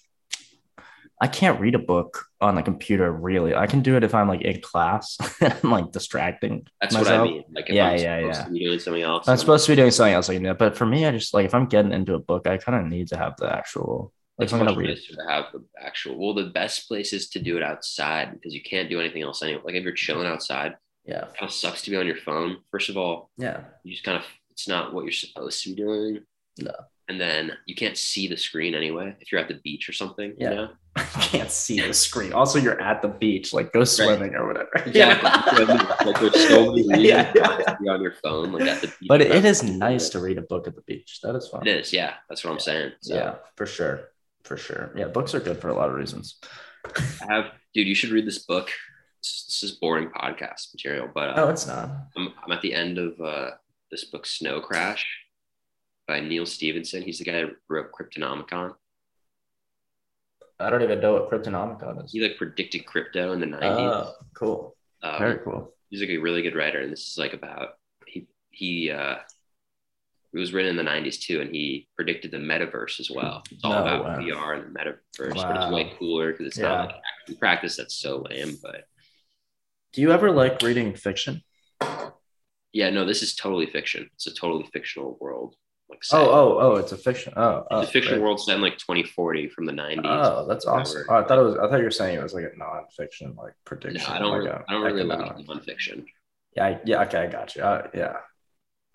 I 1.21 1.27
can't 1.27 1.61
read 1.61 1.75
a 1.75 1.79
book 1.79 2.25
on 2.41 2.55
the 2.55 2.63
computer 2.63 3.13
really. 3.13 3.55
I 3.55 3.67
can 3.67 3.81
do 3.83 3.97
it 3.97 4.05
if 4.05 4.15
I'm 4.15 4.27
like 4.29 4.41
in 4.41 4.61
class 4.63 5.19
and 5.41 5.55
I'm 5.63 5.71
like 5.71 5.93
distracting. 5.93 6.67
That's 6.81 6.95
what 6.95 7.09
I 7.09 7.23
mean. 7.23 7.45
Like 7.55 7.69
if 7.69 7.75
Yeah, 7.75 7.89
I'm 7.91 7.99
yeah, 7.99 8.21
supposed 8.21 8.39
yeah. 8.41 8.45
to 8.47 8.51
be 8.53 8.65
doing 8.65 8.79
something 8.79 9.03
else. 9.03 9.29
I'm 9.29 9.33
I'm- 9.33 9.39
supposed 9.39 9.67
to 9.67 9.73
be 9.73 9.77
doing 9.77 9.91
something 9.91 10.15
else 10.15 10.29
like 10.29 10.59
but 10.59 10.77
for 10.77 10.87
me, 10.87 11.05
I 11.07 11.11
just 11.11 11.35
like 11.35 11.45
if 11.47 11.55
I'm 11.55 11.67
getting 11.67 11.93
into 11.93 12.15
a 12.15 12.19
book, 12.19 12.47
I 12.47 12.57
kind 12.57 12.81
of 12.81 12.91
need 12.91 13.09
to 13.09 13.17
have 13.17 13.35
the 13.37 13.55
actual. 13.55 14.13
Like 14.39 14.45
it's 14.47 14.53
I'm 14.55 14.61
gonna 14.65 14.75
read. 14.75 14.97
to 14.97 15.17
have 15.29 15.47
the 15.53 15.63
actual. 15.79 16.19
Well, 16.19 16.33
the 16.35 16.51
best 16.51 16.89
place 16.89 17.13
is 17.13 17.29
to 17.31 17.39
do 17.39 17.59
it 17.59 17.63
outside 17.63 18.33
because 18.33 18.55
you 18.55 18.63
can't 18.63 18.89
do 18.89 18.99
anything 18.99 19.21
else 19.21 19.43
anyway. 19.43 19.61
Like 19.63 19.75
if 19.75 19.85
you're 19.85 19.93
chilling 19.93 20.27
outside, 20.27 20.77
Yeah, 21.05 21.25
it 21.27 21.35
kind 21.39 21.43
of 21.43 21.53
sucks 21.53 21.83
to 21.83 21.91
be 21.91 21.97
on 21.99 22.07
your 22.07 22.17
phone. 22.17 22.57
First 22.71 22.89
of 22.89 22.97
all, 22.97 23.31
yeah, 23.37 23.65
you 23.85 23.93
just 23.93 24.05
kind 24.05 24.17
of 24.17 24.25
it's 24.53 24.67
not 24.67 24.95
what 24.95 25.05
you're 25.05 25.13
supposed 25.13 25.63
to 25.65 25.71
be 25.71 25.77
doing. 25.77 26.21
No. 26.59 26.73
And 27.11 27.21
then 27.21 27.51
you 27.67 27.75
can't 27.75 27.99
see 27.99 28.29
the 28.29 28.37
screen 28.37 28.73
anyway 28.73 29.17
if 29.19 29.33
you're 29.33 29.41
at 29.41 29.49
the 29.49 29.59
beach 29.65 29.89
or 29.89 29.93
something. 29.93 30.35
Yeah. 30.39 30.51
You 30.51 30.57
know? 30.57 30.71
Can't 31.21 31.51
see 31.51 31.81
the 31.81 31.95
screen. 31.95 32.33
Also, 32.33 32.59
you're 32.59 32.81
at 32.81 33.01
the 33.01 33.09
beach, 33.09 33.53
like 33.53 33.73
go 33.73 33.85
swimming 33.85 34.35
or 34.35 34.47
whatever. 34.49 34.69
Exactly. 34.75 35.75
like 36.07 36.21
there's 36.21 36.49
so 36.49 36.67
many 36.67 36.83
reasons 36.83 37.03
Yeah, 37.03 37.33
yeah, 37.81 37.93
on 37.93 38.03
your 38.03 38.15
phone, 38.23 38.53
like 38.53 38.63
at 38.63 38.81
the 38.81 38.89
beach. 38.89 39.09
But 39.09 39.21
it, 39.23 39.31
it 39.31 39.45
is 39.45 39.63
nice 39.63 40.09
to 40.11 40.19
read 40.19 40.37
a 40.37 40.43
book 40.43 40.67
at 40.67 40.75
the 40.75 40.83
beach. 40.83 41.21
That 41.23 41.37
is 41.37 41.47
fun. 41.49 41.67
It 41.67 41.77
is, 41.77 41.93
yeah. 41.93 42.15
That's 42.29 42.45
what 42.45 42.53
I'm 42.53 42.59
saying. 42.59 42.91
So 43.03 43.15
Yeah, 43.15 43.35
for 43.57 43.67
sure, 43.67 44.09
for 44.43 44.57
sure. 44.57 44.93
Yeah, 44.97 45.07
books 45.07 45.33
are 45.35 45.41
good 45.41 45.61
for 45.61 45.69
a 45.69 45.75
lot 45.75 45.89
of 45.91 45.95
reasons. 45.95 46.41
I 46.87 47.33
have, 47.33 47.45
dude. 47.73 47.87
You 47.87 47.95
should 47.95 48.11
read 48.11 48.27
this 48.27 48.41
book. 48.41 48.71
This, 49.23 49.45
this 49.47 49.63
is 49.63 49.73
boring 49.79 50.09
podcast 50.11 50.75
material, 50.75 51.09
but 51.15 51.31
uh, 51.31 51.35
Oh, 51.37 51.49
it's 51.51 51.67
not. 51.69 51.89
I'm, 52.17 52.35
I'm 52.45 52.53
at 52.53 52.63
the 52.63 52.75
end 52.75 52.99
of 52.99 53.21
uh, 53.21 53.51
this 53.93 54.05
book, 54.05 54.27
Snow 54.27 54.61
Crash, 54.61 55.07
by 56.11 56.19
Neal 56.19 56.45
Stephenson. 56.45 57.03
He's 57.03 57.19
the 57.21 57.25
guy 57.25 57.41
that 57.43 57.51
wrote 57.69 57.93
Cryptonomicon. 57.93 58.75
I 60.59 60.69
don't 60.69 60.83
even 60.83 61.01
know 61.01 61.13
what 61.13 61.31
Cryptonomicon 61.31 62.05
is. 62.05 62.11
He 62.13 62.21
like 62.21 62.37
predicted 62.37 62.85
crypto 62.85 63.33
in 63.33 63.39
the 63.41 63.47
90s. 63.47 63.63
Oh, 63.63 64.13
cool. 64.35 64.77
Um, 65.05 65.19
Very 65.21 65.39
cool. 65.45 65.73
he's 65.89 66.01
like 66.01 66.11
a 66.11 66.19
really 66.19 66.43
good 66.43 66.57
writer, 66.57 66.81
and 66.81 66.91
this 66.93 67.07
is 67.07 67.17
like 67.17 67.33
about 67.33 67.75
he 68.07 68.27
he 68.51 68.91
uh, 68.91 69.17
it 70.35 70.39
was 70.39 70.53
written 70.53 70.77
in 70.77 70.85
the 70.85 70.91
90s 70.91 71.21
too, 71.21 71.41
and 71.41 71.55
he 71.55 71.87
predicted 71.97 72.33
the 72.33 72.37
metaverse 72.39 72.99
as 73.01 73.09
well. 73.11 73.43
It's 73.53 73.63
all 73.65 73.71
No 73.73 73.81
about 73.83 74.19
way. 74.19 74.25
VR 74.25 74.57
and 74.59 74.75
the 74.75 74.79
metaverse, 74.79 75.35
but 75.37 75.57
it's 75.57 75.73
way 75.73 75.93
cooler 75.97 76.33
because 76.33 76.47
it's 76.49 76.59
Yeah. 76.59 76.69
not 76.69 76.87
like 76.89 76.95
in 77.29 77.37
practice 77.37 77.77
that's 77.77 77.95
so 77.95 78.27
lame, 78.29 78.57
but 78.61 78.85
Do 79.93 80.01
you 80.03 80.11
ever 80.13 80.31
like 80.33 80.61
reading 80.61 80.95
fiction? 80.95 81.43
yeah, 82.73 82.91
no, 82.91 83.07
this 83.07 83.23
is 83.23 83.35
totally 83.35 83.67
fiction. 83.67 84.11
It's 84.15 84.27
a 84.27 84.35
totally 84.35 84.69
fictional 84.75 85.17
world. 85.21 85.55
Like 85.91 85.99
Oh, 86.13 86.19
set- 86.19 86.29
oh, 86.29 86.59
oh! 86.61 86.77
It's 86.77 86.93
a 86.93 86.97
fiction. 86.97 87.33
Oh, 87.37 87.67
oh 87.71 87.81
it's 87.81 87.91
a 87.91 87.93
fictional 87.93 88.19
great. 88.19 88.25
world 88.25 88.41
set 88.41 88.55
in 88.57 88.63
like 88.63 88.79
2040 88.79 89.49
from 89.49 89.67
the 89.67 89.73
90s. 89.73 90.01
Oh, 90.05 90.47
that's 90.49 90.65
awesome. 90.65 91.05
Oh, 91.09 91.17
I 91.17 91.25
thought 91.25 91.39
it 91.39 91.43
was. 91.43 91.57
I 91.57 91.69
thought 91.69 91.79
you 91.79 91.85
were 91.85 91.91
saying 91.91 92.19
it 92.19 92.23
was 92.23 92.33
like 92.33 92.45
a 92.45 92.57
non-fiction, 92.57 93.35
like 93.37 93.49
no, 93.49 93.53
prediction. 93.65 94.13
I 94.13 94.19
don't. 94.21 94.31
like 94.31 94.39
really, 94.39 94.51
a 94.51 94.65
I 94.69 94.73
don't 94.73 94.83
really 94.83 95.01
at 95.11 95.37
nonfiction. 95.47 96.05
Yeah, 96.57 96.67
I- 96.67 96.81
yeah. 96.85 97.03
Okay, 97.03 97.19
I 97.19 97.27
got 97.27 97.57
you. 97.57 97.63
Uh, 97.63 97.89
yeah. 97.95 98.17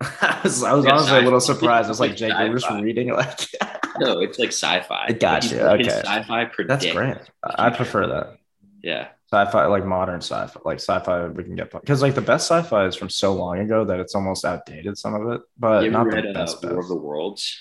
I 0.00 0.40
was, 0.42 0.62
I 0.62 0.72
was 0.74 0.84
Yeah, 0.84 0.92
honestly 0.92 1.18
a 1.18 1.22
little 1.22 1.40
surprised. 1.40 1.86
I 1.86 1.88
was 1.90 2.00
like, 2.00 2.16
Jake, 2.16 2.32
you're 2.38 2.54
just 2.58 2.70
reading 2.70 3.12
like. 3.12 3.38
No, 3.98 4.20
it's 4.20 4.38
like 4.38 4.48
sci-fi. 4.50 5.06
I 5.08 5.12
got 5.12 5.50
you, 5.50 5.58
okay. 5.58 5.88
Sci-fi 5.88 6.44
predict. 6.44 6.68
That's 6.68 6.92
great. 6.94 7.16
I 7.42 7.70
prefer 7.70 8.06
that. 8.08 8.36
Yeah, 8.82 9.08
Sci-fi, 9.32 9.66
like 9.66 9.84
modern 9.84 10.20
sci-fi, 10.20 10.60
like 10.64 10.78
sci-fi, 10.78 11.26
we 11.26 11.42
can 11.42 11.56
get 11.56 11.70
because 11.72 12.00
like 12.00 12.14
the 12.14 12.20
best 12.20 12.46
sci-fi 12.48 12.86
is 12.86 12.94
from 12.94 13.08
so 13.10 13.34
long 13.34 13.58
ago 13.58 13.84
that 13.84 13.98
it's 13.98 14.14
almost 14.14 14.44
outdated. 14.44 14.96
Some 14.96 15.14
of 15.14 15.32
it, 15.32 15.40
but 15.58 15.82
you 15.84 15.90
not 15.90 16.06
read 16.06 16.24
the 16.24 16.30
uh, 16.30 16.32
best. 16.34 16.62
War 16.64 16.78
of 16.78 16.86
the 16.88 16.94
Worlds? 16.96 17.60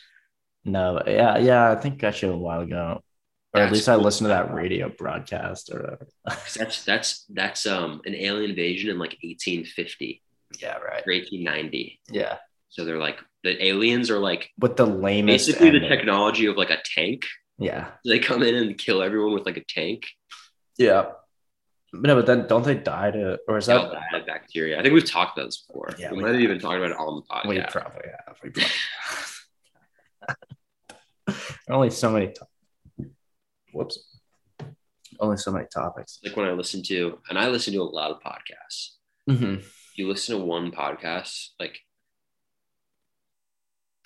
No, 0.63 1.01
yeah, 1.07 1.37
yeah. 1.39 1.71
I 1.71 1.75
think 1.75 2.03
I 2.03 2.11
should 2.11 2.29
a 2.29 2.37
while 2.37 2.61
ago, 2.61 3.01
or 3.53 3.61
at 3.61 3.63
That's 3.65 3.73
least 3.73 3.89
I 3.89 3.95
listened 3.95 4.25
to 4.25 4.29
that 4.29 4.53
radio 4.53 4.89
broadcast 4.89 5.71
or 5.73 5.79
whatever. 5.81 6.07
That's 6.55 6.83
that's 6.85 7.25
that's 7.33 7.65
um 7.65 8.01
an 8.05 8.13
alien 8.15 8.51
invasion 8.51 8.89
in 8.91 8.99
like 8.99 9.17
1850 9.23 10.21
yeah, 10.61 10.73
right. 10.77 11.03
or 11.05 11.13
1890. 11.13 11.99
Yeah, 12.11 12.37
So 12.69 12.85
they're 12.85 12.99
like 12.99 13.19
the 13.43 13.63
aliens 13.63 14.09
are 14.11 14.19
like 14.19 14.49
with 14.59 14.75
the 14.77 14.85
lamest. 14.85 15.47
basically 15.47 15.71
the 15.71 15.87
technology 15.87 16.45
of 16.45 16.57
like 16.57 16.69
a 16.69 16.77
tank. 16.95 17.25
Yeah, 17.57 17.87
They 18.05 18.19
come 18.19 18.43
in 18.43 18.53
and 18.55 18.77
kill 18.77 19.01
everyone 19.01 19.33
with 19.33 19.45
like 19.47 19.57
a 19.57 19.63
tank. 19.67 20.05
yeah. 20.77 21.05
No, 22.01 22.15
but 22.15 22.25
then 22.25 22.47
don't 22.47 22.63
they 22.63 22.75
die 22.75 23.11
to, 23.11 23.39
or 23.47 23.57
is 23.57 23.65
that 23.67 23.77
all 23.77 23.91
die 23.91 24.17
of 24.17 24.25
bacteria. 24.25 24.79
I 24.79 24.81
think 24.81 24.93
we've 24.93 25.09
talked 25.09 25.37
about 25.37 25.47
this 25.47 25.57
before. 25.57 25.93
Yeah, 25.97 26.11
we 26.11 26.17
we 26.17 26.23
might 26.23 26.29
have 26.29 26.35
have. 26.35 26.43
even 26.43 26.59
talked 26.59 26.77
about 26.77 26.91
it 26.91 26.97
on 26.97 27.15
the 27.15 27.21
podcast. 27.23 27.47
We 27.47 27.61
probably 27.69 28.09
have. 28.27 28.37
We 28.43 28.49
probably 28.49 28.71
have. 31.27 31.37
Only 31.69 31.89
so 31.89 32.11
many. 32.11 32.33
To- 32.33 33.07
Whoops. 33.73 33.99
Only 35.19 35.37
so 35.37 35.51
many 35.51 35.65
topics. 35.73 36.19
Like 36.23 36.35
when 36.35 36.47
I 36.47 36.51
listen 36.51 36.83
to, 36.83 37.19
and 37.29 37.37
I 37.37 37.47
listen 37.47 37.73
to 37.73 37.81
a 37.81 37.83
lot 37.83 38.11
of 38.11 38.21
podcasts. 38.21 38.91
Mm-hmm. 39.29 39.65
You 39.95 40.07
listen 40.09 40.37
to 40.37 40.43
one 40.43 40.71
podcast, 40.71 41.49
like 41.59 41.79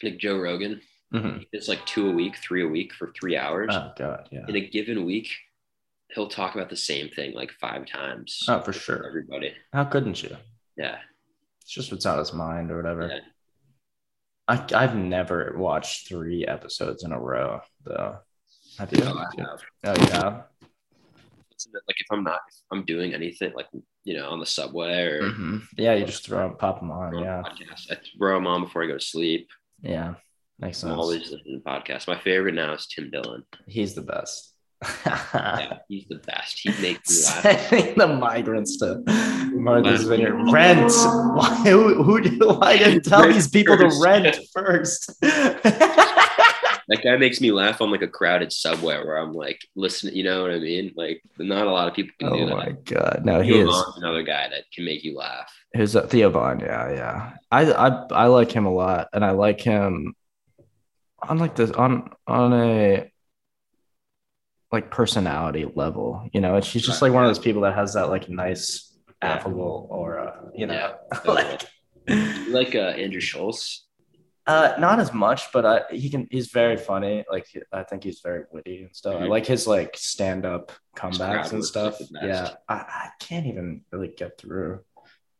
like 0.03 0.17
Joe 0.17 0.37
Rogan. 0.37 0.81
Mm-hmm. 1.13 1.39
It's 1.51 1.67
like 1.67 1.85
two 1.85 2.09
a 2.09 2.11
week, 2.11 2.37
three 2.37 2.63
a 2.63 2.67
week 2.67 2.93
for 2.93 3.11
three 3.19 3.35
hours. 3.35 3.69
Oh 3.71 3.91
god, 3.97 4.29
yeah. 4.31 4.45
In 4.47 4.55
a 4.55 4.61
given 4.69 5.05
week, 5.05 5.29
he'll 6.13 6.27
talk 6.27 6.55
about 6.55 6.69
the 6.69 6.75
same 6.77 7.09
thing 7.09 7.33
like 7.33 7.51
five 7.59 7.85
times. 7.85 8.43
Oh, 8.47 8.61
for 8.61 8.73
sure. 8.73 9.05
everybody. 9.05 9.53
How 9.73 9.83
couldn't 9.85 10.21
you? 10.23 10.35
Yeah. 10.77 10.97
It's 11.61 11.71
just 11.71 11.91
what's 11.91 12.05
on 12.05 12.17
his 12.19 12.33
mind 12.33 12.71
or 12.71 12.77
whatever. 12.77 13.07
Yeah. 13.07 13.19
I, 14.47 14.65
I've 14.83 14.95
never 14.95 15.53
watched 15.57 16.07
three 16.07 16.45
episodes 16.45 17.03
in 17.03 17.11
a 17.11 17.19
row, 17.19 17.61
though. 17.85 18.17
Have 18.79 18.91
you? 18.93 19.03
Oh, 19.03 19.17
I 19.17 19.41
have. 19.41 19.61
Oh, 19.85 20.05
yeah. 20.07 20.41
Like 21.73 21.97
if 21.99 22.07
I'm 22.11 22.23
not, 22.23 22.39
if 22.49 22.55
I'm 22.71 22.85
doing 22.85 23.13
anything, 23.13 23.51
like 23.53 23.67
you 24.05 24.15
know, 24.15 24.29
on 24.29 24.39
the 24.39 24.45
subway 24.45 25.01
or 25.03 25.21
Mhm. 25.23 25.61
Yeah, 25.77 25.93
you 25.93 26.05
just 26.05 26.25
throw 26.25 26.45
'em- 26.45 26.55
pop 26.55 26.79
them 26.79 26.89
on. 26.89 27.19
Yeah. 27.19 27.43
I 27.91 27.95
throw 28.17 28.35
them 28.35 28.47
on 28.47 28.63
before 28.63 28.81
I 28.83 28.87
go 28.87 28.93
to 28.93 28.99
sleep. 28.99 29.49
Yeah. 29.81 30.15
Makes 30.57 30.83
I'm 30.83 30.97
always 30.97 31.29
listening 31.31 31.61
to 31.61 31.69
podcasts. 31.69 32.07
My 32.07 32.17
favorite 32.17 32.55
now 32.55 32.73
is 32.73 32.87
Tim 32.87 33.11
Dillon. 33.11 33.43
He's 33.67 33.93
the 33.93 34.01
best. 34.01 34.53
Yeah, 34.81 35.77
he's 35.87 36.05
the 36.07 36.19
best. 36.25 36.59
He 36.59 36.69
makes 36.81 37.09
me 37.09 37.51
laugh. 37.51 37.69
Sending 37.69 37.97
the 37.97 38.07
migrants 38.07 38.77
to 38.77 39.01
Martha's 39.53 40.05
Vineyard. 40.05 40.51
Rent. 40.51 40.91
Why? 40.91 41.63
Who? 41.65 42.03
who 42.03 42.21
do, 42.21 42.47
why 42.47 42.77
didn't 42.77 43.03
tell 43.05 43.21
Rent 43.21 43.33
these 43.33 43.49
people 43.49 43.77
to 43.77 43.91
rent 44.01 44.37
first? 44.53 45.11
That 46.89 47.03
guy 47.03 47.17
makes 47.17 47.39
me 47.39 47.51
laugh 47.51 47.81
on 47.81 47.91
like 47.91 48.01
a 48.01 48.07
crowded 48.07 48.51
subway 48.51 48.97
where 48.97 49.17
I'm 49.17 49.31
like 49.31 49.61
listening. 49.75 50.15
You 50.15 50.23
know 50.23 50.41
what 50.41 50.49
I 50.49 50.57
mean? 50.57 50.91
Like 50.95 51.21
not 51.37 51.67
a 51.67 51.71
lot 51.71 51.87
of 51.87 51.93
people 51.93 52.15
can 52.19 52.33
do 52.33 52.39
oh 52.39 52.45
that. 52.47 52.53
oh 52.53 52.57
my 52.57 52.71
god! 52.83 53.21
No, 53.23 53.41
he 53.41 53.59
is. 53.59 53.83
Another 53.97 54.23
guy 54.23 54.49
that 54.49 54.63
can 54.73 54.85
make 54.85 55.03
you 55.03 55.15
laugh. 55.15 55.53
Who's 55.75 55.93
that? 55.93 56.05
Uh, 56.05 56.07
Theo 56.07 56.31
Von? 56.31 56.61
Yeah, 56.61 56.91
yeah. 56.91 57.33
I, 57.51 57.71
I 57.71 57.87
I 58.11 58.25
like 58.25 58.51
him 58.51 58.65
a 58.65 58.73
lot, 58.73 59.09
and 59.13 59.23
I 59.23 59.31
like 59.31 59.61
him 59.61 60.15
on 61.21 61.37
like 61.37 61.55
this 61.55 61.69
on 61.69 62.09
on 62.25 62.53
a 62.53 63.11
like 64.71 64.91
personality 64.91 65.65
level. 65.75 66.27
You 66.33 66.41
know, 66.41 66.55
and 66.55 66.63
she's 66.65 66.85
just 66.85 67.01
like 67.01 67.11
one 67.13 67.23
of 67.23 67.29
those 67.29 67.39
people 67.39 67.61
that 67.63 67.75
has 67.75 67.93
that 67.93 68.09
like 68.09 68.29
nice 68.29 68.95
affable 69.21 69.87
aura. 69.89 70.49
You 70.55 70.67
know, 70.67 70.95
Yeah. 71.13 71.19
like 71.31 71.61
like 72.49 72.75
uh, 72.75 72.79
Andrew 72.97 73.19
Schulz? 73.21 73.85
Uh, 74.47 74.73
not 74.79 74.99
as 74.99 75.13
much, 75.13 75.51
but 75.53 75.63
uh, 75.63 75.81
he 75.91 76.09
can. 76.09 76.27
He's 76.31 76.47
very 76.47 76.75
funny. 76.75 77.23
Like 77.31 77.45
I 77.71 77.83
think 77.83 78.03
he's 78.03 78.21
very 78.21 78.45
witty 78.51 78.83
and 78.83 78.95
stuff. 78.95 79.15
I 79.17 79.25
Mhm. 79.25 79.29
like 79.29 79.45
his 79.45 79.67
like 79.67 79.95
stand 79.95 80.43
up 80.45 80.71
comebacks 80.95 81.51
and 81.51 81.63
stuff. 81.63 82.01
is 82.01 82.09
the 82.09 82.19
best. 82.19 82.25
Yeah, 82.25 82.49
I, 82.67 82.73
I 82.75 83.09
can't 83.19 83.45
even 83.45 83.81
really 83.91 84.07
get 84.07 84.39
through 84.39 84.79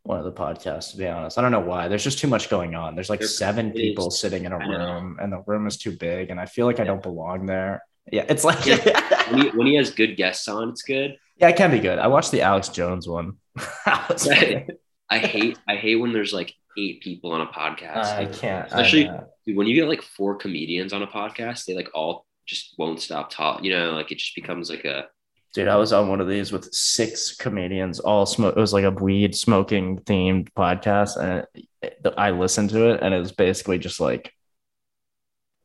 one 0.04 0.20
of 0.20 0.26
the 0.26 0.32
podcasts 0.32 0.92
to 0.92 0.98
be 0.98 1.08
honest. 1.08 1.40
I 1.40 1.42
don't 1.42 1.52
know 1.52 1.60
why. 1.60 1.88
There's 1.88 2.04
just 2.04 2.20
too 2.20 2.28
much 2.28 2.50
going 2.52 2.76
on. 2.76 2.94
There's 2.94 3.10
like 3.10 3.20
There 3.22 3.28
seven 3.28 3.70
is. 3.72 3.74
people 3.82 4.12
sitting 4.12 4.46
in 4.46 4.52
a 4.52 4.60
room, 4.60 5.18
and 5.20 5.34
the 5.34 5.42
room 5.48 5.66
is 5.66 5.78
too 5.78 5.92
big, 5.98 6.30
and 6.30 6.40
I 6.40 6.46
feel 6.46 6.68
like 6.68 6.80
I 6.80 6.84
don't 6.84 7.02
belong 7.02 7.48
there. 7.48 7.82
Yeah, 8.12 8.26
it's 8.30 8.44
like 8.44 8.60
When 9.32 9.42
he, 9.42 9.50
when 9.50 9.68
he 9.68 9.76
has 9.76 9.92
good 9.92 10.16
guests 10.18 10.48
on, 10.48 10.70
it's 10.70 10.82
good. 10.82 11.18
yeah, 11.38 11.50
it 11.50 11.56
can 11.56 11.72
be 11.72 11.80
good. 11.80 12.00
I 12.00 12.08
watched 12.08 12.32
the 12.32 12.42
Alex 12.42 12.70
Jones 12.70 13.08
one. 13.08 13.34
That 13.86 14.10
was 14.10 14.26
funny. 14.34 14.68
I 15.10 15.18
hate 15.20 15.58
I 15.68 15.76
hate 15.76 15.96
when 15.96 16.14
there's 16.14 16.34
like 16.34 16.54
eight 16.78 17.02
people 17.02 17.32
on 17.32 17.42
a 17.42 17.48
podcast. 17.48 18.06
I 18.16 18.26
can't. 18.26 18.68
Especially- 18.68 19.10
I 19.10 19.24
dude, 19.46 19.58
when 19.58 19.68
you 19.68 19.76
get 19.76 19.88
like 19.88 20.02
four 20.02 20.36
comedians 20.36 20.94
on 20.94 21.02
a 21.02 21.08
podcast, 21.08 21.66
they 21.66 21.74
like 21.74 21.90
all 21.94 22.26
just 22.46 22.76
won't 22.78 23.02
stop 23.02 23.30
talking. 23.32 23.66
You 23.66 23.72
know, 23.72 23.92
like 23.94 24.12
it 24.12 24.18
just 24.20 24.36
becomes 24.36 24.70
like 24.70 24.86
a 24.86 25.08
Dude, 25.56 25.68
I 25.68 25.78
was 25.78 25.94
on 25.94 26.10
one 26.10 26.22
of 26.22 26.28
these 26.28 26.52
with 26.52 26.72
six 26.72 27.36
comedians, 27.36 28.00
all 28.00 28.28
smoke. 28.28 28.56
It 28.56 28.60
was 28.60 28.72
like 28.72 28.84
a 28.84 28.92
weed 28.92 29.34
smoking 29.36 29.98
themed 30.02 30.50
podcast, 30.56 31.18
and 31.18 31.48
it, 31.82 32.06
I 32.18 32.30
listened 32.30 32.70
to 32.70 32.92
it, 32.92 33.00
and 33.02 33.16
it 33.16 33.20
was 33.20 33.32
basically 33.32 33.80
just 33.80 34.00
like 34.00 34.32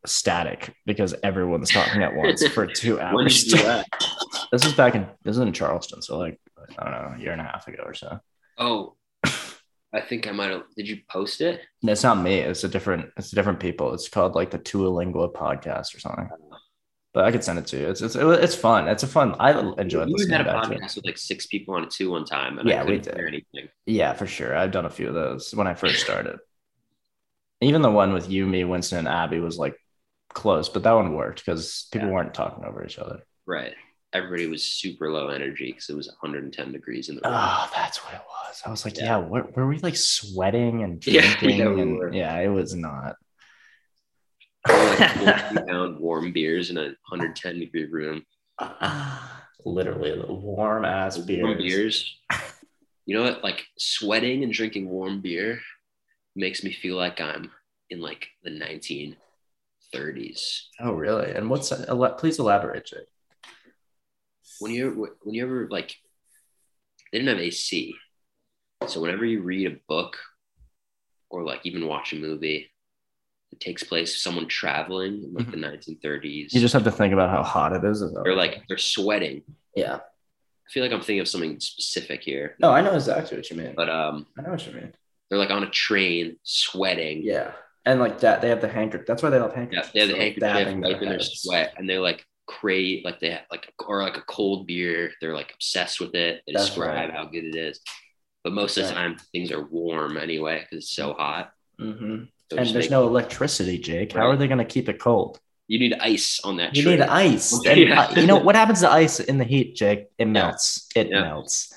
static 0.07 0.75
because 0.87 1.15
everyone's 1.23 1.71
talking 1.71 2.03
at 2.03 2.15
once 2.15 2.47
for 2.49 2.67
two 2.83 3.01
hours. 3.01 3.45
did 3.45 3.53
you 3.53 3.59
do 3.59 3.63
that? 3.65 3.87
this 4.53 4.65
is 4.65 4.73
back 4.75 4.95
in 4.95 5.07
this 5.23 5.37
is 5.37 5.43
in 5.43 5.53
Charleston, 5.53 6.03
so 6.03 6.19
like 6.19 6.39
I 6.79 6.85
don't 6.85 6.93
know, 6.93 7.15
a 7.17 7.21
year 7.21 7.33
and 7.33 7.41
a 7.41 7.45
half 7.45 7.67
ago 7.69 7.83
or 7.85 7.95
so. 7.95 8.19
Oh, 8.59 8.95
I 9.93 10.01
think 10.01 10.27
I 10.27 10.33
might 10.33 10.51
have. 10.51 10.63
Did 10.77 10.89
you 10.89 10.99
post 11.11 11.41
it? 11.41 11.61
That's 11.83 12.03
not 12.03 12.19
me. 12.23 12.39
It's 12.41 12.65
a 12.65 12.69
different. 12.69 13.11
It's 13.17 13.33
a 13.33 13.37
different 13.37 13.61
people. 13.61 13.95
It's 13.95 14.09
called 14.09 14.35
like 14.35 14.51
the 14.51 14.59
Tualingua 14.59 15.33
podcast 15.33 15.95
or 15.95 16.01
something. 16.01 16.29
Oh. 16.33 16.57
But 17.13 17.27
I 17.27 17.31
could 17.31 17.45
send 17.45 17.61
it 17.61 17.67
to 17.69 17.79
you. 17.79 17.89
It's 17.89 18.03
it's 18.03 18.17
it's 18.17 18.57
fun. 18.57 18.89
It's 18.89 19.05
a 19.05 19.07
fun. 19.07 19.37
I 19.39 19.53
enjoyed 19.81 20.09
You 20.09 20.27
had 20.29 20.41
a 20.41 20.45
back 20.45 20.65
to 20.65 20.73
it. 20.73 20.81
podcast 20.81 20.97
with 20.97 21.05
like 21.07 21.17
six 21.17 21.47
people 21.47 21.75
on 21.77 21.85
it 21.85 21.91
too 21.91 22.11
one 22.11 22.25
time, 22.25 22.59
and 22.59 22.69
Yeah, 22.69 22.83
I 22.83 22.85
we 22.85 22.99
did. 22.99 23.17
anything. 23.17 23.69
Yeah, 23.87 24.15
for 24.15 24.27
sure. 24.27 24.57
I've 24.57 24.73
done 24.73 24.85
a 24.85 24.91
few 24.91 25.07
of 25.07 25.15
those 25.15 25.55
when 25.55 25.69
I 25.69 25.75
first 25.75 26.01
started. 26.01 26.39
Even 27.61 27.83
the 27.83 27.91
one 27.91 28.13
with 28.13 28.29
you, 28.29 28.47
me, 28.47 28.65
Winston, 28.65 28.99
and 28.99 29.09
Abby 29.09 29.39
was 29.39 29.57
like 29.59 29.77
close, 30.35 30.69
but 30.69 30.83
that 30.83 30.93
one 30.93 31.15
worked 31.15 31.45
because 31.45 31.87
people 31.93 32.09
Yeah. 32.09 32.15
weren't 32.15 32.35
talking 32.35 32.65
over 32.65 32.85
each 32.85 32.99
other. 32.99 33.23
Right. 33.47 33.75
Everybody 34.13 34.47
was 34.47 34.65
super 34.65 35.11
low 35.11 35.29
energy 35.29 35.67
because 35.73 35.89
it 35.89 35.97
was 35.97 36.07
110 36.09 36.73
degrees 36.73 37.09
in 37.09 37.17
the 37.17 37.23
room. 37.23 37.33
Oh, 37.35 37.71
that's 37.75 38.05
what 38.05 38.15
it 38.15 38.21
was. 38.21 38.63
I 38.65 38.71
was 38.71 38.85
like, 38.85 38.97
Yeah. 38.97 39.05
yeah, 39.05 39.19
were, 39.19 39.45
were 39.57 39.67
we 39.67 39.79
like 39.79 39.97
sweating 39.97 40.83
and 40.85 41.01
drinking? 41.01 41.51
yeah, 41.59 41.67
and, 41.67 42.15
yeah, 42.15 42.39
it 42.39 42.49
was 42.49 42.75
not. 42.75 43.17
like 44.69 45.11
40 45.67 45.97
warm 45.99 46.33
beers 46.33 46.71
in 46.71 46.77
a 46.79 46.83
110 47.09 47.59
degree 47.59 47.87
room. 47.87 48.25
Literally, 49.65 50.17
the 50.21 50.33
warm 50.33 50.85
ass 50.85 51.19
beers. 51.19 51.43
Warm 51.43 51.59
beers. 51.59 52.17
You 53.07 53.15
know 53.19 53.25
what? 53.25 53.45
Like 53.45 53.67
sweating 53.79 54.45
and 54.45 54.51
drinking 54.51 54.89
warm 54.89 55.21
beer 55.21 55.61
makes 56.35 56.65
me 56.65 56.73
feel 56.73 56.97
like 56.97 57.21
I'm 57.21 57.51
in 57.91 58.01
like 58.01 58.29
the 58.45 58.49
1930s. 59.99 60.61
Oh, 60.81 60.93
really? 60.93 61.33
And 61.33 61.49
what's 61.51 61.73
please 62.19 62.39
elaborate, 62.39 62.87
Jake? 62.87 63.07
When 64.61 64.73
you 64.73 65.09
when 65.23 65.35
you 65.35 65.45
ever 65.45 65.69
like 65.71 65.97
they 67.13 67.19
didn't 67.19 67.37
have 67.37 67.45
AC, 67.45 67.95
so 68.87 69.01
whenever 69.01 69.25
you 69.25 69.43
read 69.43 69.71
a 69.73 69.77
book 69.89 70.19
or 71.31 71.45
like 71.45 71.61
even 71.65 71.87
watch 71.87 72.13
a 72.13 72.17
movie, 72.17 72.71
it 73.53 73.61
takes 73.61 73.83
place 73.83 74.23
someone 74.23 74.47
traveling 74.49 75.25
in 75.25 75.33
like 75.35 75.51
the 75.51 75.57
1930s. 75.57 76.53
You 76.53 76.61
just 76.61 76.75
have 76.75 76.85
to 76.85 76.91
think 76.93 77.13
about 77.13 77.31
how 77.31 77.43
hot 77.43 77.73
it 77.73 77.85
is. 77.85 78.03
they're 78.25 78.35
like 78.37 78.63
they're 78.69 78.79
sweating. 78.79 79.43
yeah. 79.75 79.99
I 80.67 80.71
feel 80.71 80.83
like 80.83 80.93
I'm 80.93 81.01
thinking 81.01 81.21
of 81.21 81.29
something 81.29 81.61
specific 81.61 82.23
here, 82.23 82.57
No, 82.59 82.71
I 82.73 82.81
know 82.81 82.95
exactly 82.95 83.37
what 83.37 83.51
you 83.51 83.57
mean. 83.59 83.75
but 83.77 83.91
um, 83.91 84.27
I 84.39 84.41
know 84.43 84.51
what 84.53 84.67
you 84.67 84.73
mean. 84.73 84.95
they're 85.29 85.39
like 85.39 85.51
on 85.51 85.63
a 85.63 85.69
train 85.69 86.37
sweating. 86.43 87.21
Yeah. 87.23 87.53
And 87.87 88.01
like 88.01 88.21
that, 88.21 88.41
they 88.41 88.49
have 88.49 88.61
the 88.61 88.69
handkerchief. 88.69 89.07
That's 89.07 89.23
why 89.23 89.31
they 89.31 89.39
have 89.39 89.53
Yeah, 89.71 89.83
they 89.93 90.01
have 90.01 90.09
the 90.09 90.15
like, 90.15 90.23
handkerchief 90.23 90.41
dabbing 90.41 90.81
their 90.81 90.93
wiping 90.93 91.09
their 91.11 91.19
heads. 91.19 91.41
sweat, 91.41 91.75
and 91.77 91.89
they're 91.89 92.01
like 92.01 92.25
crave 92.47 93.03
like 93.07 93.19
they 93.21 93.31
have 93.31 93.41
like 93.51 93.73
or 93.87 94.03
like 94.03 94.17
a 94.17 94.23
cold 94.23 94.67
beer. 94.67 95.13
They're 95.21 95.35
like 95.35 95.53
obsessed 95.55 96.01
with 96.01 96.15
it. 96.15 96.43
They 96.47 96.53
That's 96.55 96.67
describe 96.69 97.11
right. 97.11 97.13
how 97.13 97.27
good 97.27 97.45
it 97.45 97.57
is. 97.57 97.81
But 98.43 98.55
most 98.55 98.77
of 98.79 98.85
the 98.85 98.91
Right. 98.91 98.97
time, 98.97 99.17
things 99.33 99.51
are 99.51 99.65
warm 99.65 100.17
anyway 100.17 100.61
because 100.61 100.85
it's 100.85 100.95
so 100.95 101.13
hot. 101.15 101.53
Mhm. 101.81 102.29
So 102.51 102.59
And 102.59 102.69
there's 102.69 102.91
no 102.91 103.07
electricity, 103.07 103.79
Jake. 103.79 104.13
How 104.13 104.29
are 104.31 104.37
they 104.37 104.49
going 104.49 104.59
to 104.59 104.65
keep 104.65 104.89
it 104.89 104.99
cold? 104.99 105.41
you 105.67 105.79
need 105.79 105.95
ice 105.95 106.41
on 106.45 106.59
that. 106.59 106.77
You 106.77 106.85
need 106.85 107.01
ice. 107.01 107.59
Yeah. 107.65 108.03
Uh, 108.03 108.21
you 108.21 108.27
know 108.27 108.37
what 108.47 108.55
happens 108.55 108.81
to 108.81 108.91
ice 108.91 109.19
in 109.19 109.39
the 109.39 109.45
heat, 109.45 109.75
Jake? 109.77 110.09
It 110.19 110.27
melts. 110.27 110.89
It 110.95 111.09
Yeah. 111.09 111.23
melts. 111.23 111.73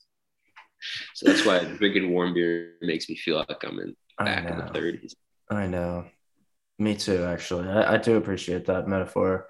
so 1.17 1.27
that's 1.27 1.47
why 1.47 1.65
drinking 1.65 2.11
warm 2.11 2.35
beer 2.35 2.75
makes 2.83 3.09
me 3.09 3.17
feel 3.17 3.37
like 3.39 3.65
I'm 3.65 3.79
in 3.81 3.97
back 4.19 4.51
in 4.51 4.59
the 4.59 4.65
30s. 4.65 5.15
I 5.51 5.67
know. 5.67 6.05
Me 6.79 6.95
too, 6.95 7.25
actually. 7.25 7.67
I, 7.69 7.95
I 7.95 7.97
do 7.97 8.17
appreciate 8.17 8.67
that 8.67 8.87
metaphor. 8.87 9.49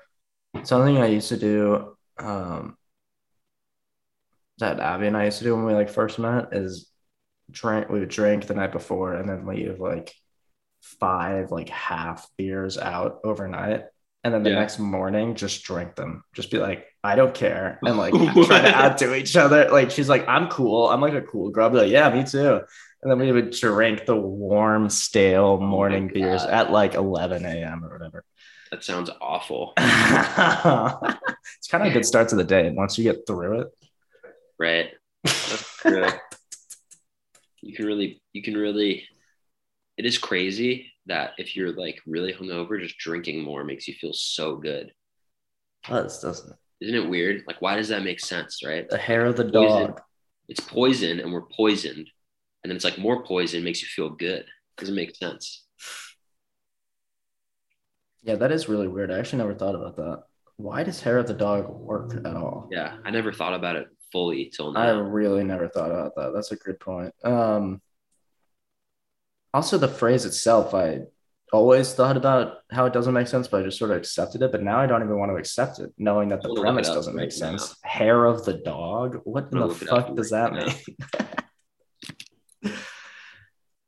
Something 0.63 0.99
I 0.99 1.07
used 1.07 1.29
to 1.31 1.37
do, 1.37 1.97
um, 2.19 2.77
that 4.59 4.79
Abby 4.79 5.09
and 5.09 5.17
I 5.17 5.25
used 5.25 5.39
to 5.39 5.45
do 5.45 5.57
when 5.57 5.65
we 5.65 5.75
like 5.75 5.91
first 5.91 6.21
met 6.21 6.49
is 6.53 6.89
drink. 7.51 7.89
We 7.89 7.99
would 8.01 8.09
drink 8.09 8.47
the 8.47 8.55
night 8.55 8.73
before 8.73 9.15
and 9.15 9.29
then 9.29 9.45
leave 9.45 9.81
like 9.81 10.15
five 11.01 11.51
like 11.51 11.69
half 11.69 12.29
beers 12.39 12.79
out 12.79 13.19
overnight, 13.25 13.83
and 14.23 14.33
then 14.33 14.45
the 14.45 14.51
Yeah. 14.51 14.61
next 14.61 14.79
morning 14.79 15.35
just 15.35 15.65
drink 15.65 15.97
them. 15.97 16.23
Just 16.33 16.51
be 16.53 16.59
like, 16.59 16.87
I 17.07 17.15
don't 17.15 17.35
care, 17.35 17.79
and 17.83 17.97
like 17.97 18.13
try 18.47 18.63
to 18.63 18.75
outdo 18.75 19.15
each 19.15 19.37
other. 19.37 19.69
Like 19.71 19.91
she's 19.91 20.09
like, 20.09 20.27
I'm 20.29 20.49
cool. 20.49 20.89
I'm 20.91 21.01
like 21.01 21.15
a 21.15 21.23
cool 21.23 21.51
girl. 21.51 21.65
I'll 21.65 21.71
be 21.71 21.79
like, 21.79 21.91
yeah, 21.91 22.11
me 22.11 22.25
too. 22.25 22.61
And 23.03 23.11
then 23.11 23.19
we 23.19 23.31
would 23.31 23.53
drink 23.53 24.05
the 24.05 24.17
warm, 24.17 24.91
stale 24.91 25.59
oh 25.61 25.65
morning 25.65 26.09
beers 26.09 26.43
God. 26.43 26.51
at 26.51 26.73
like 26.73 26.95
11 26.95 27.45
a.m. 27.45 27.85
or 27.85 27.93
whatever. 27.93 28.25
That 28.71 28.83
sounds 28.83 29.11
awful, 29.21 29.75
it's 29.79 31.69
kind 31.69 31.85
of 31.85 31.91
a 31.91 31.93
good 31.93 32.05
start 32.05 32.31
to 32.31 32.37
the 32.37 32.43
day. 32.43 32.69
Once 32.71 32.99
you 32.99 33.05
get 33.05 33.27
through 33.27 33.61
it, 33.61 33.69
right? 34.59 34.91
You 37.63 37.75
can 37.75 37.87
really, 37.87 38.21
you 38.33 38.43
can 38.43 38.57
really. 38.57 39.07
It 39.97 40.05
is 40.05 40.19
crazy 40.19 40.93
that 41.07 41.33
if 41.39 41.57
you're 41.57 41.73
like 41.73 42.01
really 42.07 42.33
hungover, 42.33 42.81
just 42.81 42.99
drinking 42.99 43.43
more 43.43 43.65
makes 43.65 43.89
you 43.89 43.95
feel 43.95 44.13
so 44.13 44.57
good. 44.57 44.93
does 45.89 46.21
doesn't 46.21 46.51
it? 46.51 46.59
Isn't 46.81 46.95
it 46.95 47.09
weird? 47.09 47.43
Like, 47.47 47.63
why 47.63 47.77
does 47.77 47.89
that 47.89 48.03
make 48.05 48.21
sense, 48.21 48.61
right? 48.65 48.89
The 48.89 48.99
hair 48.99 49.25
of 49.27 49.37
the 49.37 49.45
Poison. 49.45 49.87
dog. 49.89 50.01
It's 50.49 50.61
poison, 50.61 51.19
and 51.19 51.33
we're 51.33 51.43
poisoned, 51.43 52.09
and 52.63 52.71
then 52.71 52.77
it's 52.77 52.85
like 52.85 52.99
more 52.99 53.25
poison 53.25 53.65
makes 53.65 53.83
you 53.83 53.89
feel 53.89 54.11
good. 54.11 54.45
Doesn't 54.77 54.95
make 54.95 55.17
sense. 55.17 55.65
Yeah, 58.23 58.37
that 58.37 58.53
is 58.53 58.69
really 58.69 58.89
weird. 58.89 59.11
I 59.11 59.19
actually 59.19 59.39
never 59.39 59.55
thought 59.55 59.75
about 59.75 59.97
that. 59.97 60.23
Why 60.57 60.85
does 60.85 61.01
hair 61.01 61.19
of 61.19 61.27
the 61.27 61.35
dog 61.35 61.69
work 61.69 62.15
at 62.25 62.37
all? 62.37 62.69
Yeah, 62.71 62.97
I 63.05 63.11
never 63.11 63.33
thought 63.33 63.55
about 63.55 63.77
it 63.77 63.89
fully 64.13 64.53
till 64.55 64.73
now. 64.73 64.81
I 64.81 64.91
really 64.91 65.45
never 65.45 65.69
thought 65.69 65.91
about 65.91 66.15
that. 66.17 66.33
That's 66.35 66.53
a 66.53 66.57
good 66.57 66.79
point. 66.81 67.13
Um, 67.25 67.81
also, 69.53 69.79
the 69.79 69.89
phrase 69.89 70.25
itself, 70.25 70.75
I 70.75 71.01
always 71.53 71.93
thought 71.95 72.17
about 72.17 72.59
how 72.71 72.87
it 72.87 72.93
doesn't 72.93 73.15
make 73.15 73.29
sense, 73.29 73.49
but 73.49 73.61
I 73.61 73.65
just 73.65 73.79
sort 73.79 73.91
of 73.93 73.99
accepted 73.99 74.43
it. 74.43 74.53
But 74.53 74.63
now 74.63 74.79
I 74.79 74.87
don't 74.87 75.03
even 75.03 75.19
want 75.19 75.31
to 75.31 75.37
accept 75.37 75.79
it, 75.79 75.93
knowing 75.99 76.29
that 76.31 76.43
the 76.43 76.51
I'm 76.51 76.57
premise 76.57 76.89
doesn't 76.89 77.15
make 77.15 77.33
sense. 77.33 77.77
Hair 77.83 78.25
of 78.25 78.45
the 78.45 78.55
dog? 78.55 79.21
What 79.25 79.45
in 79.45 79.51
gonna 79.51 79.67
the 79.67 79.73
look 79.73 79.83
it 79.83 79.89
up 79.91 80.07
fuck 80.09 80.17
does 80.17 80.31
that 80.31 80.53
mean? 80.53 80.75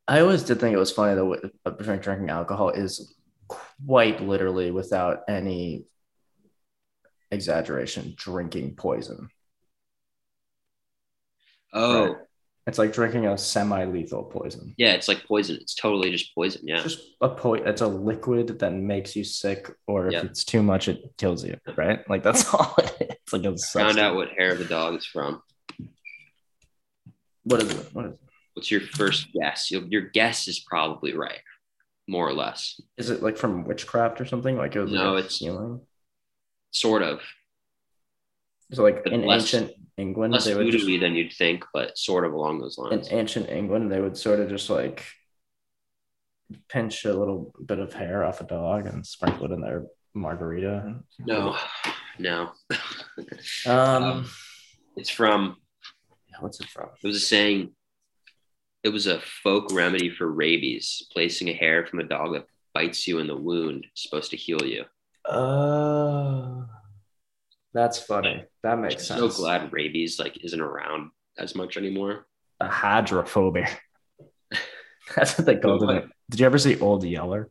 I 0.08 0.20
always 0.20 0.42
did 0.42 0.58
think 0.60 0.74
it 0.74 0.78
was 0.78 0.92
funny 0.92 1.14
that 1.14 1.50
uh, 1.66 1.70
drink- 1.70 2.02
drinking 2.02 2.30
alcohol 2.30 2.70
is 2.70 3.14
quite 3.86 4.22
literally, 4.22 4.70
without 4.70 5.20
any 5.28 5.84
exaggeration, 7.30 8.14
drinking 8.16 8.76
poison. 8.76 9.28
Oh, 11.72 12.04
Right. 12.06 12.16
It's 12.68 12.78
like 12.78 12.92
drinking 12.92 13.26
a 13.26 13.36
semi-lethal 13.38 14.24
poison. 14.24 14.74
yeah, 14.76 14.92
it's 14.92 15.08
like 15.08 15.24
poison. 15.26 15.56
It's 15.60 15.74
totally 15.74 16.10
just 16.10 16.34
poison. 16.34 16.60
Yeah. 16.64 16.74
It's 16.76 16.82
just 16.94 17.00
a 17.22 17.28
po- 17.30 17.54
It's 17.54 17.80
a 17.80 17.86
liquid 17.88 18.58
that 18.60 18.72
makes 18.74 19.16
you 19.16 19.24
sick, 19.24 19.70
or 19.86 20.08
if 20.08 20.22
it's 20.22 20.44
too 20.44 20.62
much, 20.62 20.86
it 20.86 21.02
kills 21.16 21.44
you. 21.44 21.56
Right? 21.76 22.08
Like 22.10 22.22
that's 22.22 22.52
all 22.54 22.74
it 22.78 22.84
is. 23.00 23.16
It's 23.22 23.32
like 23.32 23.42
a 23.42 23.44
Found 23.46 23.60
substance. 23.60 23.98
out 23.98 24.16
what 24.16 24.28
hair 24.36 24.52
of 24.52 24.58
the 24.58 24.66
dog 24.66 24.94
is 24.96 25.06
from. 25.06 25.42
What 27.44 27.62
is 27.62 27.70
it? 27.70 27.86
What 27.94 28.04
is 28.06 28.12
it? 28.12 28.18
What's 28.54 28.70
your 28.70 28.80
first 28.82 29.28
guess? 29.32 29.70
Your, 29.70 29.82
your 29.88 30.02
guess 30.02 30.48
is 30.48 30.58
probably 30.60 31.14
right, 31.14 31.40
more 32.06 32.28
or 32.28 32.34
less. 32.34 32.80
Is 32.96 33.08
it 33.08 33.22
like 33.22 33.38
from 33.38 33.64
witchcraft 33.64 34.20
or 34.20 34.26
something? 34.26 34.56
Like 34.56 34.76
it 34.76 34.80
was 34.80 34.92
No, 34.92 35.12
like 35.14 35.24
it's- 35.24 35.38
healing. 35.38 35.80
Sort 36.70 37.02
of. 37.02 37.20
So 38.72 38.82
like 38.82 39.04
but 39.04 39.14
in 39.14 39.24
less- 39.24 39.54
ancient 39.54 39.72
England, 39.98 40.32
Less 40.32 40.44
they 40.44 40.54
would 40.54 40.70
just, 40.70 40.84
voodoo 40.84 41.00
than 41.00 41.14
you'd 41.14 41.32
think, 41.32 41.64
but 41.74 41.98
sort 41.98 42.24
of 42.24 42.32
along 42.32 42.60
those 42.60 42.78
lines. 42.78 43.08
in 43.08 43.18
ancient 43.18 43.48
England 43.50 43.90
they 43.90 44.00
would 44.00 44.16
sort 44.16 44.40
of 44.40 44.48
just 44.48 44.70
like 44.70 45.04
pinch 46.68 47.04
a 47.04 47.12
little 47.12 47.52
bit 47.64 47.78
of 47.78 47.92
hair 47.92 48.24
off 48.24 48.40
a 48.40 48.44
dog 48.44 48.86
and 48.86 49.06
sprinkle 49.06 49.46
it 49.46 49.52
in 49.52 49.60
their 49.60 49.84
margarita. 50.14 50.96
No, 51.18 51.56
no. 52.18 52.52
Um, 53.66 54.28
it's 54.96 55.10
from 55.10 55.56
what's 56.40 56.60
it 56.60 56.68
from? 56.68 56.88
It 57.02 57.06
was 57.06 57.16
a 57.16 57.20
saying. 57.20 57.72
It 58.84 58.90
was 58.90 59.06
a 59.08 59.20
folk 59.20 59.72
remedy 59.72 60.08
for 60.08 60.30
rabies. 60.30 61.06
Placing 61.12 61.48
a 61.48 61.52
hair 61.52 61.84
from 61.84 61.98
a 61.98 62.04
dog 62.04 62.34
that 62.34 62.46
bites 62.72 63.06
you 63.08 63.18
in 63.18 63.26
the 63.26 63.36
wound 63.36 63.84
is 63.84 64.02
supposed 64.02 64.30
to 64.30 64.36
heal 64.36 64.64
you. 64.64 64.84
Oh, 65.26 66.64
that's 67.72 67.98
funny. 67.98 68.44
That 68.62 68.78
makes 68.78 69.10
I'm 69.10 69.18
sense. 69.18 69.34
so 69.36 69.42
glad 69.42 69.72
rabies 69.72 70.18
like 70.18 70.42
isn't 70.44 70.60
around 70.60 71.10
as 71.38 71.54
much 71.54 71.76
anymore. 71.76 72.26
A 72.60 72.68
hydrophobia. 72.68 73.68
That's 75.16 75.38
what 75.38 75.46
they 75.46 75.56
called 75.56 75.88
it. 75.90 76.04
Did 76.30 76.40
you 76.40 76.46
ever 76.46 76.58
see 76.58 76.78
Old 76.78 77.04
Yeller? 77.04 77.48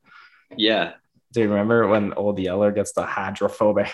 Yeah. 0.56 0.94
Do 1.32 1.42
you 1.42 1.50
remember 1.50 1.88
when 1.88 2.14
Old 2.14 2.40
Yeller 2.40 2.72
gets 2.72 2.94
the 2.94 3.04
hydrophobia? 3.04 3.90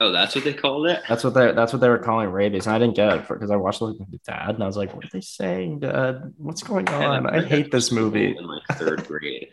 Oh, 0.00 0.10
that's 0.10 0.34
what 0.34 0.42
they 0.42 0.52
called 0.52 0.88
it. 0.88 1.02
That's 1.08 1.22
what 1.22 1.34
they 1.34 1.52
that's 1.52 1.72
what 1.72 1.80
they 1.80 1.88
were 1.88 1.98
calling 1.98 2.28
rabies. 2.28 2.66
And 2.66 2.74
I 2.74 2.78
didn't 2.80 2.96
get 2.96 3.16
it 3.16 3.28
because 3.28 3.50
I 3.50 3.56
watched 3.56 3.80
it 3.80 3.84
with 3.86 4.00
my 4.00 4.18
dad 4.26 4.54
and 4.54 4.62
I 4.62 4.66
was 4.66 4.76
like, 4.76 4.92
what 4.94 5.04
are 5.04 5.10
they 5.12 5.20
saying, 5.20 5.80
Dad? 5.80 6.34
What's 6.36 6.64
going 6.64 6.88
on? 6.88 7.26
I 7.28 7.42
hate 7.44 7.70
this 7.70 7.92
movie. 7.92 8.36
in 8.36 8.44
like 8.44 8.62
third 8.72 9.06
grade, 9.06 9.50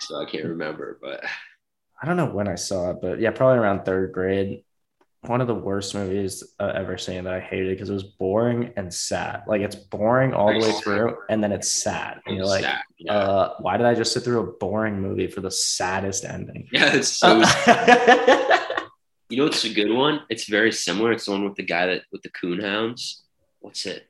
so 0.00 0.16
I 0.16 0.24
can't 0.24 0.46
remember. 0.46 0.98
But 1.00 1.22
I 2.02 2.06
don't 2.06 2.16
know 2.16 2.26
when 2.26 2.48
I 2.48 2.54
saw 2.54 2.90
it, 2.90 2.96
but 3.02 3.20
yeah, 3.20 3.30
probably 3.30 3.58
around 3.58 3.84
third 3.84 4.12
grade. 4.12 4.64
One 5.26 5.40
of 5.40 5.46
the 5.46 5.54
worst 5.54 5.94
movies 5.94 6.42
uh, 6.58 6.72
ever 6.74 6.98
seen 6.98 7.22
that 7.24 7.32
I 7.34 7.38
hated 7.38 7.76
because 7.76 7.88
it 7.90 7.92
was 7.92 8.02
boring 8.02 8.72
and 8.76 8.92
sad. 8.92 9.42
Like 9.46 9.60
it's 9.60 9.76
boring 9.76 10.34
all 10.34 10.52
the 10.52 10.58
way 10.58 10.72
through, 10.80 11.16
and 11.30 11.42
then 11.42 11.52
it's 11.52 11.70
sad. 11.70 12.20
And 12.26 12.36
you're 12.36 12.44
like, 12.44 12.64
Sad, 12.64 12.80
yeah. 12.98 13.12
uh, 13.16 13.54
why 13.60 13.76
did 13.76 13.86
I 13.86 13.94
just 13.94 14.12
sit 14.12 14.24
through 14.24 14.40
a 14.40 14.52
boring 14.54 15.00
movie 15.00 15.28
for 15.28 15.40
the 15.40 15.50
saddest 15.50 16.24
ending? 16.24 16.66
yeah, 16.72 16.90
it's 16.96 17.08
so. 17.16 17.36
you 19.28 19.36
know, 19.38 19.46
it's 19.46 19.64
a 19.64 19.72
good 19.72 19.92
one. 19.92 20.22
It's 20.28 20.48
very 20.48 20.72
similar. 20.72 21.12
It's 21.12 21.26
the 21.26 21.30
one 21.30 21.44
with 21.44 21.54
the 21.54 21.62
guy 21.62 21.86
that 21.86 22.02
with 22.10 22.22
the 22.22 22.30
coon 22.30 22.60
hounds. 22.60 23.22
What's 23.60 23.86
it 23.86 24.08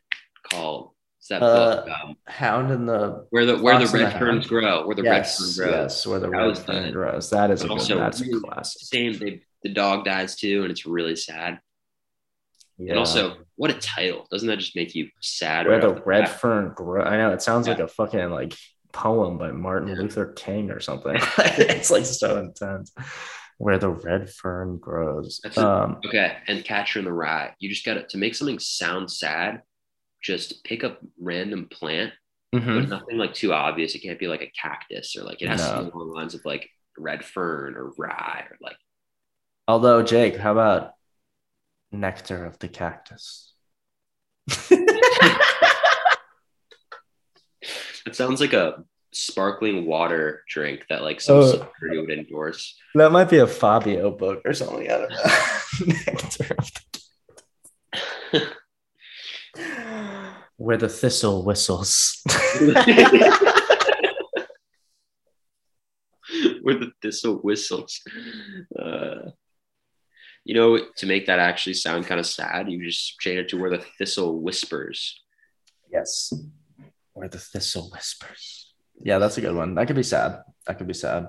called? 0.51 0.93
Is 1.21 1.29
that 1.29 1.43
Uh, 1.43 1.77
book 1.85 1.89
um, 2.05 2.17
Hound 2.27 2.71
in 2.73 2.87
the 2.87 3.27
where 3.29 3.45
the 3.45 3.59
where 3.59 3.75
the 3.79 3.81
Fox 3.85 3.93
and 3.93 4.01
the 4.01 4.05
red 4.07 4.19
ferns 4.19 4.47
grow. 4.47 4.87
Where 4.87 4.97
the 4.97 5.03
yes, 5.03 5.59
red 5.59 5.69
fern 5.69 5.73
grows. 5.75 5.93
yes, 5.93 6.07
where 6.07 6.21
the 6.21 6.31
That 6.31 6.37
red 6.39 6.59
fern 6.59 6.93
grows. 6.93 7.29
That 7.31 7.51
is 7.51 7.61
a 7.63 7.65
good. 7.69 7.73
also, 7.73 7.99
That's 7.99 8.21
a 8.23 8.41
classic. 8.41 8.83
Same. 8.83 9.19
They 9.19 9.43
the 9.63 9.71
dog 9.71 10.05
dies 10.05 10.37
too, 10.37 10.63
and 10.63 10.71
it's 10.71 10.87
really 10.87 11.17
sad. 11.17 11.61
Yeah. 12.79 12.91
And 12.93 12.99
also, 12.99 13.37
what 13.57 13.71
a 13.71 13.75
title! 13.75 14.27
Doesn't 14.31 14.49
that 14.49 14.59
just 14.59 14.75
make 14.77 14.95
you 14.95 15.09
sad? 15.21 15.67
where 15.67 15.81
the 15.81 15.95
off 15.95 16.03
red 16.07 16.25
bat? 16.25 16.41
fern 16.41 16.73
grows. 16.75 17.07
I 17.07 17.17
know 17.17 17.33
it 17.33 17.43
sounds 17.43 17.69
like 17.69 17.79
a 17.79 17.89
fucking 17.89 18.31
like 18.31 18.55
poem 18.93 19.39
by 19.39 19.53
Martin 19.53 19.89
Yeah. 19.89 19.97
Luther 19.97 20.27
King 20.33 20.71
or 20.71 20.81
something. 20.81 21.17
it's 21.39 21.91
like 21.91 22.05
so 22.07 22.39
intense. 22.41 22.93
Where 23.59 23.79
the 23.79 23.91
red 23.91 24.29
fern 24.31 24.79
grows. 24.79 25.41
That's 25.45 25.57
a- 25.57 25.67
Um, 25.67 26.01
Okay, 26.07 26.37
and 26.49 26.65
Catcher 26.65 26.99
in 26.99 27.05
the 27.05 27.13
Rye. 27.13 27.55
You 27.61 27.69
just 27.69 27.85
got 27.85 27.95
to 27.95 28.07
to 28.09 28.19
make 28.19 28.35
something 28.35 28.59
sound 28.59 29.11
sad. 29.11 29.63
Just 30.23 30.65
pick 30.65 30.83
up 30.85 30.99
random 31.21 31.69
plant, 31.71 32.13
mhm. 32.55 32.81
but 32.81 32.89
nothing 32.89 33.19
like 33.19 33.35
too 33.35 33.53
obvious. 33.53 33.95
It 33.95 34.01
can't 34.01 34.19
be 34.19 34.29
like 34.29 34.43
a 34.43 34.51
cactus 34.61 35.15
or 35.17 35.23
like 35.23 35.43
it 35.43 35.49
has 35.49 35.61
to 35.69 35.85
be 35.85 35.91
along 35.91 36.09
the 36.09 36.15
lines 36.15 36.35
of 36.35 36.45
like 36.45 36.69
red 36.99 37.25
fern 37.25 37.75
or 37.77 37.93
rye 37.99 38.45
or 38.51 38.57
like 38.61 38.77
Although 39.69 40.03
Jake, 40.03 40.37
how 40.37 40.53
about 40.53 40.93
nectar 41.91 42.45
of 42.45 42.59
the 42.59 42.69
cactus? 42.69 43.53
it 44.71 44.89
sounds 48.13 48.41
like 48.41 48.53
a 48.53 48.85
sparkling 49.13 49.87
water 49.87 50.43
drink 50.49 50.87
that 50.89 51.03
like 51.03 51.21
some 51.21 51.37
Oh. 51.37 51.51
celebrity 51.51 51.99
would 51.99 52.11
endorse. 52.11 52.77
That 52.95 53.13
might 53.13 53.31
be 53.31 53.39
a 53.39 53.47
Fabio 53.47 54.11
book 54.11 54.43
or 54.45 54.53
something. 54.55 54.91
I 54.91 54.99
don't 54.99 55.11
know. 55.11 55.17
nectar 56.07 56.57
of 56.59 56.71
the 58.33 58.49
Where 60.57 60.77
the 60.77 60.89
thistle 60.89 61.45
whistles. 61.45 62.21
Where 66.63 66.79
the 66.79 66.93
thistle 67.03 67.37
whistles. 67.37 68.01
Uh, 68.79 69.31
you 70.45 70.55
know, 70.55 70.79
to 70.97 71.07
make 71.07 71.27
that 71.27 71.39
actually 71.39 71.75
sound 71.75 72.07
kind 72.07 72.19
of 72.21 72.27
sad, 72.27 72.71
you 72.71 72.85
just 72.85 73.19
change 73.21 73.39
it 73.39 73.49
to 73.51 73.61
where 73.61 73.71
the 73.71 73.85
thistle 73.99 74.41
whispers. 74.41 75.21
yes. 75.91 76.33
Where 77.15 77.29
the 77.29 77.39
thistle 77.39 77.91
whispers. 77.93 78.73
Yeah, 78.99 79.19
that's 79.19 79.37
a 79.37 79.43
good 79.43 79.55
one. 79.55 79.75
That 79.75 79.87
could 79.87 79.97
be 79.97 80.03
sad. 80.03 80.41
That 80.67 80.79
could 80.79 80.87
be 80.87 80.95
sad. 80.95 81.27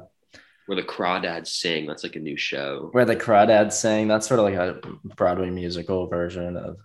Where 0.65 0.77
the 0.77 0.83
crawdads 0.83 1.47
sing. 1.47 1.85
That's 1.85 2.03
like 2.03 2.15
a 2.15 2.19
new 2.19 2.37
show. 2.37 2.89
Where 2.93 3.03
the 3.03 3.17
crawdads 3.17 3.73
sing. 3.73 4.07
That's 4.07 4.27
sort 4.27 4.39
of 4.39 4.45
like 4.45 4.55
a 4.55 4.79
Broadway 5.15 5.49
musical 5.49 6.07
version 6.07 6.55
of 6.55 6.77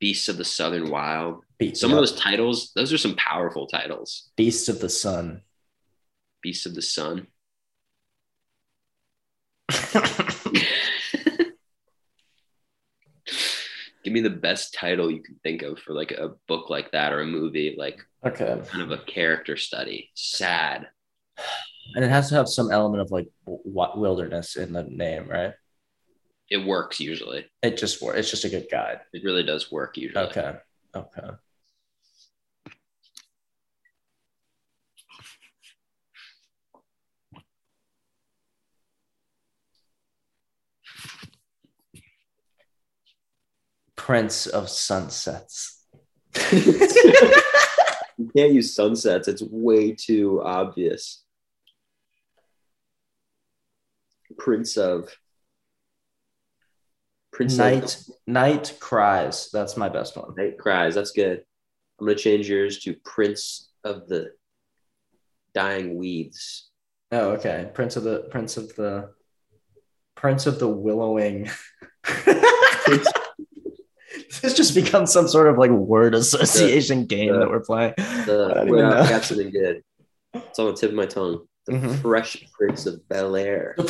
Beasts 0.00 0.28
of 0.28 0.36
the 0.36 0.44
Southern 0.44 0.90
Wild. 0.90 1.44
Beast. 1.58 1.80
Some 1.80 1.90
of 1.90 1.96
those 1.96 2.14
titles, 2.16 2.72
those 2.74 2.92
are 2.92 2.98
some 2.98 3.14
powerful 3.16 3.66
titles. 3.66 4.30
Beasts 4.36 4.68
of 4.68 4.80
the 4.80 4.88
Sun. 4.88 5.42
Beasts 6.42 6.66
of 6.66 6.74
the 6.74 6.82
Sun. 6.82 7.28
Give 14.04 14.12
me 14.12 14.20
the 14.20 14.30
best 14.30 14.74
title 14.74 15.10
you 15.10 15.22
can 15.22 15.36
think 15.42 15.62
of 15.62 15.78
for 15.78 15.92
like 15.92 16.12
a 16.12 16.34
book 16.46 16.70
like 16.70 16.92
that 16.92 17.12
or 17.12 17.20
a 17.20 17.26
movie, 17.26 17.74
like 17.76 18.00
okay. 18.24 18.60
kind 18.66 18.82
of 18.82 18.90
a 18.90 19.02
character 19.04 19.56
study. 19.56 20.10
Sad. 20.14 20.88
And 21.94 22.04
it 22.04 22.10
has 22.10 22.28
to 22.28 22.34
have 22.36 22.48
some 22.48 22.70
element 22.70 23.00
of 23.00 23.10
like 23.10 23.28
wilderness 23.44 24.56
in 24.56 24.72
the 24.72 24.84
name, 24.84 25.28
right? 25.28 25.54
It 26.50 26.64
works 26.64 27.00
usually. 27.00 27.46
It 27.62 27.76
just 27.76 28.00
wor- 28.00 28.16
it's 28.16 28.30
just 28.30 28.44
a 28.44 28.48
good 28.48 28.68
guide. 28.70 29.00
It 29.12 29.24
really 29.24 29.42
does 29.42 29.70
work 29.70 29.96
usually. 29.96 30.24
Okay. 30.26 30.54
Okay. 30.94 31.28
Prince 44.08 44.46
of 44.46 44.70
Sunsets. 44.70 45.84
You 48.18 48.28
can't 48.36 48.52
use 48.52 48.74
sunsets. 48.74 49.28
It's 49.28 49.42
way 49.42 49.92
too 49.92 50.42
obvious. 50.42 51.22
Prince 54.36 54.76
of 54.76 55.16
Prince 57.32 57.56
Night 57.58 57.94
of 57.94 58.14
Night 58.26 58.76
Cries. 58.80 59.50
That's 59.52 59.76
my 59.76 59.88
best 59.88 60.16
one. 60.16 60.34
Night 60.36 60.58
Cries. 60.58 60.96
That's 60.96 61.12
good. 61.12 61.44
I'm 62.00 62.06
gonna 62.06 62.18
change 62.18 62.48
yours 62.48 62.80
to 62.80 62.96
Prince 63.04 63.70
of 63.84 64.08
the 64.08 64.32
Dying 65.54 65.96
Weeds. 65.96 66.70
Oh, 67.12 67.30
okay. 67.34 67.70
Prince 67.72 67.94
of 67.94 68.02
the 68.02 68.26
Prince 68.32 68.56
of 68.56 68.74
the 68.74 69.10
Prince 70.16 70.46
of 70.46 70.58
the 70.58 70.68
Willowing. 70.68 71.48
this 74.40 74.54
just 74.54 74.74
become 74.74 75.06
some 75.06 75.28
sort 75.28 75.48
of 75.48 75.58
like 75.58 75.70
word 75.70 76.14
association 76.14 77.06
game 77.06 77.32
the- 77.32 77.38
that 77.40 77.48
we're 77.50 77.60
playing. 77.60 77.94
The 77.96 78.48
I 78.50 78.54
don't 78.54 78.70
wait, 78.70 78.78
even 78.80 78.84
I 78.92 79.02
know. 79.02 79.08
got 79.08 79.24
something 79.24 79.50
good. 79.50 79.82
It's 80.34 80.58
on 80.58 80.66
the 80.66 80.72
tip 80.74 80.90
of 80.90 80.96
my 80.96 81.06
tongue. 81.06 81.46
The 81.66 81.72
Mhm. 81.74 82.00
Fresh 82.00 82.44
Prince 82.52 82.86
of 82.86 83.06
Bel 83.08 83.36
Air. 83.36 83.76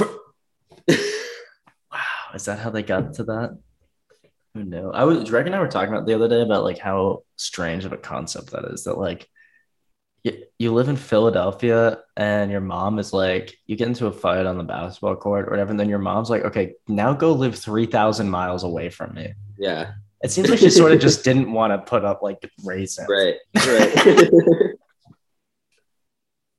Wow, 1.90 2.34
is 2.34 2.44
that 2.46 2.58
how 2.58 2.70
they 2.70 2.82
got 2.82 3.14
to 3.14 3.24
that? 3.24 3.58
Who 4.54 4.64
knew? 4.64 4.90
I 4.90 5.04
was 5.04 5.28
Greg 5.28 5.46
and 5.46 5.54
I 5.54 5.60
were 5.60 5.68
talking 5.68 5.92
about 5.94 6.06
the 6.06 6.14
other 6.14 6.28
day 6.28 6.42
about 6.42 6.64
like 6.64 6.78
how 6.78 7.22
strange 7.36 7.84
of 7.84 7.92
a 7.92 7.96
concept 7.96 8.50
that 8.50 8.64
is. 8.66 8.84
That 8.84 8.98
like 8.98 9.28
you, 10.24 10.42
you 10.58 10.72
live 10.74 10.88
in 10.88 10.96
Philadelphia 10.96 11.98
and 12.16 12.50
your 12.50 12.60
mom 12.60 12.98
is 12.98 13.12
like, 13.12 13.56
you 13.66 13.76
get 13.76 13.88
into 13.88 14.06
a 14.06 14.12
fight 14.12 14.46
on 14.46 14.58
the 14.58 14.64
basketball 14.64 15.16
court 15.16 15.46
or 15.46 15.50
whatever, 15.50 15.70
and 15.70 15.78
then 15.80 15.88
your 15.88 15.98
mom's 16.00 16.28
like, 16.30 16.44
okay, 16.44 16.74
now 16.88 17.12
go 17.14 17.32
live 17.32 17.54
three 17.56 17.86
thousand 17.86 18.28
miles 18.30 18.64
away 18.64 18.90
from 18.90 19.14
me. 19.14 19.32
Yeah, 19.58 19.92
It 20.22 20.30
seems 20.30 20.50
like 20.50 20.58
she 20.58 20.70
sort 20.70 20.92
of 20.92 21.00
just 21.08 21.24
didn't 21.24 21.52
want 21.52 21.72
to 21.72 21.78
put 21.78 22.04
up 22.04 22.22
like 22.22 22.50
raisins. 22.64 23.08
right, 23.08 23.36
right. 23.54 24.74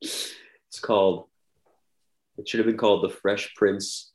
it's 0.00 0.80
called. 0.80 1.26
It 2.38 2.48
should 2.48 2.58
have 2.58 2.66
been 2.66 2.78
called 2.78 3.04
the 3.04 3.10
Fresh 3.10 3.54
Prince 3.54 4.12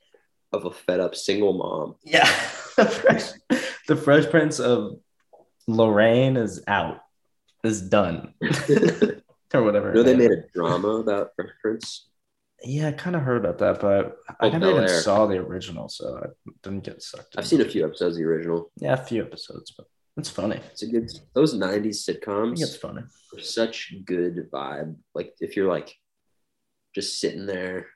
of 0.51 0.65
a 0.65 0.71
Fed 0.71 0.99
Up 0.99 1.15
Single 1.15 1.53
Mom. 1.53 1.95
Yeah. 2.03 2.25
the, 2.75 2.85
fresh, 2.85 3.23
the 3.87 3.95
Fresh 3.95 4.29
Prince 4.31 4.59
of 4.59 4.99
Lorraine 5.67 6.37
is 6.37 6.63
out, 6.67 7.01
is 7.63 7.81
done, 7.81 8.33
or 9.53 9.63
whatever. 9.63 9.89
You 9.89 9.95
know 9.95 10.03
they 10.03 10.15
made 10.15 10.31
a 10.31 10.43
drama 10.53 10.87
about 10.87 11.31
Fresh 11.35 11.51
Prince. 11.61 12.07
Yeah, 12.65 12.87
I 12.87 12.91
kind 12.93 13.15
of 13.15 13.21
heard 13.21 13.37
about 13.45 13.59
that, 13.59 13.79
but 13.79 14.17
I 14.39 14.47
Oh, 14.47 14.49
never 14.49 14.69
even 14.71 14.83
Bel-Air. 14.85 15.01
saw 15.01 15.25
the 15.27 15.37
original, 15.37 15.87
so 15.87 16.17
I 16.23 16.27
didn't 16.63 16.83
get 16.83 17.01
sucked. 17.01 17.35
I've 17.37 17.47
seen 17.47 17.61
a 17.61 17.65
few 17.65 17.85
episodes 17.85 18.15
of 18.15 18.19
the 18.23 18.27
original. 18.27 18.71
Yeah, 18.77 18.93
a 18.93 18.97
few 18.97 19.21
episodes, 19.23 19.71
but 19.77 19.85
it's 20.17 20.29
funny. 20.29 20.57
It's 20.71 20.81
a 20.81 20.87
good. 20.87 21.09
Those 21.33 21.53
'90s 21.53 21.67
I 21.67 21.71
think 21.71 21.85
it's 21.85 22.07
sitcoms 22.07 22.79
funny. 22.79 23.01
are 23.35 23.39
such 23.41 23.93
good 24.05 24.49
vibe. 24.51 24.95
Like 25.13 25.33
if 25.39 25.55
you're 25.55 25.69
like 25.69 25.93
just 26.95 27.19
sitting 27.19 27.45
there, 27.45 27.87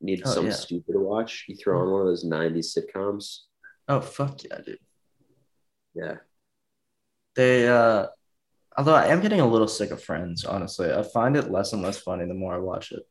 need 0.00 0.22
Oh, 0.26 0.30
something 0.30 0.50
yeah. 0.50 0.56
stupid 0.56 0.92
to 0.92 1.00
watch. 1.00 1.46
You 1.48 1.56
throw 1.56 1.80
on 1.80 1.90
one 1.90 2.00
of 2.02 2.06
those 2.08 2.24
'90s 2.24 2.76
sitcoms. 2.76 3.38
Oh 3.88 4.00
fuck 4.00 4.42
yeah, 4.44 4.60
dude. 4.64 4.78
Yeah, 5.94 6.16
They 7.36 7.68
uh 7.68 8.06
although 8.76 8.94
I 8.94 9.06
am 9.06 9.20
getting 9.20 9.40
a 9.40 9.46
little 9.48 9.68
sick 9.68 9.90
of 9.92 10.02
friends, 10.02 10.44
honestly. 10.44 10.92
I 10.92 11.02
find 11.02 11.36
it 11.36 11.50
less 11.50 11.72
and 11.72 11.82
less 11.82 11.98
funny 11.98 12.26
the 12.26 12.34
more 12.34 12.54
I 12.54 12.58
watch 12.58 12.92
it. 12.92 13.04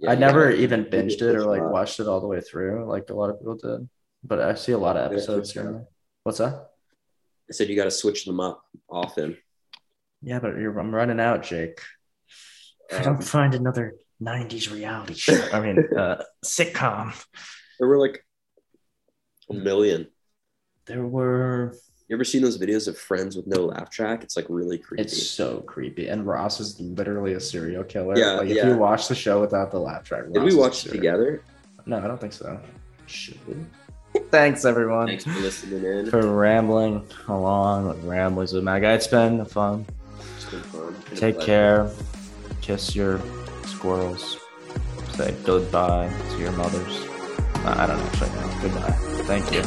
Yeah 0.00 0.10
I 0.10 0.14
never 0.16 0.50
yeah. 0.50 0.62
even 0.62 0.84
binged 0.86 1.22
it 1.22 1.36
or 1.36 1.44
like 1.44 1.62
watched 1.62 2.00
it 2.00 2.06
all 2.08 2.20
the 2.20 2.26
way 2.26 2.40
through, 2.40 2.86
like 2.88 3.10
a 3.10 3.14
lot 3.14 3.30
of 3.30 3.38
people 3.38 3.56
did. 3.56 3.88
But 4.24 4.40
I 4.40 4.54
see 4.54 4.72
a 4.72 4.78
lot 4.78 4.96
of 4.96 5.10
episodes 5.10 5.52
here. 5.52 5.84
What's 6.24 6.38
that? 6.38 6.54
I 7.48 7.52
said 7.52 7.68
you 7.68 7.76
got 7.76 7.84
to 7.84 7.90
switch 7.90 8.24
them 8.24 8.38
up 8.40 8.62
often. 8.88 9.36
Yeah, 10.22 10.38
but 10.40 10.56
you're, 10.56 10.78
I'm 10.78 10.94
running 10.94 11.18
out, 11.20 11.42
Jake. 11.42 11.80
I 12.92 12.96
Um, 12.96 13.04
don't 13.04 13.24
find 13.24 13.54
another 13.54 13.94
90s 14.22 14.70
reality 14.72 15.14
show, 15.24 15.48
I 15.52 15.60
mean, 15.60 15.78
uh, 15.96 16.22
sitcom. 16.44 17.14
There 17.78 17.88
were 17.88 17.98
like 17.98 18.24
a 19.48 19.54
million. 19.54 20.08
There 20.86 21.06
were. 21.06 21.74
You 22.10 22.16
ever 22.16 22.24
seen 22.24 22.42
those 22.42 22.58
videos 22.58 22.88
of 22.88 22.98
friends 22.98 23.36
with 23.36 23.46
no 23.46 23.66
laugh 23.66 23.88
track? 23.88 24.24
It's 24.24 24.36
like 24.36 24.46
really 24.48 24.78
creepy. 24.78 25.02
It's 25.02 25.30
so 25.30 25.60
creepy. 25.60 26.08
And 26.08 26.26
Ross 26.26 26.58
is 26.58 26.80
literally 26.80 27.34
a 27.34 27.40
serial 27.40 27.84
killer. 27.84 28.18
Yeah, 28.18 28.32
like 28.32 28.48
if 28.48 28.56
yeah. 28.56 28.66
you 28.66 28.76
watch 28.76 29.06
the 29.06 29.14
show 29.14 29.40
without 29.40 29.70
the 29.70 29.78
laugh 29.78 30.02
track, 30.02 30.24
Did 30.32 30.42
we 30.42 30.52
watch 30.52 30.84
it 30.84 30.90
together? 30.90 31.44
No, 31.86 31.98
I 31.98 32.08
don't 32.08 32.20
think 32.20 32.32
so. 32.32 32.60
Should 33.06 33.38
we? 33.46 33.54
Thanks, 34.32 34.64
everyone, 34.64 35.06
Thanks 35.06 35.22
for 35.22 35.38
listening 35.38 35.84
in. 35.84 36.10
for 36.10 36.26
rambling 36.26 37.06
along 37.28 37.86
with 37.86 38.02
ramblings 38.02 38.52
with 38.52 38.64
Matt. 38.64 38.82
It's 38.82 39.06
been 39.06 39.44
fun. 39.44 39.86
It's 40.34 40.46
been 40.46 40.62
fun. 40.62 40.96
Been 41.04 41.12
a 41.12 41.16
Take 41.16 41.36
pleasure. 41.36 41.46
care. 41.46 41.90
Kiss 42.60 42.96
your 42.96 43.20
squirrels. 43.66 44.36
Say 45.12 45.32
goodbye 45.44 46.12
to 46.30 46.38
your 46.38 46.50
mothers. 46.52 47.06
I 47.64 47.86
don't 47.86 48.00
actually 48.00 48.30
know. 48.30 48.58
Goodbye. 48.62 48.96
Thank 49.26 49.52
you. 49.52 49.62